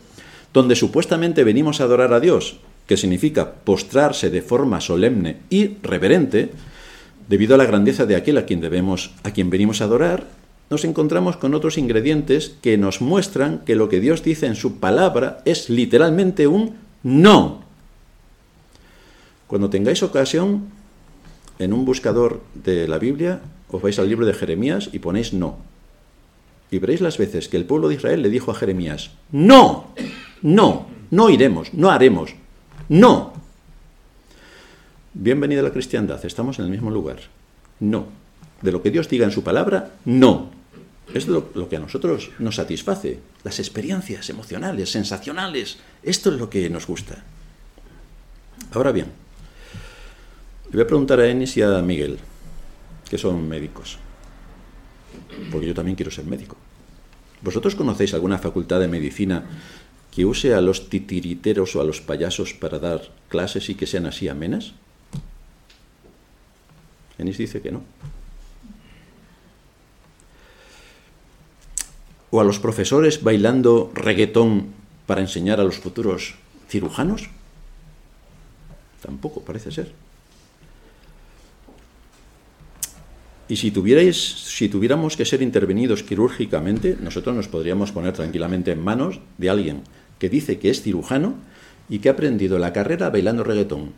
donde 0.53 0.75
supuestamente 0.75 1.43
venimos 1.43 1.79
a 1.79 1.85
adorar 1.85 2.13
a 2.13 2.19
Dios, 2.19 2.57
que 2.85 2.97
significa 2.97 3.51
postrarse 3.51 4.29
de 4.29 4.41
forma 4.41 4.81
solemne 4.81 5.37
y 5.49 5.75
reverente, 5.83 6.51
Debido 7.27 7.55
a 7.55 7.57
la 7.57 7.65
grandeza 7.65 8.05
de 8.05 8.15
aquel 8.15 8.37
a 8.37 8.45
quien 8.45 8.61
debemos, 8.61 9.11
a 9.23 9.31
quien 9.31 9.49
venimos 9.49 9.81
a 9.81 9.83
adorar, 9.83 10.27
nos 10.69 10.83
encontramos 10.83 11.37
con 11.37 11.53
otros 11.53 11.77
ingredientes 11.77 12.55
que 12.61 12.77
nos 12.77 13.01
muestran 13.01 13.59
que 13.59 13.75
lo 13.75 13.89
que 13.89 13.99
Dios 13.99 14.23
dice 14.23 14.47
en 14.47 14.55
su 14.55 14.79
palabra 14.79 15.41
es 15.45 15.69
literalmente 15.69 16.47
un 16.47 16.75
no. 17.03 17.63
Cuando 19.47 19.69
tengáis 19.69 20.03
ocasión, 20.03 20.65
en 21.59 21.73
un 21.73 21.85
buscador 21.85 22.41
de 22.53 22.87
la 22.87 22.99
Biblia, 22.99 23.39
os 23.71 23.81
vais 23.81 23.97
al 23.97 24.09
libro 24.09 24.25
de 24.25 24.33
Jeremías 24.33 24.89
y 24.91 24.99
ponéis 24.99 25.33
no. 25.33 25.57
Y 26.69 26.79
veréis 26.79 26.99
las 26.99 27.17
veces 27.17 27.47
que 27.47 27.55
el 27.55 27.65
pueblo 27.65 27.87
de 27.87 27.95
Israel 27.95 28.21
le 28.21 28.29
dijo 28.29 28.51
a 28.51 28.55
Jeremías, 28.55 29.11
no, 29.31 29.87
no, 30.41 30.87
no 31.11 31.29
iremos, 31.29 31.73
no 31.73 31.89
haremos, 31.89 32.35
no. 32.89 33.33
Bienvenida 35.13 35.61
a 35.61 35.63
la 35.63 35.71
cristiandad, 35.71 36.23
estamos 36.25 36.59
en 36.59 36.65
el 36.65 36.71
mismo 36.71 36.91
lugar. 36.91 37.19
No. 37.79 38.05
De 38.61 38.71
lo 38.71 38.81
que 38.81 38.91
Dios 38.91 39.07
diga 39.07 39.25
en 39.25 39.31
su 39.31 39.43
palabra, 39.43 39.91
no. 40.03 40.56
Es 41.13 41.27
lo, 41.27 41.69
que 41.69 41.77
a 41.77 41.79
nosotros 41.79 42.31
nos 42.39 42.55
satisface. 42.55 43.19
Las 43.43 43.59
experiencias 43.59 44.29
emocionales, 44.29 44.91
sensacionales. 44.91 45.77
Esto 46.03 46.31
es 46.31 46.39
lo 46.39 46.49
que 46.49 46.69
nos 46.69 46.85
gusta. 46.85 47.23
Ahora 48.73 48.91
bien, 48.91 49.07
le 50.65 50.71
voy 50.71 50.81
a 50.81 50.87
preguntar 50.87 51.19
a 51.19 51.27
Enis 51.27 51.55
y 51.55 51.61
a 51.61 51.81
Miguel, 51.81 52.19
que 53.09 53.17
son 53.17 53.47
médicos. 53.47 53.97
Porque 55.51 55.67
yo 55.67 55.73
también 55.73 55.95
quiero 55.95 56.11
ser 56.11 56.25
médico. 56.25 56.57
¿Vosotros 57.41 57.75
conocéis 57.75 58.13
alguna 58.13 58.37
facultad 58.37 58.79
de 58.79 58.87
medicina 58.87 59.45
que 60.11 60.25
use 60.25 60.53
a 60.53 60.61
los 60.61 60.89
titiriteros 60.89 61.75
o 61.75 61.81
a 61.81 61.85
los 61.85 62.01
payasos 62.01 62.53
para 62.53 62.79
dar 62.79 63.01
clases 63.29 63.69
y 63.69 63.75
que 63.75 63.85
sean 63.85 64.07
así 64.07 64.27
amenas? 64.27 64.73
Enis 67.17 67.37
dice 67.37 67.61
que 67.61 67.71
no. 67.71 67.83
¿O 72.29 72.41
a 72.41 72.43
los 72.43 72.59
profesores 72.59 73.23
bailando 73.23 73.91
reggaetón 73.93 74.73
para 75.05 75.21
enseñar 75.21 75.59
a 75.59 75.63
los 75.63 75.77
futuros 75.77 76.35
cirujanos? 76.67 77.29
Tampoco 79.01 79.41
parece 79.41 79.71
ser. 79.71 79.93
Y 83.49 83.55
si, 83.55 83.71
tuvierais, 83.71 84.17
si 84.17 84.67
tuviéramos 84.67 85.15
que 85.15 85.23
ser 85.23 85.41
intervenidos 85.41 86.03
quirúrgicamente, 86.03 86.97
nosotros 86.99 87.33
nos 87.33 87.47
podríamos 87.47 87.93
poner 87.93 88.13
tranquilamente 88.13 88.71
en 88.71 88.83
manos 88.83 89.21
de 89.37 89.49
alguien 89.49 89.83
que 90.19 90.27
dice 90.27 90.59
que 90.59 90.69
es 90.69 90.81
cirujano 90.81 91.35
y 91.87 91.99
que 91.99 92.09
ha 92.09 92.13
aprendido 92.13 92.59
la 92.59 92.73
carrera 92.73 93.09
bailando 93.09 93.45
reggaetón 93.45 93.93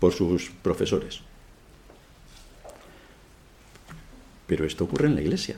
por 0.00 0.12
sus 0.12 0.50
profesores. 0.62 1.20
Pero 4.46 4.64
esto 4.64 4.84
ocurre 4.84 5.08
en 5.08 5.16
la 5.16 5.22
iglesia. 5.22 5.56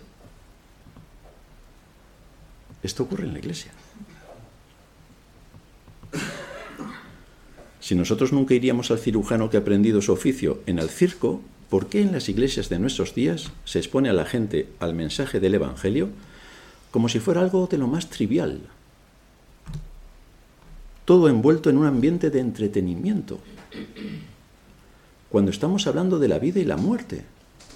Esto 2.83 3.03
ocurre 3.03 3.25
en 3.25 3.33
la 3.33 3.39
iglesia. 3.39 3.73
Si 7.81 7.95
nosotros 7.95 8.33
nunca 8.33 8.55
iríamos 8.55 8.91
al 8.91 8.99
cirujano 8.99 9.51
que 9.51 9.57
ha 9.57 9.61
aprendido 9.61 10.03
su 10.03 10.13
oficio 10.13 10.61
en 10.67 10.79
el 10.79 10.91
circo, 10.91 11.41
¿por 11.71 11.87
qué 11.87 12.03
en 12.03 12.13
las 12.13 12.29
iglesias 12.29 12.69
de 12.69 12.79
nuestros 12.79 13.15
días 13.15 13.51
se 13.65 13.79
expone 13.79 14.09
a 14.09 14.13
la 14.13 14.27
gente 14.27 14.69
al 14.79 14.95
mensaje 14.95 15.41
del 15.41 15.55
Evangelio 15.55 16.11
como 16.91 17.09
si 17.09 17.19
fuera 17.19 17.41
algo 17.41 17.67
de 17.67 17.79
lo 17.79 17.87
más 17.87 18.11
trivial? 18.11 18.61
Todo 21.05 21.29
envuelto 21.29 21.71
en 21.71 21.79
un 21.79 21.87
ambiente 21.87 22.31
de 22.31 22.41
entretenimiento. 22.41 23.39
Cuando 25.31 25.51
estamos 25.51 25.87
hablando 25.87 26.19
de 26.19 26.29
la 26.29 26.39
vida 26.39 26.61
y 26.61 26.65
la 26.65 26.77
muerte, 26.77 27.25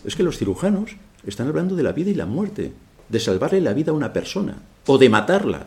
es 0.05 0.15
que 0.15 0.23
los 0.23 0.37
cirujanos 0.37 0.97
están 1.27 1.49
hablando 1.49 1.75
de 1.75 1.83
la 1.83 1.93
vida 1.93 2.11
y 2.11 2.15
la 2.15 2.27
muerte, 2.27 2.73
de 3.09 3.21
salvarle 3.21 3.61
la 3.61 3.73
vida 3.73 3.93
a 3.93 3.95
una 3.95 4.13
persona 4.13 4.59
o 4.87 4.99
de 4.99 5.09
matarla. 5.09 5.67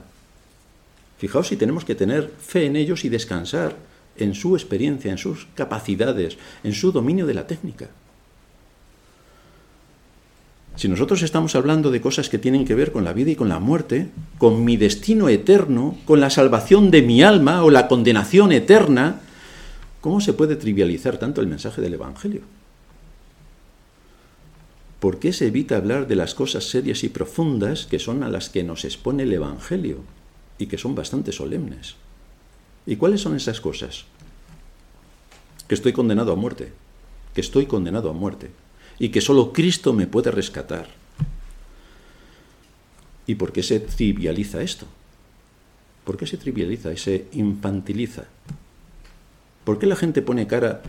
Fijaos 1.17 1.47
si 1.47 1.55
tenemos 1.55 1.85
que 1.85 1.95
tener 1.95 2.31
fe 2.39 2.65
en 2.65 2.75
ellos 2.75 3.05
y 3.05 3.09
descansar 3.09 3.75
en 4.17 4.33
su 4.33 4.55
experiencia, 4.55 5.11
en 5.11 5.17
sus 5.17 5.47
capacidades, 5.55 6.37
en 6.63 6.73
su 6.73 6.91
dominio 6.91 7.25
de 7.25 7.33
la 7.33 7.47
técnica. 7.47 7.89
Si 10.75 10.89
nosotros 10.89 11.21
estamos 11.21 11.55
hablando 11.55 11.89
de 11.89 12.01
cosas 12.01 12.27
que 12.27 12.37
tienen 12.37 12.65
que 12.65 12.75
ver 12.75 12.91
con 12.91 13.05
la 13.05 13.13
vida 13.13 13.31
y 13.31 13.35
con 13.35 13.47
la 13.47 13.59
muerte, 13.59 14.09
con 14.37 14.65
mi 14.65 14.75
destino 14.75 15.29
eterno, 15.29 15.97
con 16.03 16.19
la 16.19 16.29
salvación 16.29 16.91
de 16.91 17.01
mi 17.01 17.23
alma 17.23 17.63
o 17.63 17.69
la 17.69 17.87
condenación 17.87 18.51
eterna, 18.51 19.21
¿cómo 20.01 20.19
se 20.19 20.33
puede 20.33 20.57
trivializar 20.57 21.17
tanto 21.17 21.39
el 21.39 21.47
mensaje 21.47 21.81
del 21.81 21.93
Evangelio? 21.93 22.41
¿Por 24.99 25.19
qué 25.19 25.33
se 25.33 25.47
evita 25.47 25.77
hablar 25.77 26.07
de 26.07 26.15
las 26.15 26.33
cosas 26.33 26.69
serias 26.69 27.03
y 27.03 27.09
profundas 27.09 27.85
que 27.85 27.99
son 27.99 28.23
a 28.23 28.29
las 28.29 28.49
que 28.49 28.63
nos 28.63 28.85
expone 28.85 29.23
el 29.23 29.33
Evangelio 29.33 29.99
y 30.57 30.67
que 30.67 30.77
son 30.77 30.95
bastante 30.95 31.31
solemnes? 31.31 31.95
¿Y 32.85 32.95
cuáles 32.97 33.21
son 33.21 33.35
esas 33.35 33.61
cosas? 33.61 34.05
Que 35.67 35.75
estoy 35.75 35.93
condenado 35.93 36.31
a 36.31 36.35
muerte, 36.35 36.71
que 37.33 37.41
estoy 37.41 37.65
condenado 37.65 38.09
a 38.09 38.13
muerte 38.13 38.51
y 38.99 39.09
que 39.09 39.21
solo 39.21 39.51
Cristo 39.51 39.93
me 39.93 40.07
puede 40.07 40.31
rescatar. 40.31 40.87
¿Y 43.27 43.35
por 43.35 43.51
qué 43.51 43.63
se 43.63 43.79
trivializa 43.79 44.61
esto? 44.61 44.85
¿Por 46.03 46.17
qué 46.17 46.27
se 46.27 46.37
trivializa 46.37 46.93
y 46.93 46.97
se 46.97 47.25
infantiliza? 47.33 48.25
¿Por 49.63 49.79
qué 49.79 49.87
la 49.87 49.95
gente 49.95 50.21
pone 50.21 50.45
cara 50.45 50.83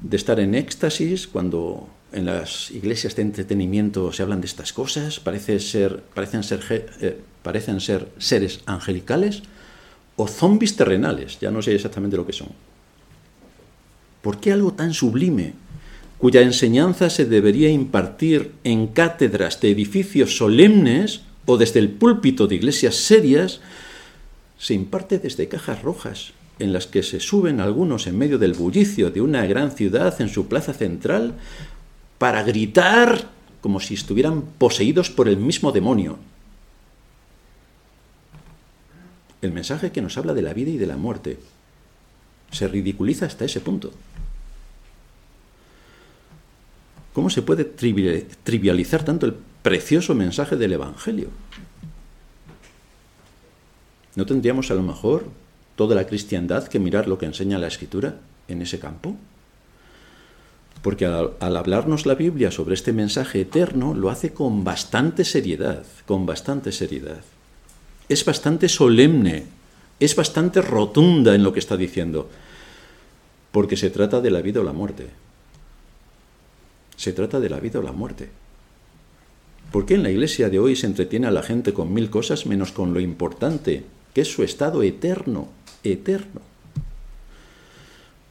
de 0.00 0.16
estar 0.16 0.40
en 0.40 0.54
éxtasis 0.54 1.26
cuando 1.26 1.88
en 2.12 2.26
las 2.26 2.70
iglesias 2.70 3.16
de 3.16 3.22
entretenimiento 3.22 4.12
se 4.12 4.22
hablan 4.22 4.40
de 4.40 4.46
estas 4.46 4.72
cosas, 4.72 5.20
parece 5.20 5.60
ser, 5.60 6.02
parecen, 6.14 6.42
ser, 6.42 6.90
eh, 7.00 7.20
parecen 7.42 7.80
ser 7.80 8.08
seres 8.18 8.60
angelicales 8.66 9.42
o 10.16 10.26
zombies 10.26 10.76
terrenales, 10.76 11.38
ya 11.38 11.50
no 11.50 11.62
sé 11.62 11.74
exactamente 11.74 12.16
lo 12.16 12.26
que 12.26 12.32
son. 12.32 12.48
¿Por 14.22 14.40
qué 14.40 14.52
algo 14.52 14.72
tan 14.72 14.94
sublime, 14.94 15.54
cuya 16.18 16.42
enseñanza 16.42 17.10
se 17.10 17.24
debería 17.24 17.70
impartir 17.70 18.52
en 18.64 18.88
cátedras 18.88 19.60
de 19.60 19.70
edificios 19.70 20.36
solemnes 20.36 21.22
o 21.46 21.56
desde 21.56 21.78
el 21.78 21.90
púlpito 21.90 22.46
de 22.46 22.56
iglesias 22.56 22.96
serias, 22.96 23.60
se 24.58 24.74
imparte 24.74 25.18
desde 25.18 25.48
cajas 25.48 25.82
rojas, 25.82 26.32
en 26.58 26.72
las 26.72 26.86
que 26.86 27.02
se 27.02 27.20
suben 27.20 27.60
algunos 27.60 28.06
en 28.06 28.18
medio 28.18 28.38
del 28.38 28.54
bullicio 28.54 29.10
de 29.10 29.20
una 29.20 29.46
gran 29.46 29.70
ciudad 29.70 30.20
en 30.20 30.28
su 30.28 30.48
plaza 30.48 30.72
central 30.72 31.34
para 32.18 32.42
gritar 32.42 33.28
como 33.60 33.80
si 33.80 33.94
estuvieran 33.94 34.42
poseídos 34.42 35.10
por 35.10 35.28
el 35.28 35.36
mismo 35.36 35.72
demonio. 35.72 36.18
El 39.40 39.52
mensaje 39.52 39.92
que 39.92 40.02
nos 40.02 40.18
habla 40.18 40.34
de 40.34 40.42
la 40.42 40.52
vida 40.52 40.70
y 40.70 40.78
de 40.78 40.86
la 40.86 40.96
muerte 40.96 41.38
se 42.50 42.66
ridiculiza 42.66 43.26
hasta 43.26 43.44
ese 43.44 43.60
punto. 43.60 43.92
¿Cómo 47.12 47.30
se 47.30 47.42
puede 47.42 47.64
trivializar 47.64 49.04
tanto 49.04 49.26
el 49.26 49.34
precioso 49.62 50.14
mensaje 50.14 50.56
del 50.56 50.72
Evangelio? 50.72 51.28
¿No 54.14 54.26
tendríamos 54.26 54.70
a 54.70 54.74
lo 54.74 54.82
mejor 54.82 55.26
toda 55.78 55.94
la 55.94 56.08
cristiandad 56.08 56.66
que 56.66 56.80
mirar 56.80 57.06
lo 57.06 57.18
que 57.18 57.26
enseña 57.26 57.56
la 57.56 57.68
Escritura 57.68 58.16
en 58.48 58.62
ese 58.62 58.80
campo? 58.80 59.14
Porque 60.82 61.06
al, 61.06 61.36
hablarnos 61.38 62.04
la 62.04 62.16
Biblia 62.16 62.50
sobre 62.50 62.74
este 62.74 62.92
mensaje 62.92 63.42
eterno, 63.42 63.94
lo 63.94 64.10
hace 64.10 64.32
con 64.32 64.64
bastante 64.64 65.24
seriedad, 65.24 65.84
con 66.04 66.26
bastante 66.26 66.72
seriedad. 66.72 67.20
Es 68.08 68.24
bastante 68.24 68.68
solemne, 68.68 69.44
es 70.00 70.16
bastante 70.16 70.62
rotunda 70.62 71.36
en 71.36 71.44
lo 71.44 71.52
que 71.52 71.60
está 71.60 71.76
diciendo, 71.76 72.28
porque 73.52 73.76
se 73.76 73.90
trata 73.90 74.20
de 74.20 74.32
la 74.32 74.42
vida 74.42 74.60
o 74.60 74.64
la 74.64 74.72
muerte. 74.72 75.06
Se 76.96 77.12
trata 77.12 77.38
de 77.38 77.50
la 77.50 77.60
vida 77.60 77.78
o 77.78 77.82
la 77.82 77.92
muerte. 77.92 78.30
¿Por 79.70 79.86
qué 79.86 79.94
en 79.94 80.02
la 80.02 80.10
iglesia 80.10 80.50
de 80.50 80.58
hoy 80.58 80.74
se 80.74 80.86
entretiene 80.86 81.28
a 81.28 81.30
la 81.30 81.44
gente 81.44 81.72
con 81.72 81.92
mil 81.92 82.10
cosas 82.10 82.46
menos 82.46 82.72
con 82.72 82.94
lo 82.94 82.98
importante, 82.98 83.84
que 84.12 84.22
es 84.22 84.32
su 84.32 84.42
estado 84.42 84.82
eterno, 84.82 85.48
eterno? 85.84 86.40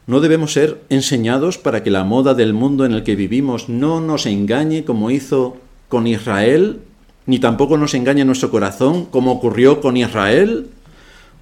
No 0.08 0.22
debemos 0.22 0.54
ser 0.54 0.82
enseñados 0.90 1.58
para 1.58 1.84
que 1.84 1.92
la 1.92 2.06
moda 2.06 2.34
del 2.34 2.54
mundo 2.54 2.86
en 2.86 2.94
el 2.94 3.04
que 3.04 3.16
vivimos 3.16 3.68
no 3.68 4.00
nos 4.00 4.26
engañe 4.26 4.86
como 4.86 5.12
hizo 5.12 5.58
con 5.90 6.08
Israel, 6.08 6.80
ni 7.26 7.40
tampoco 7.40 7.78
nos 7.78 7.94
engañe 7.94 8.24
nuestro 8.24 8.50
corazón 8.50 9.06
como 9.06 9.34
ocurrió 9.34 9.82
con 9.82 9.98
Israel. 9.98 10.70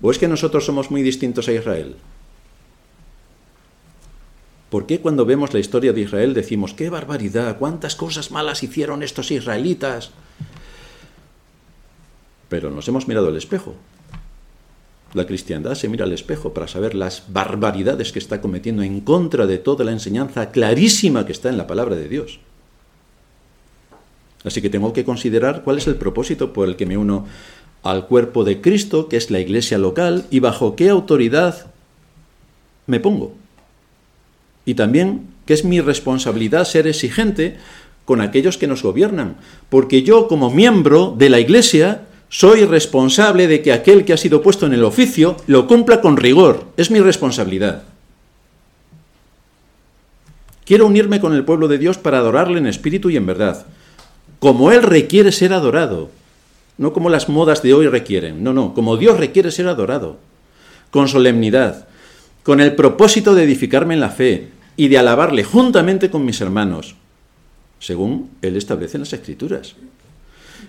¿O 0.02 0.10
es 0.10 0.18
que 0.18 0.28
nosotros 0.28 0.66
somos 0.66 0.90
muy 0.90 1.04
distintos 1.04 1.48
a 1.48 1.54
Israel? 1.54 1.96
¿Por 4.70 4.88
qué 4.88 5.00
cuando 5.00 5.26
vemos 5.26 5.54
la 5.54 5.60
historia 5.60 5.94
de 5.94 6.02
Israel 6.02 6.34
decimos, 6.34 6.74
qué 6.74 6.90
barbaridad, 6.90 7.58
cuántas 7.60 7.96
cosas 7.96 8.32
malas 8.32 8.64
hicieron 8.64 9.04
estos 9.04 9.32
israelitas? 9.32 10.10
Pero 12.50 12.72
nos 12.72 12.88
hemos 12.88 13.08
mirado 13.08 13.28
al 13.28 13.38
espejo. 13.38 13.76
La 15.16 15.26
cristiandad 15.26 15.76
se 15.76 15.88
mira 15.88 16.04
al 16.04 16.12
espejo 16.12 16.54
para 16.54 16.68
saber 16.68 16.94
las 16.94 17.24
barbaridades 17.30 18.12
que 18.12 18.20
está 18.20 18.42
cometiendo 18.42 18.84
en 18.84 19.00
contra 19.00 19.48
de 19.48 19.58
toda 19.58 19.86
la 19.86 19.94
enseñanza 19.94 20.52
clarísima 20.52 21.26
que 21.26 21.32
está 21.32 21.48
en 21.48 21.58
la 21.58 21.68
palabra 21.68 21.96
de 21.96 22.10
Dios. 22.10 22.42
Así 24.44 24.62
que 24.62 24.70
tengo 24.70 24.92
que 24.92 25.06
considerar 25.06 25.64
cuál 25.64 25.78
es 25.78 25.88
el 25.88 25.96
propósito 25.96 26.52
por 26.52 26.68
el 26.68 26.76
que 26.76 26.86
me 26.86 26.98
uno 26.98 27.26
al 27.82 28.08
cuerpo 28.08 28.44
de 28.44 28.60
Cristo, 28.60 29.08
que 29.08 29.16
es 29.16 29.32
la 29.32 29.40
iglesia 29.40 29.78
local, 29.78 30.26
y 30.32 30.42
bajo 30.42 30.76
qué 30.76 30.90
autoridad 30.90 31.68
me 32.86 33.00
pongo. 33.00 33.34
Y 34.66 34.74
también 34.74 35.28
que 35.46 35.54
es 35.54 35.64
mi 35.64 35.80
responsabilidad 35.80 36.66
ser 36.66 36.88
exigente 36.88 37.56
con 38.04 38.20
aquellos 38.20 38.58
que 38.58 38.68
nos 38.68 38.84
gobiernan, 38.84 39.38
porque 39.70 40.04
yo 40.04 40.28
como 40.28 40.52
miembro 40.52 41.16
de 41.18 41.30
la 41.30 41.40
iglesia 41.40 42.02
soy 42.38 42.66
responsable 42.66 43.48
de 43.48 43.62
que 43.62 43.72
aquel 43.72 44.04
que 44.04 44.12
ha 44.12 44.18
sido 44.18 44.42
puesto 44.42 44.66
en 44.66 44.74
el 44.74 44.84
oficio 44.84 45.38
lo 45.48 45.68
cumpla 45.68 46.02
con 46.02 46.18
rigor. 46.18 46.66
Es 46.76 46.92
mi 46.92 47.00
responsabilidad. 47.00 47.84
Quiero 50.66 50.86
unirme 50.86 51.22
con 51.22 51.34
el 51.34 51.46
pueblo 51.46 51.70
de 51.70 51.78
Dios 51.78 51.98
para 51.98 52.18
adorarle 52.18 52.58
en 52.58 52.68
espíritu 52.68 53.10
y 53.10 53.16
en 53.16 53.26
verdad, 53.26 53.66
como 54.40 54.74
Él 54.74 54.84
requiere 54.84 55.32
ser 55.32 55.54
adorado, 55.54 56.10
no 56.78 56.92
como 56.92 57.10
las 57.10 57.30
modas 57.30 57.62
de 57.62 57.74
hoy 57.74 57.88
requieren, 57.88 58.44
no, 58.44 58.52
no, 58.52 58.74
como 58.74 58.98
Dios 58.98 59.18
requiere 59.18 59.50
ser 59.50 59.70
adorado, 59.70 60.18
con 60.92 61.08
solemnidad, 61.08 61.88
con 62.44 62.60
el 62.60 62.76
propósito 62.76 63.34
de 63.34 63.44
edificarme 63.44 63.94
en 63.94 64.02
la 64.02 64.10
fe 64.10 64.50
y 64.76 64.90
de 64.90 64.98
alabarle 64.98 65.46
juntamente 65.46 66.10
con 66.10 66.26
mis 66.26 66.42
hermanos, 66.42 66.96
según 67.80 68.32
Él 68.42 68.58
establece 68.58 68.98
en 68.98 69.04
las 69.04 69.14
Escrituras 69.14 69.76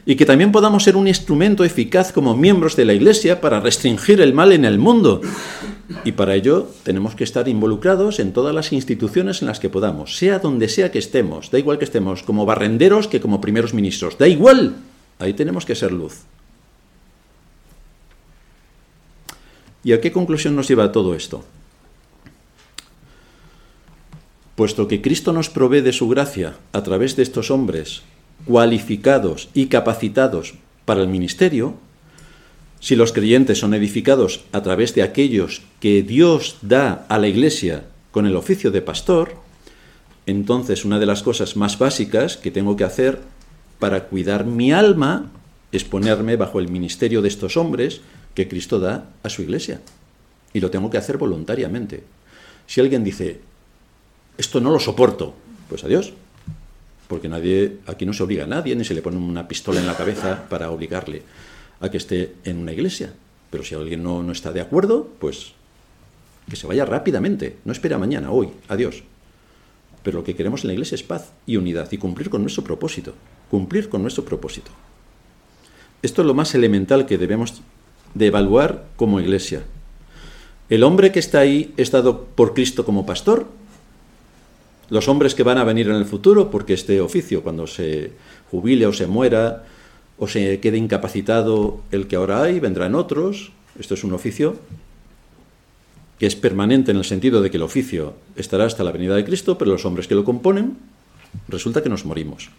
y 0.09 0.15
que 0.15 0.25
también 0.25 0.53
podamos 0.53 0.85
ser 0.85 0.97
un 0.97 1.09
instrumento 1.09 1.65
eficaz 1.65 2.13
como 2.13 2.37
miembros 2.37 2.77
de 2.77 2.85
la 2.85 2.95
Iglesia 2.95 3.41
para 3.41 3.59
restringir 3.59 4.21
el 4.21 4.33
mal 4.33 4.53
en 4.53 4.65
el 4.65 4.79
mundo. 4.79 5.21
Y 6.05 6.13
para 6.13 6.37
ello 6.37 6.71
tenemos 6.85 7.17
que 7.17 7.25
estar 7.25 7.49
involucrados 7.49 8.21
en 8.21 8.33
todas 8.33 8.55
las 8.55 8.73
instituciones 8.73 9.43
en 9.43 9.49
las 9.49 9.59
que 9.59 9.69
podamos, 9.69 10.17
sea 10.17 10.39
donde 10.39 10.69
sea 10.69 10.93
que 10.93 11.01
estemos, 11.01 11.51
da 11.51 11.59
igual 11.59 11.79
que 11.79 11.85
estemos 11.85 12.23
como 12.23 12.47
barrenderos 12.47 13.09
que 13.09 13.21
como 13.21 13.41
primeros 13.41 13.75
ministros, 13.75 14.17
da 14.17 14.29
igual, 14.29 14.77
ahí 15.19 15.35
tenemos 15.35 15.67
que 15.67 15.75
ser 15.75 15.91
luz. 15.91 16.23
¿Y 19.83 19.93
a 19.93 20.01
qué 20.01 20.13
conclusión 20.13 20.55
nos 20.55 20.69
lleva 20.69 20.93
todo 20.93 21.17
esto? 21.17 21.45
Puesto 24.55 24.87
que 24.87 25.03
Cristo 25.03 25.33
nos 25.33 25.51
provee 25.51 25.81
de 25.81 25.93
su 25.93 26.09
gracia 26.09 26.55
a 26.73 26.83
través 26.83 27.17
de 27.17 27.25
estos 27.25 27.51
hombres 27.51 28.03
cualificados 28.47 29.49
y 29.53 29.67
capacitados 29.67 30.55
para 30.85 31.03
el 31.03 31.09
ministerio, 31.09 31.75
si 32.81 32.95
los 32.95 33.13
creyentes 33.13 33.59
son 33.59 33.75
edificados 33.75 34.45
a 34.53 34.63
través 34.63 34.95
de 34.95 35.03
aquellos 35.03 35.63
que 35.81 36.03
Dios 36.03 36.59
da 36.63 37.05
a 37.09 37.19
la 37.19 37.29
iglesia 37.29 37.85
con 38.13 38.27
el 38.27 38.37
oficio 38.37 38.71
de 38.71 38.83
pastor, 38.83 39.35
entonces 40.27 40.85
una 40.85 40.99
de 40.99 41.07
las 41.07 41.23
cosas 41.23 41.57
más 41.57 41.79
básicas 41.79 42.37
que 42.37 42.51
tengo 42.51 42.77
que 42.77 42.85
hacer 42.85 43.21
para 43.79 44.05
cuidar 44.05 44.47
mi 44.47 44.73
alma 44.73 45.31
es 45.73 45.85
ponerme 45.85 46.37
bajo 46.37 46.61
el 46.61 46.69
ministerio 46.69 47.23
de 47.23 47.29
estos 47.29 47.57
hombres 47.57 48.01
que 48.35 48.49
Cristo 48.49 48.79
da 48.79 49.11
a 49.23 49.29
su 49.29 49.43
iglesia. 49.43 49.81
Y 50.53 50.61
lo 50.61 50.71
tengo 50.71 50.91
que 50.91 50.99
hacer 50.99 51.19
voluntariamente. 51.19 52.05
Si 52.67 52.81
alguien 52.81 53.05
dice, 53.05 53.41
esto 54.39 54.61
no 54.61 54.71
lo 54.71 54.81
soporto, 54.81 55.35
pues 55.69 55.85
adiós, 55.85 56.13
porque 57.09 57.29
nadie, 57.29 57.79
aquí 57.87 58.05
no 58.05 58.13
se 58.13 58.23
obliga 58.23 58.45
a 58.45 58.49
nadie, 58.49 58.75
ni 58.75 58.85
se 58.85 58.95
le 58.95 59.03
pone 59.03 59.17
una 59.17 59.47
pistola 59.47 59.81
en 59.81 59.87
la 59.87 59.97
cabeza 59.97 60.49
para 60.49 60.71
obligarle 60.71 61.23
a 61.81 61.91
que 61.91 61.97
esté 61.97 62.35
en 62.45 62.59
una 62.59 62.73
iglesia. 62.73 63.13
Pero 63.51 63.65
si 63.65 63.75
alguien 63.75 64.03
no, 64.03 64.23
no 64.23 64.33
está 64.33 64.53
de 64.53 64.61
acuerdo, 64.61 65.09
pues 65.21 65.53
que 66.49 66.57
se 66.57 66.67
vaya 66.67 66.85
rápidamente, 66.85 67.59
no 67.65 67.73
espera 67.73 67.99
mañana, 67.99 68.31
hoy, 68.31 68.51
adiós. 68.69 69.03
Pero 70.03 70.19
lo 70.19 70.25
que 70.25 70.37
queremos 70.37 70.63
en 70.63 70.69
la 70.69 70.75
iglesia 70.75 70.95
es 70.95 71.03
paz 71.03 71.33
y 71.47 71.57
unidad 71.57 71.91
y 71.91 71.99
cumplir 71.99 72.31
con 72.31 72.43
nuestro 72.43 72.63
propósito, 72.63 73.15
cumplir 73.51 73.89
con 73.89 74.03
nuestro 74.03 74.25
propósito. 74.25 74.71
Esto 76.03 76.23
es 76.23 76.27
lo 76.27 76.35
más 76.35 76.55
elemental 76.55 77.07
que 77.07 77.19
debemos 77.19 77.63
de 78.15 78.27
evaluar 78.27 78.87
como 78.97 79.21
iglesia. 79.21 79.65
El 80.69 80.85
hombre 80.85 81.13
que 81.13 81.19
está 81.19 81.41
ahí 81.41 81.75
es 81.77 81.91
dado 81.91 82.25
por 82.25 82.55
Cristo 82.55 82.85
como 82.85 83.07
pastor 83.07 83.49
los 84.89 85.09
hombres 85.09 85.35
que 85.35 85.43
van 85.43 85.59
a 85.59 85.65
venir 85.65 85.89
en 85.89 85.97
el 85.97 86.05
futuro, 86.05 86.51
porque 86.51 86.75
este 86.75 87.01
oficio, 87.01 87.43
cuando 87.43 87.67
se 87.67 88.13
jubile 88.51 88.87
o 88.87 88.93
se 88.93 89.07
muera 89.07 89.65
o 90.19 90.29
se 90.29 90.61
quede 90.61 90.79
incapacitado 90.79 91.81
el 91.91 92.07
que 92.07 92.17
ahora 92.17 92.43
hay, 92.43 92.61
vendrán 92.61 92.95
otros. 92.95 93.53
Esto 93.79 93.95
es 93.95 94.05
un 94.05 94.13
oficio 94.13 94.57
que 96.19 96.27
es 96.27 96.37
permanente 96.37 96.93
en 96.93 96.97
el 96.97 97.05
sentido 97.05 97.43
de 97.43 97.51
que 97.51 97.59
el 97.59 97.63
oficio 97.63 98.15
estará 98.37 98.65
hasta 98.65 98.85
la 98.85 98.93
venida 98.93 99.15
de 99.15 99.25
Cristo, 99.25 99.59
pero 99.59 99.73
los 99.73 99.85
hombres 99.85 100.07
que 100.07 100.15
lo 100.15 100.25
componen, 100.25 100.77
resulta 101.49 101.83
que 101.83 101.91
nos 101.91 102.07
morimos. 102.07 102.51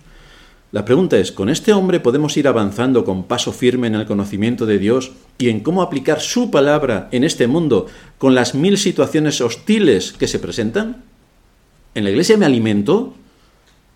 La 0.71 0.83
pregunta 0.83 1.17
es, 1.17 1.31
¿con 1.31 1.49
este 1.49 1.71
hombre 1.71 2.01
podemos 2.01 2.35
ir 2.35 2.47
avanzando 2.47 3.05
con 3.05 3.23
paso 3.23 3.53
firme 3.53 3.87
en 3.87 3.95
el 3.95 4.05
conocimiento 4.05 4.65
de 4.65 4.77
Dios 4.77 5.13
y 5.37 5.49
en 5.49 5.61
cómo 5.61 5.81
aplicar 5.81 6.19
su 6.19 6.51
palabra 6.51 7.07
en 7.11 7.23
este 7.23 7.47
mundo 7.47 7.87
con 8.17 8.35
las 8.35 8.53
mil 8.53 8.77
situaciones 8.77 9.39
hostiles 9.39 10.11
que 10.11 10.27
se 10.27 10.39
presentan? 10.39 11.03
En 11.97 12.03
la 12.03 12.11
iglesia 12.11 12.37
me 12.37 12.45
alimento, 12.45 13.15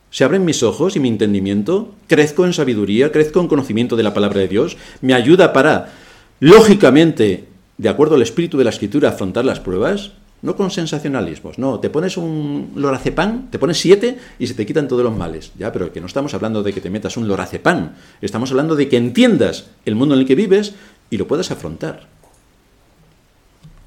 se 0.09 0.23
abren 0.23 0.43
mis 0.43 0.63
ojos 0.63 0.95
y 0.95 0.99
mi 0.99 1.07
entendimiento, 1.07 1.93
crezco 2.07 2.47
en 2.47 2.53
sabiduría, 2.53 3.11
crezco 3.11 3.39
en 3.39 3.47
conocimiento 3.47 3.95
de 3.95 4.01
la 4.01 4.11
palabra 4.11 4.39
de 4.39 4.47
Dios, 4.47 4.75
me 5.01 5.13
ayuda 5.13 5.53
para, 5.53 5.93
lógicamente, 6.39 7.45
de 7.77 7.89
acuerdo 7.89 8.15
al 8.15 8.23
espíritu 8.23 8.57
de 8.57 8.63
la 8.63 8.71
escritura, 8.71 9.09
afrontar 9.09 9.45
las 9.45 9.59
pruebas, 9.59 10.13
no 10.41 10.55
con 10.55 10.71
sensacionalismos, 10.71 11.59
no, 11.59 11.79
te 11.79 11.91
pones 11.91 12.17
un 12.17 12.71
lorazepam, 12.75 13.51
te 13.51 13.59
pones 13.59 13.77
siete 13.77 14.17
y 14.39 14.47
se 14.47 14.55
te 14.55 14.65
quitan 14.65 14.87
todos 14.87 15.03
los 15.03 15.15
males, 15.15 15.51
ya, 15.55 15.71
pero 15.71 15.93
que 15.93 16.01
no 16.01 16.07
estamos 16.07 16.33
hablando 16.33 16.63
de 16.63 16.73
que 16.73 16.81
te 16.81 16.89
metas 16.89 17.17
un 17.17 17.27
lorazepam, 17.27 17.91
estamos 18.19 18.49
hablando 18.49 18.75
de 18.75 18.89
que 18.89 18.97
entiendas 18.97 19.67
el 19.85 19.93
mundo 19.93 20.15
en 20.15 20.21
el 20.21 20.27
que 20.27 20.33
vives 20.33 20.73
y 21.11 21.17
lo 21.17 21.27
puedas 21.27 21.51
afrontar. 21.51 22.07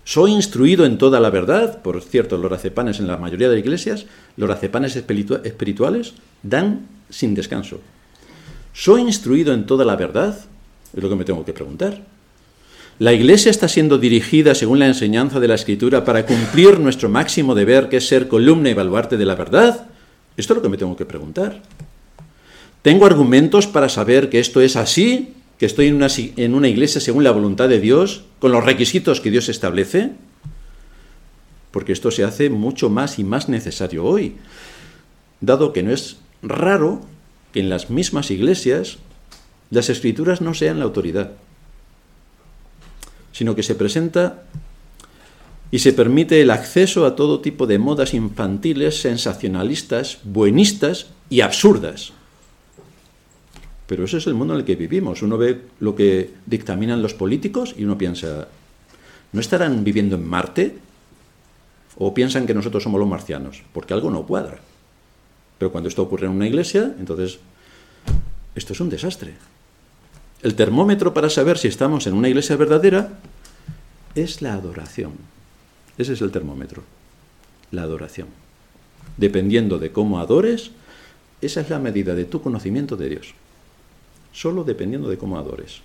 Soy 0.04 0.32
instruido 0.32 0.84
en 0.84 0.98
toda 0.98 1.18
la 1.18 1.30
verdad, 1.30 1.80
por 1.80 2.00
cierto, 2.02 2.36
los 2.36 2.50
racepanes 2.50 3.00
en 3.00 3.06
la 3.06 3.16
mayoría 3.16 3.48
de 3.48 3.58
iglesias, 3.58 4.04
los 4.36 4.48
racepanes 4.48 4.96
espirituales 4.96 6.12
dan 6.42 6.86
sin 7.08 7.34
descanso. 7.34 7.80
¿Soy 8.74 9.00
instruido 9.00 9.54
en 9.54 9.64
toda 9.64 9.84
la 9.84 9.96
verdad? 9.96 10.38
Es 10.94 11.02
lo 11.02 11.08
que 11.08 11.16
me 11.16 11.24
tengo 11.24 11.44
que 11.44 11.54
preguntar. 11.54 12.02
¿La 12.98 13.12
iglesia 13.12 13.50
está 13.50 13.66
siendo 13.66 13.98
dirigida 13.98 14.54
según 14.54 14.78
la 14.78 14.86
enseñanza 14.86 15.40
de 15.40 15.48
la 15.48 15.54
escritura 15.54 16.04
para 16.04 16.26
cumplir 16.26 16.78
nuestro 16.78 17.08
máximo 17.08 17.54
deber, 17.54 17.88
que 17.88 17.96
es 17.96 18.06
ser 18.06 18.28
columna 18.28 18.70
y 18.70 18.74
baluarte 18.74 19.16
de 19.16 19.24
la 19.24 19.34
verdad? 19.34 19.86
Esto 20.36 20.52
es 20.52 20.56
lo 20.56 20.62
que 20.62 20.68
me 20.68 20.76
tengo 20.76 20.96
que 20.96 21.06
preguntar. 21.06 21.62
¿Tengo 22.82 23.06
argumentos 23.06 23.66
para 23.66 23.88
saber 23.88 24.28
que 24.28 24.38
esto 24.38 24.60
es 24.60 24.76
así 24.76 25.34
que 25.58 25.66
estoy 25.66 25.86
en 25.86 26.54
una, 26.54 26.68
iglesia 26.68 27.00
según 27.00 27.24
la 27.24 27.30
voluntad 27.30 27.68
de 27.68 27.80
Dios, 27.80 28.24
con 28.38 28.52
los 28.52 28.64
requisitos 28.64 29.20
que 29.20 29.30
Dios 29.30 29.48
establece? 29.48 30.12
Porque 31.70 31.92
esto 31.92 32.10
se 32.10 32.24
hace 32.24 32.50
mucho 32.50 32.90
más 32.90 33.18
y 33.18 33.24
más 33.24 33.48
necesario 33.48 34.04
hoy, 34.04 34.36
dado 35.40 35.72
que 35.72 35.82
no 35.82 35.92
es 35.92 36.18
raro 36.42 37.00
que 37.52 37.60
en 37.60 37.68
las 37.68 37.90
mismas 37.90 38.30
iglesias 38.30 38.98
las 39.70 39.88
escrituras 39.88 40.40
no 40.40 40.54
sean 40.54 40.78
la 40.78 40.84
autoridad, 40.84 41.32
sino 43.32 43.54
que 43.54 43.62
se 43.62 43.74
presenta 43.74 44.44
y 45.70 45.80
se 45.80 45.92
permite 45.92 46.40
el 46.40 46.50
acceso 46.50 47.04
a 47.04 47.16
todo 47.16 47.40
tipo 47.40 47.66
de 47.66 47.78
modas 47.78 48.14
infantiles, 48.14 49.00
sensacionalistas, 49.00 50.18
buenistas 50.22 51.08
y 51.30 51.40
absurdas. 51.40 52.12
Pero 53.94 54.06
ese 54.06 54.16
es 54.16 54.26
el 54.26 54.34
mundo 54.34 54.54
en 54.54 54.58
el 54.58 54.66
que 54.66 54.74
vivimos. 54.74 55.22
Uno 55.22 55.38
ve 55.38 55.66
lo 55.78 55.94
que 55.94 56.28
dictaminan 56.46 57.00
los 57.00 57.14
políticos 57.14 57.76
y 57.78 57.84
uno 57.84 57.96
piensa, 57.96 58.48
¿no 59.30 59.40
estarán 59.40 59.84
viviendo 59.84 60.16
en 60.16 60.26
Marte? 60.26 60.74
¿O 61.98 62.12
piensan 62.12 62.44
que 62.44 62.54
nosotros 62.54 62.82
somos 62.82 62.98
los 62.98 63.08
marcianos? 63.08 63.62
Porque 63.72 63.94
algo 63.94 64.10
no 64.10 64.26
cuadra. 64.26 64.58
Pero 65.58 65.70
cuando 65.70 65.88
esto 65.88 66.02
ocurre 66.02 66.26
en 66.26 66.32
una 66.32 66.48
iglesia, 66.48 66.92
entonces 66.98 67.38
esto 68.56 68.72
es 68.72 68.80
un 68.80 68.90
desastre. 68.90 69.34
El 70.42 70.56
termómetro 70.56 71.14
para 71.14 71.30
saber 71.30 71.56
si 71.56 71.68
estamos 71.68 72.08
en 72.08 72.14
una 72.14 72.28
iglesia 72.28 72.56
verdadera 72.56 73.20
es 74.16 74.42
la 74.42 74.54
adoración. 74.54 75.12
Ese 75.98 76.14
es 76.14 76.20
el 76.20 76.32
termómetro, 76.32 76.82
la 77.70 77.82
adoración. 77.82 78.26
Dependiendo 79.18 79.78
de 79.78 79.92
cómo 79.92 80.18
adores, 80.18 80.72
esa 81.40 81.60
es 81.60 81.70
la 81.70 81.78
medida 81.78 82.16
de 82.16 82.24
tu 82.24 82.42
conocimiento 82.42 82.96
de 82.96 83.08
Dios 83.10 83.34
solo 84.34 84.64
dependiendo 84.64 85.08
de 85.08 85.16
cómo 85.16 85.38
adores. 85.38 85.80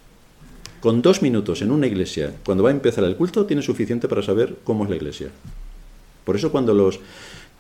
Con 0.81 1.01
dos 1.01 1.21
minutos 1.21 1.61
en 1.61 1.71
una 1.71 1.87
iglesia, 1.87 2.33
cuando 2.43 2.63
va 2.63 2.69
a 2.69 2.73
empezar 2.73 3.03
el 3.03 3.15
culto, 3.15 3.45
tiene 3.45 3.61
suficiente 3.61 4.07
para 4.07 4.23
saber 4.23 4.57
cómo 4.63 4.83
es 4.83 4.89
la 4.89 4.95
iglesia. 4.95 5.29
Por 6.25 6.35
eso 6.35 6.51
cuando 6.51 6.73
los 6.73 6.99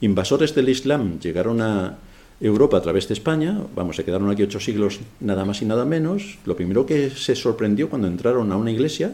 invasores 0.01 0.55
del 0.55 0.69
Islam 0.69 1.19
llegaron 1.19 1.61
a 1.61 1.97
Europa 2.41 2.77
a 2.77 2.81
través 2.81 3.07
de 3.07 3.13
España, 3.13 3.59
vamos, 3.75 3.97
se 3.97 4.05
quedaron 4.05 4.29
aquí 4.29 4.43
ocho 4.43 4.59
siglos 4.59 4.99
nada 5.19 5.43
más 5.43 5.61
y 5.61 5.65
nada 5.65 5.85
menos, 5.85 6.37
lo 6.45 6.55
primero 6.55 6.85
que 6.85 7.09
se 7.09 7.35
sorprendió 7.35 7.89
cuando 7.89 8.07
entraron 8.07 8.51
a 8.51 8.57
una 8.57 8.71
iglesia 8.71 9.13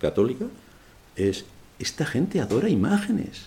católica 0.00 0.46
es, 1.16 1.44
esta 1.78 2.06
gente 2.06 2.40
adora 2.40 2.68
imágenes. 2.68 3.46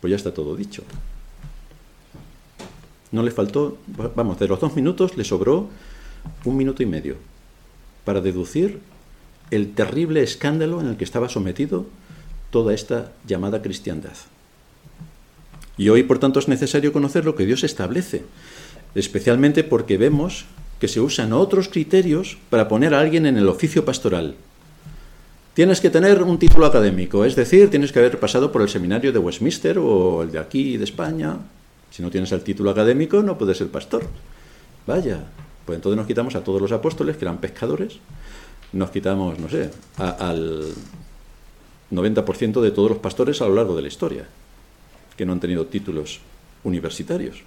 Pues 0.00 0.10
ya 0.10 0.16
está 0.16 0.32
todo 0.32 0.56
dicho. 0.56 0.82
No 3.12 3.22
le 3.22 3.30
faltó, 3.30 3.78
vamos, 4.16 4.38
de 4.38 4.48
los 4.48 4.58
dos 4.58 4.74
minutos 4.74 5.16
le 5.16 5.24
sobró 5.24 5.68
un 6.44 6.56
minuto 6.56 6.82
y 6.82 6.86
medio 6.86 7.16
para 8.04 8.20
deducir 8.20 8.80
el 9.50 9.72
terrible 9.74 10.22
escándalo 10.22 10.80
en 10.80 10.88
el 10.88 10.96
que 10.96 11.04
estaba 11.04 11.28
sometido 11.28 11.86
toda 12.50 12.74
esta 12.74 13.12
llamada 13.26 13.62
cristiandad. 13.62 14.14
Y 15.76 15.88
hoy, 15.88 16.04
por 16.04 16.18
tanto, 16.18 16.38
es 16.38 16.48
necesario 16.48 16.92
conocer 16.92 17.24
lo 17.24 17.34
que 17.34 17.46
Dios 17.46 17.64
establece, 17.64 18.22
especialmente 18.94 19.64
porque 19.64 19.98
vemos 19.98 20.46
que 20.78 20.88
se 20.88 21.00
usan 21.00 21.32
otros 21.32 21.68
criterios 21.68 22.38
para 22.50 22.68
poner 22.68 22.94
a 22.94 23.00
alguien 23.00 23.26
en 23.26 23.36
el 23.36 23.48
oficio 23.48 23.84
pastoral. 23.84 24.36
Tienes 25.54 25.80
que 25.80 25.90
tener 25.90 26.22
un 26.22 26.38
título 26.38 26.66
académico, 26.66 27.24
es 27.24 27.36
decir, 27.36 27.70
tienes 27.70 27.92
que 27.92 28.00
haber 28.00 28.18
pasado 28.18 28.50
por 28.50 28.62
el 28.62 28.68
seminario 28.68 29.12
de 29.12 29.18
Westminster 29.18 29.78
o 29.78 30.22
el 30.22 30.32
de 30.32 30.38
aquí 30.38 30.76
de 30.76 30.84
España. 30.84 31.38
Si 31.90 32.02
no 32.02 32.10
tienes 32.10 32.32
el 32.32 32.42
título 32.42 32.70
académico, 32.70 33.22
no 33.22 33.38
puedes 33.38 33.58
ser 33.58 33.68
pastor. 33.68 34.04
Vaya, 34.86 35.24
pues 35.64 35.76
entonces 35.76 35.96
nos 35.96 36.06
quitamos 36.06 36.34
a 36.34 36.44
todos 36.44 36.60
los 36.60 36.72
apóstoles, 36.72 37.16
que 37.16 37.24
eran 37.24 37.38
pescadores, 37.38 37.98
nos 38.72 38.90
quitamos, 38.90 39.38
no 39.38 39.48
sé, 39.48 39.70
al 39.96 40.72
90% 41.90 42.60
de 42.60 42.70
todos 42.70 42.90
los 42.90 42.98
pastores 42.98 43.40
a 43.40 43.48
lo 43.48 43.54
largo 43.54 43.76
de 43.76 43.82
la 43.82 43.88
historia, 43.88 44.26
que 45.16 45.24
no 45.24 45.32
han 45.32 45.40
tenido 45.40 45.66
títulos 45.66 46.20
universitarios. 46.64 47.42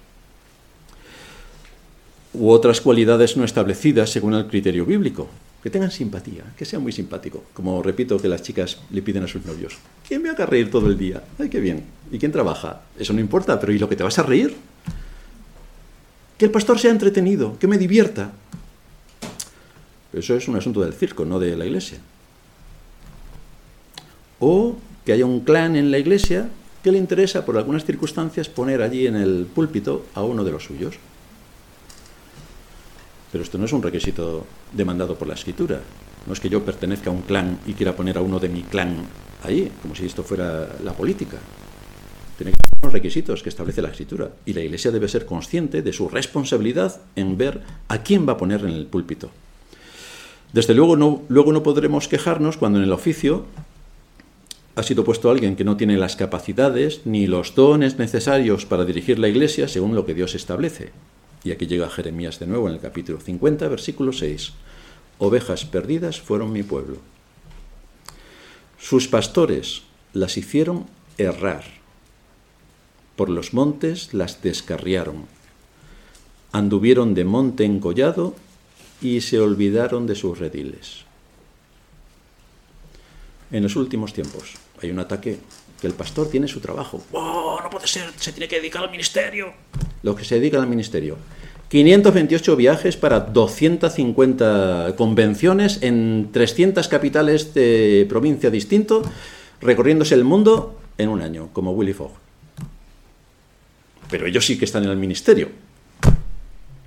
U 2.34 2.50
otras 2.50 2.80
cualidades 2.80 3.36
no 3.36 3.44
establecidas 3.44 4.10
según 4.10 4.34
el 4.34 4.46
criterio 4.46 4.84
bíblico. 4.84 5.28
Que 5.62 5.70
tengan 5.70 5.90
simpatía, 5.90 6.44
que 6.56 6.64
sea 6.64 6.78
muy 6.78 6.92
simpático. 6.92 7.42
Como 7.52 7.82
repito 7.82 8.18
que 8.18 8.28
las 8.28 8.42
chicas 8.42 8.78
le 8.90 9.02
piden 9.02 9.24
a 9.24 9.26
sus 9.26 9.44
novios. 9.44 9.76
¿Quién 10.06 10.22
me 10.22 10.30
haga 10.30 10.46
reír 10.46 10.70
todo 10.70 10.86
el 10.86 10.96
día? 10.96 11.24
¡Ay, 11.36 11.48
qué 11.48 11.58
bien! 11.58 11.84
¿Y 12.12 12.18
quién 12.18 12.30
trabaja? 12.30 12.82
Eso 12.96 13.12
no 13.12 13.20
importa, 13.20 13.58
pero 13.58 13.72
¿y 13.72 13.78
lo 13.78 13.88
que 13.88 13.96
te 13.96 14.04
vas 14.04 14.20
a 14.20 14.22
reír? 14.22 14.54
Que 16.38 16.44
el 16.44 16.50
pastor 16.50 16.78
sea 16.78 16.92
entretenido, 16.92 17.58
que 17.58 17.66
me 17.66 17.78
divierta. 17.78 18.30
eso 20.12 20.36
es 20.36 20.48
un 20.48 20.56
asunto 20.56 20.80
del 20.80 20.94
circo, 20.94 21.24
no 21.24 21.38
de 21.38 21.56
la 21.56 21.66
iglesia. 21.66 21.98
O 24.38 24.76
que 25.04 25.12
haya 25.12 25.26
un 25.26 25.40
clan 25.40 25.74
en 25.74 25.90
la 25.90 25.98
iglesia 25.98 26.48
que 26.82 26.92
le 26.92 26.98
interesa, 26.98 27.44
por 27.44 27.56
algunas 27.56 27.84
circunstancias, 27.84 28.48
poner 28.48 28.82
allí 28.82 29.06
en 29.06 29.16
el 29.16 29.46
púlpito 29.52 30.06
a 30.14 30.22
uno 30.22 30.44
de 30.44 30.52
los 30.52 30.64
suyos. 30.64 30.94
Pero 33.32 33.42
esto 33.42 33.58
no 33.58 33.64
es 33.64 33.72
un 33.72 33.82
requisito 33.82 34.46
demandado 34.72 35.16
por 35.16 35.28
la 35.28 35.34
escritura. 35.34 35.80
No 36.26 36.32
es 36.32 36.40
que 36.40 36.48
yo 36.48 36.64
pertenezca 36.64 37.10
a 37.10 37.12
un 37.12 37.22
clan 37.22 37.58
y 37.66 37.74
quiera 37.74 37.96
poner 37.96 38.16
a 38.16 38.22
uno 38.22 38.38
de 38.38 38.48
mi 38.48 38.62
clan 38.62 38.96
allí, 39.42 39.70
como 39.82 39.94
si 39.94 40.06
esto 40.06 40.22
fuera 40.22 40.76
la 40.84 40.92
política. 40.92 41.38
Tiene 42.38 42.52
que 42.52 42.56
ser 42.56 42.78
los 42.84 42.92
requisitos 42.92 43.42
que 43.42 43.48
establece 43.48 43.82
la 43.82 43.88
escritura. 43.88 44.30
Y 44.46 44.52
la 44.52 44.60
iglesia 44.60 44.92
debe 44.92 45.08
ser 45.08 45.26
consciente 45.26 45.82
de 45.82 45.92
su 45.92 46.08
responsabilidad 46.08 47.00
en 47.16 47.36
ver 47.36 47.62
a 47.88 48.04
quién 48.04 48.28
va 48.28 48.34
a 48.34 48.36
poner 48.36 48.60
en 48.60 48.70
el 48.70 48.86
púlpito. 48.86 49.30
Desde 50.52 50.72
luego 50.72 50.96
no, 50.96 51.22
luego 51.28 51.52
no 51.52 51.64
podremos 51.64 52.06
quejarnos 52.06 52.56
cuando 52.56 52.78
en 52.78 52.84
el 52.84 52.92
oficio 52.92 53.44
ha 54.76 54.84
sido 54.84 55.02
puesto 55.02 55.30
alguien 55.30 55.56
que 55.56 55.64
no 55.64 55.76
tiene 55.76 55.96
las 55.96 56.14
capacidades 56.14 57.00
ni 57.04 57.26
los 57.26 57.56
dones 57.56 57.98
necesarios 57.98 58.64
para 58.64 58.84
dirigir 58.84 59.18
la 59.18 59.28
iglesia 59.28 59.66
según 59.66 59.96
lo 59.96 60.06
que 60.06 60.14
Dios 60.14 60.36
establece. 60.36 60.92
Y 61.42 61.50
aquí 61.50 61.66
llega 61.66 61.90
Jeremías 61.90 62.38
de 62.38 62.46
nuevo 62.46 62.68
en 62.68 62.74
el 62.74 62.80
capítulo 62.80 63.18
50, 63.18 63.66
versículo 63.66 64.12
6. 64.12 64.52
Ovejas 65.18 65.64
perdidas 65.64 66.20
fueron 66.20 66.52
mi 66.52 66.62
pueblo. 66.62 66.98
Sus 68.78 69.08
pastores 69.08 69.82
las 70.12 70.36
hicieron 70.36 70.86
errar 71.18 71.77
por 73.18 73.28
los 73.28 73.52
montes 73.52 74.14
las 74.14 74.40
descarriaron. 74.42 75.26
Anduvieron 76.52 77.14
de 77.14 77.24
monte 77.24 77.64
en 77.64 77.80
collado 77.80 78.36
y 79.02 79.22
se 79.22 79.40
olvidaron 79.40 80.06
de 80.06 80.14
sus 80.14 80.38
rediles. 80.38 81.04
En 83.50 83.64
los 83.64 83.74
últimos 83.74 84.12
tiempos 84.12 84.54
hay 84.80 84.90
un 84.90 85.00
ataque 85.00 85.40
que 85.80 85.88
el 85.88 85.94
pastor 85.94 86.30
tiene 86.30 86.46
su 86.46 86.60
trabajo. 86.60 87.02
¡Oh, 87.10 87.58
no 87.60 87.68
puede 87.68 87.88
ser! 87.88 88.12
Se 88.16 88.30
tiene 88.30 88.46
que 88.46 88.56
dedicar 88.56 88.84
al 88.84 88.90
ministerio. 88.90 89.52
Lo 90.04 90.14
que 90.14 90.24
se 90.24 90.36
dedica 90.36 90.58
al 90.58 90.68
ministerio. 90.68 91.16
528 91.70 92.54
viajes 92.54 92.96
para 92.96 93.18
250 93.18 94.94
convenciones 94.96 95.82
en 95.82 96.30
300 96.30 96.86
capitales 96.86 97.52
de 97.52 98.06
provincia 98.08 98.48
distinto, 98.48 99.02
recorriéndose 99.60 100.14
el 100.14 100.22
mundo 100.22 100.78
en 100.98 101.08
un 101.08 101.20
año, 101.20 101.48
como 101.52 101.72
Willy 101.72 101.94
Fogg. 101.94 102.27
Pero 104.10 104.26
ellos 104.26 104.44
sí 104.44 104.58
que 104.58 104.64
están 104.64 104.84
en 104.84 104.90
el 104.90 104.96
ministerio. 104.96 105.50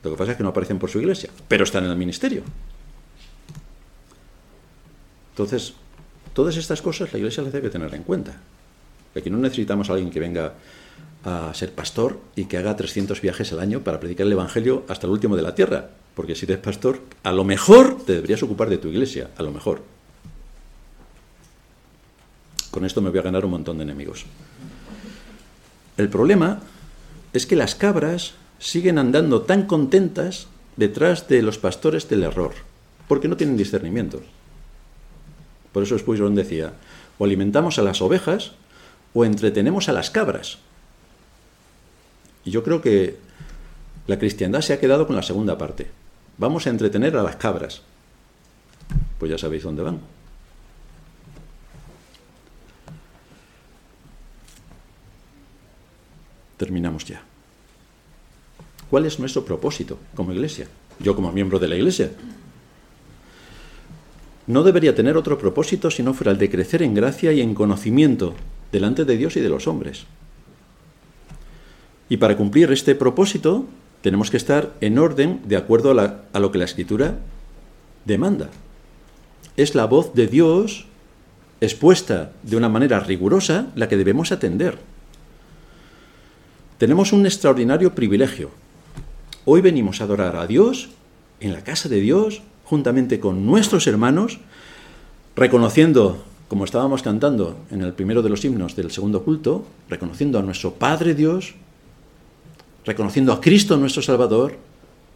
Lo 0.03 0.11
que 0.11 0.17
pasa 0.17 0.31
es 0.31 0.37
que 0.37 0.43
no 0.43 0.49
aparecen 0.49 0.79
por 0.79 0.89
su 0.89 0.99
iglesia, 0.99 1.29
pero 1.47 1.63
están 1.63 1.85
en 1.85 1.91
el 1.91 1.97
ministerio. 1.97 2.43
Entonces, 5.31 5.73
todas 6.33 6.57
estas 6.57 6.81
cosas 6.81 7.13
la 7.13 7.19
iglesia 7.19 7.43
las 7.43 7.53
debe 7.53 7.69
tener 7.69 7.93
en 7.93 8.03
cuenta. 8.03 8.37
Aquí 9.15 9.29
no 9.29 9.37
necesitamos 9.37 9.89
a 9.89 9.93
alguien 9.93 10.09
que 10.09 10.19
venga 10.19 10.53
a 11.23 11.53
ser 11.53 11.73
pastor 11.73 12.19
y 12.35 12.45
que 12.45 12.57
haga 12.57 12.75
300 12.75 13.21
viajes 13.21 13.51
al 13.53 13.59
año 13.59 13.81
para 13.81 13.99
predicar 13.99 14.25
el 14.25 14.33
Evangelio 14.33 14.85
hasta 14.87 15.05
el 15.05 15.13
último 15.13 15.35
de 15.35 15.43
la 15.43 15.53
tierra. 15.53 15.89
Porque 16.15 16.35
si 16.35 16.45
eres 16.45 16.57
pastor, 16.57 17.01
a 17.23 17.31
lo 17.31 17.43
mejor 17.43 18.03
te 18.05 18.13
deberías 18.13 18.41
ocupar 18.43 18.69
de 18.69 18.77
tu 18.77 18.87
iglesia, 18.87 19.29
a 19.37 19.43
lo 19.43 19.51
mejor. 19.51 19.83
Con 22.71 22.85
esto 22.85 23.01
me 23.01 23.09
voy 23.09 23.19
a 23.19 23.23
ganar 23.23 23.45
un 23.45 23.51
montón 23.51 23.77
de 23.77 23.83
enemigos. 23.83 24.25
El 25.97 26.09
problema 26.09 26.61
es 27.33 27.45
que 27.45 27.55
las 27.55 27.75
cabras 27.75 28.33
siguen 28.59 28.97
andando 28.97 29.41
tan 29.41 29.65
contentas 29.65 30.47
detrás 30.77 31.27
de 31.27 31.41
los 31.41 31.57
pastores 31.57 32.07
del 32.09 32.23
error, 32.23 32.53
porque 33.07 33.27
no 33.27 33.37
tienen 33.37 33.57
discernimiento. 33.57 34.21
Por 35.71 35.83
eso 35.83 35.97
Spurgeon 35.97 36.35
decía, 36.35 36.73
o 37.17 37.25
alimentamos 37.25 37.79
a 37.79 37.83
las 37.83 38.01
ovejas 38.01 38.51
o 39.13 39.25
entretenemos 39.25 39.89
a 39.89 39.93
las 39.93 40.09
cabras. 40.09 40.59
Y 42.43 42.51
yo 42.51 42.63
creo 42.63 42.81
que 42.81 43.17
la 44.07 44.17
cristiandad 44.19 44.61
se 44.61 44.73
ha 44.73 44.79
quedado 44.79 45.07
con 45.07 45.15
la 45.15 45.23
segunda 45.23 45.57
parte. 45.57 45.87
Vamos 46.37 46.65
a 46.65 46.71
entretener 46.71 47.15
a 47.15 47.23
las 47.23 47.35
cabras. 47.35 47.81
Pues 49.19 49.31
ya 49.31 49.37
sabéis 49.37 49.63
dónde 49.63 49.83
van. 49.83 49.99
Terminamos 56.61 57.05
ya. 57.05 57.23
¿Cuál 58.91 59.07
es 59.07 59.19
nuestro 59.19 59.43
propósito 59.43 59.97
como 60.13 60.31
iglesia? 60.31 60.67
Yo 60.99 61.15
como 61.15 61.31
miembro 61.31 61.57
de 61.57 61.67
la 61.67 61.75
iglesia. 61.75 62.11
No 64.45 64.61
debería 64.61 64.93
tener 64.93 65.17
otro 65.17 65.39
propósito 65.39 65.89
si 65.89 66.03
no 66.03 66.13
fuera 66.13 66.31
el 66.31 66.37
de 66.37 66.51
crecer 66.51 66.83
en 66.83 66.93
gracia 66.93 67.31
y 67.33 67.41
en 67.41 67.55
conocimiento 67.55 68.35
delante 68.71 69.05
de 69.05 69.17
Dios 69.17 69.35
y 69.37 69.41
de 69.41 69.49
los 69.49 69.65
hombres. 69.65 70.05
Y 72.09 72.17
para 72.17 72.37
cumplir 72.37 72.71
este 72.71 72.93
propósito 72.93 73.65
tenemos 74.01 74.29
que 74.29 74.37
estar 74.37 74.75
en 74.81 74.99
orden 74.99 75.41
de 75.45 75.57
acuerdo 75.57 75.97
a, 75.99 76.39
lo 76.39 76.51
que 76.51 76.59
la 76.59 76.65
escritura 76.65 77.17
demanda. 78.05 78.49
Es 79.57 79.73
la 79.73 79.85
voz 79.85 80.13
de 80.13 80.27
Dios 80.27 80.85
expuesta 81.59 82.33
de 82.43 82.55
una 82.55 82.69
manera 82.69 82.99
rigurosa 82.99 83.71
la 83.73 83.89
que 83.89 83.97
debemos 83.97 84.31
atender. 84.31 84.90
Tenemos 86.81 87.13
un 87.13 87.27
extraordinario 87.27 87.93
privilegio. 87.93 88.49
Hoy 89.45 89.61
venimos 89.61 90.01
a 90.01 90.05
adorar 90.05 90.35
a 90.35 90.47
Dios 90.47 90.89
en 91.39 91.53
la 91.53 91.63
casa 91.63 91.89
de 91.89 92.01
Dios, 92.01 92.41
juntamente 92.63 93.19
con 93.19 93.45
nuestros 93.45 93.85
hermanos, 93.85 94.39
reconociendo, 95.35 96.23
como 96.47 96.65
estábamos 96.65 97.03
cantando 97.03 97.55
en 97.69 97.83
el 97.83 97.93
primero 97.93 98.23
de 98.23 98.29
los 98.29 98.43
himnos 98.43 98.75
del 98.75 98.89
segundo 98.89 99.21
culto, 99.21 99.63
reconociendo 99.89 100.39
a 100.39 100.41
nuestro 100.41 100.73
Padre 100.73 101.13
Dios, 101.13 101.53
reconociendo 102.83 103.31
a 103.31 103.41
Cristo 103.41 103.77
nuestro 103.77 104.01
Salvador, 104.01 104.57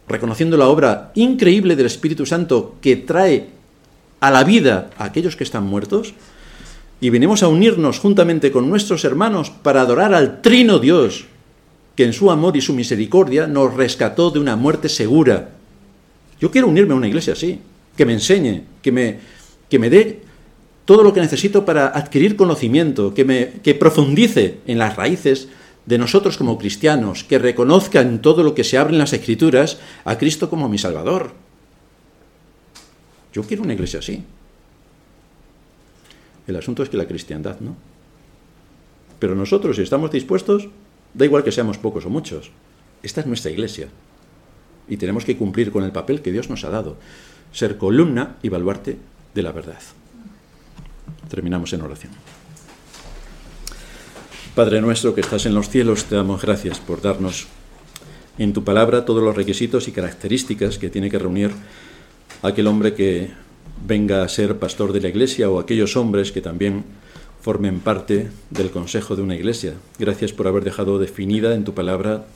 reconociendo 0.06 0.56
la 0.56 0.68
obra 0.68 1.10
increíble 1.16 1.74
del 1.74 1.86
Espíritu 1.86 2.26
Santo 2.26 2.76
que 2.80 2.94
trae 2.94 3.48
a 4.20 4.30
la 4.30 4.44
vida 4.44 4.90
a 4.98 5.06
aquellos 5.06 5.34
que 5.34 5.42
están 5.42 5.64
muertos, 5.64 6.14
y 7.00 7.10
venimos 7.10 7.42
a 7.42 7.48
unirnos 7.48 7.98
juntamente 7.98 8.52
con 8.52 8.70
nuestros 8.70 9.04
hermanos 9.04 9.50
para 9.50 9.80
adorar 9.80 10.14
al 10.14 10.42
Trino 10.42 10.78
Dios, 10.78 11.26
que 11.96 12.04
en 12.04 12.12
su 12.12 12.30
amor 12.30 12.56
y 12.56 12.60
su 12.60 12.74
misericordia 12.74 13.46
nos 13.46 13.74
rescató 13.74 14.30
de 14.30 14.38
una 14.38 14.54
muerte 14.54 14.88
segura. 14.88 15.50
Yo 16.38 16.50
quiero 16.50 16.68
unirme 16.68 16.92
a 16.92 16.96
una 16.96 17.08
iglesia 17.08 17.32
así, 17.32 17.58
que 17.96 18.04
me 18.04 18.12
enseñe, 18.12 18.64
que 18.82 18.92
me, 18.92 19.18
que 19.70 19.78
me 19.78 19.88
dé 19.88 20.20
todo 20.84 21.02
lo 21.02 21.12
que 21.14 21.20
necesito 21.20 21.64
para 21.64 21.88
adquirir 21.88 22.36
conocimiento, 22.36 23.14
que, 23.14 23.24
me, 23.24 23.52
que 23.62 23.74
profundice 23.74 24.58
en 24.66 24.78
las 24.78 24.94
raíces 24.94 25.48
de 25.86 25.98
nosotros 25.98 26.36
como 26.36 26.58
cristianos, 26.58 27.24
que 27.24 27.38
reconozca 27.38 28.02
en 28.02 28.20
todo 28.20 28.42
lo 28.42 28.54
que 28.54 28.64
se 28.64 28.76
abre 28.76 28.92
en 28.92 28.98
las 28.98 29.12
escrituras 29.12 29.78
a 30.04 30.18
Cristo 30.18 30.50
como 30.50 30.68
mi 30.68 30.78
Salvador. 30.78 31.32
Yo 33.32 33.42
quiero 33.42 33.62
una 33.62 33.74
iglesia 33.74 34.00
así. 34.00 34.22
El 36.46 36.56
asunto 36.56 36.82
es 36.82 36.88
que 36.88 36.96
la 36.96 37.06
cristiandad 37.06 37.58
no. 37.60 37.74
Pero 39.18 39.34
nosotros, 39.34 39.76
si 39.76 39.82
estamos 39.82 40.10
dispuestos, 40.10 40.68
da 41.16 41.24
igual 41.24 41.42
que 41.42 41.52
seamos 41.52 41.78
pocos 41.78 42.04
o 42.04 42.10
muchos. 42.10 42.50
Esta 43.02 43.20
es 43.20 43.26
nuestra 43.26 43.50
iglesia. 43.50 43.88
Y 44.88 44.98
tenemos 44.98 45.24
que 45.24 45.36
cumplir 45.36 45.72
con 45.72 45.82
el 45.82 45.92
papel 45.92 46.20
que 46.20 46.30
Dios 46.30 46.50
nos 46.50 46.64
ha 46.64 46.70
dado. 46.70 46.96
Ser 47.52 47.78
columna 47.78 48.36
y 48.42 48.50
baluarte 48.50 48.98
de 49.34 49.42
la 49.42 49.52
verdad. 49.52 49.80
Terminamos 51.28 51.72
en 51.72 51.82
oración. 51.82 52.12
Padre 54.54 54.80
nuestro 54.80 55.14
que 55.14 55.20
estás 55.20 55.46
en 55.46 55.54
los 55.54 55.68
cielos, 55.68 56.04
te 56.04 56.16
damos 56.16 56.42
gracias 56.42 56.78
por 56.78 57.00
darnos 57.02 57.46
en 58.38 58.52
tu 58.52 58.64
palabra 58.64 59.04
todos 59.04 59.22
los 59.22 59.36
requisitos 59.36 59.88
y 59.88 59.92
características 59.92 60.78
que 60.78 60.90
tiene 60.90 61.10
que 61.10 61.18
reunir 61.18 61.50
aquel 62.42 62.66
hombre 62.66 62.94
que 62.94 63.30
venga 63.86 64.22
a 64.22 64.28
ser 64.28 64.58
pastor 64.58 64.92
de 64.92 65.00
la 65.00 65.08
iglesia 65.08 65.50
o 65.50 65.58
aquellos 65.58 65.96
hombres 65.96 66.32
que 66.32 66.40
también 66.40 66.84
formen 67.46 67.78
parte 67.78 68.28
del 68.50 68.72
consejo 68.72 69.14
de 69.14 69.22
una 69.22 69.36
iglesia. 69.36 69.74
Gracias 70.00 70.32
por 70.32 70.48
haber 70.48 70.64
dejado 70.64 70.98
definida 70.98 71.54
en 71.54 71.62
tu 71.62 71.74
palabra 71.74 72.26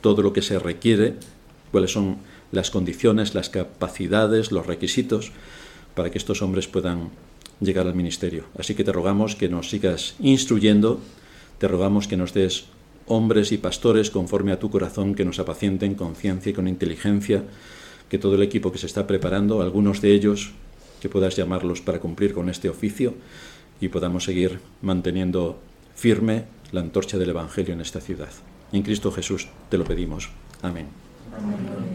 todo 0.00 0.22
lo 0.22 0.32
que 0.32 0.42
se 0.42 0.58
requiere, 0.58 1.14
cuáles 1.70 1.92
son 1.92 2.16
las 2.50 2.72
condiciones, 2.72 3.36
las 3.36 3.48
capacidades, 3.48 4.50
los 4.50 4.66
requisitos 4.66 5.30
para 5.94 6.10
que 6.10 6.18
estos 6.18 6.42
hombres 6.42 6.66
puedan 6.66 7.10
llegar 7.60 7.86
al 7.86 7.94
ministerio. 7.94 8.46
Así 8.58 8.74
que 8.74 8.82
te 8.82 8.90
rogamos 8.90 9.36
que 9.36 9.48
nos 9.48 9.70
sigas 9.70 10.16
instruyendo, 10.18 10.98
te 11.58 11.68
rogamos 11.68 12.08
que 12.08 12.16
nos 12.16 12.34
des 12.34 12.64
hombres 13.06 13.52
y 13.52 13.58
pastores 13.58 14.10
conforme 14.10 14.50
a 14.50 14.58
tu 14.58 14.68
corazón 14.68 15.14
que 15.14 15.24
nos 15.24 15.38
apacienten 15.38 15.94
con 15.94 16.16
ciencia 16.16 16.50
y 16.50 16.54
con 16.54 16.66
inteligencia, 16.66 17.44
que 18.08 18.18
todo 18.18 18.34
el 18.34 18.42
equipo 18.42 18.72
que 18.72 18.78
se 18.78 18.86
está 18.86 19.06
preparando, 19.06 19.62
algunos 19.62 20.00
de 20.00 20.12
ellos 20.12 20.50
que 21.00 21.08
puedas 21.08 21.36
llamarlos 21.36 21.82
para 21.82 22.00
cumplir 22.00 22.34
con 22.34 22.48
este 22.48 22.68
oficio 22.68 23.14
y 23.80 23.88
podamos 23.88 24.24
seguir 24.24 24.60
manteniendo 24.82 25.58
firme 25.94 26.44
la 26.72 26.80
antorcha 26.80 27.18
del 27.18 27.30
Evangelio 27.30 27.74
en 27.74 27.80
esta 27.80 28.00
ciudad. 28.00 28.30
En 28.72 28.82
Cristo 28.82 29.12
Jesús 29.12 29.48
te 29.68 29.78
lo 29.78 29.84
pedimos. 29.84 30.30
Amén. 30.62 30.86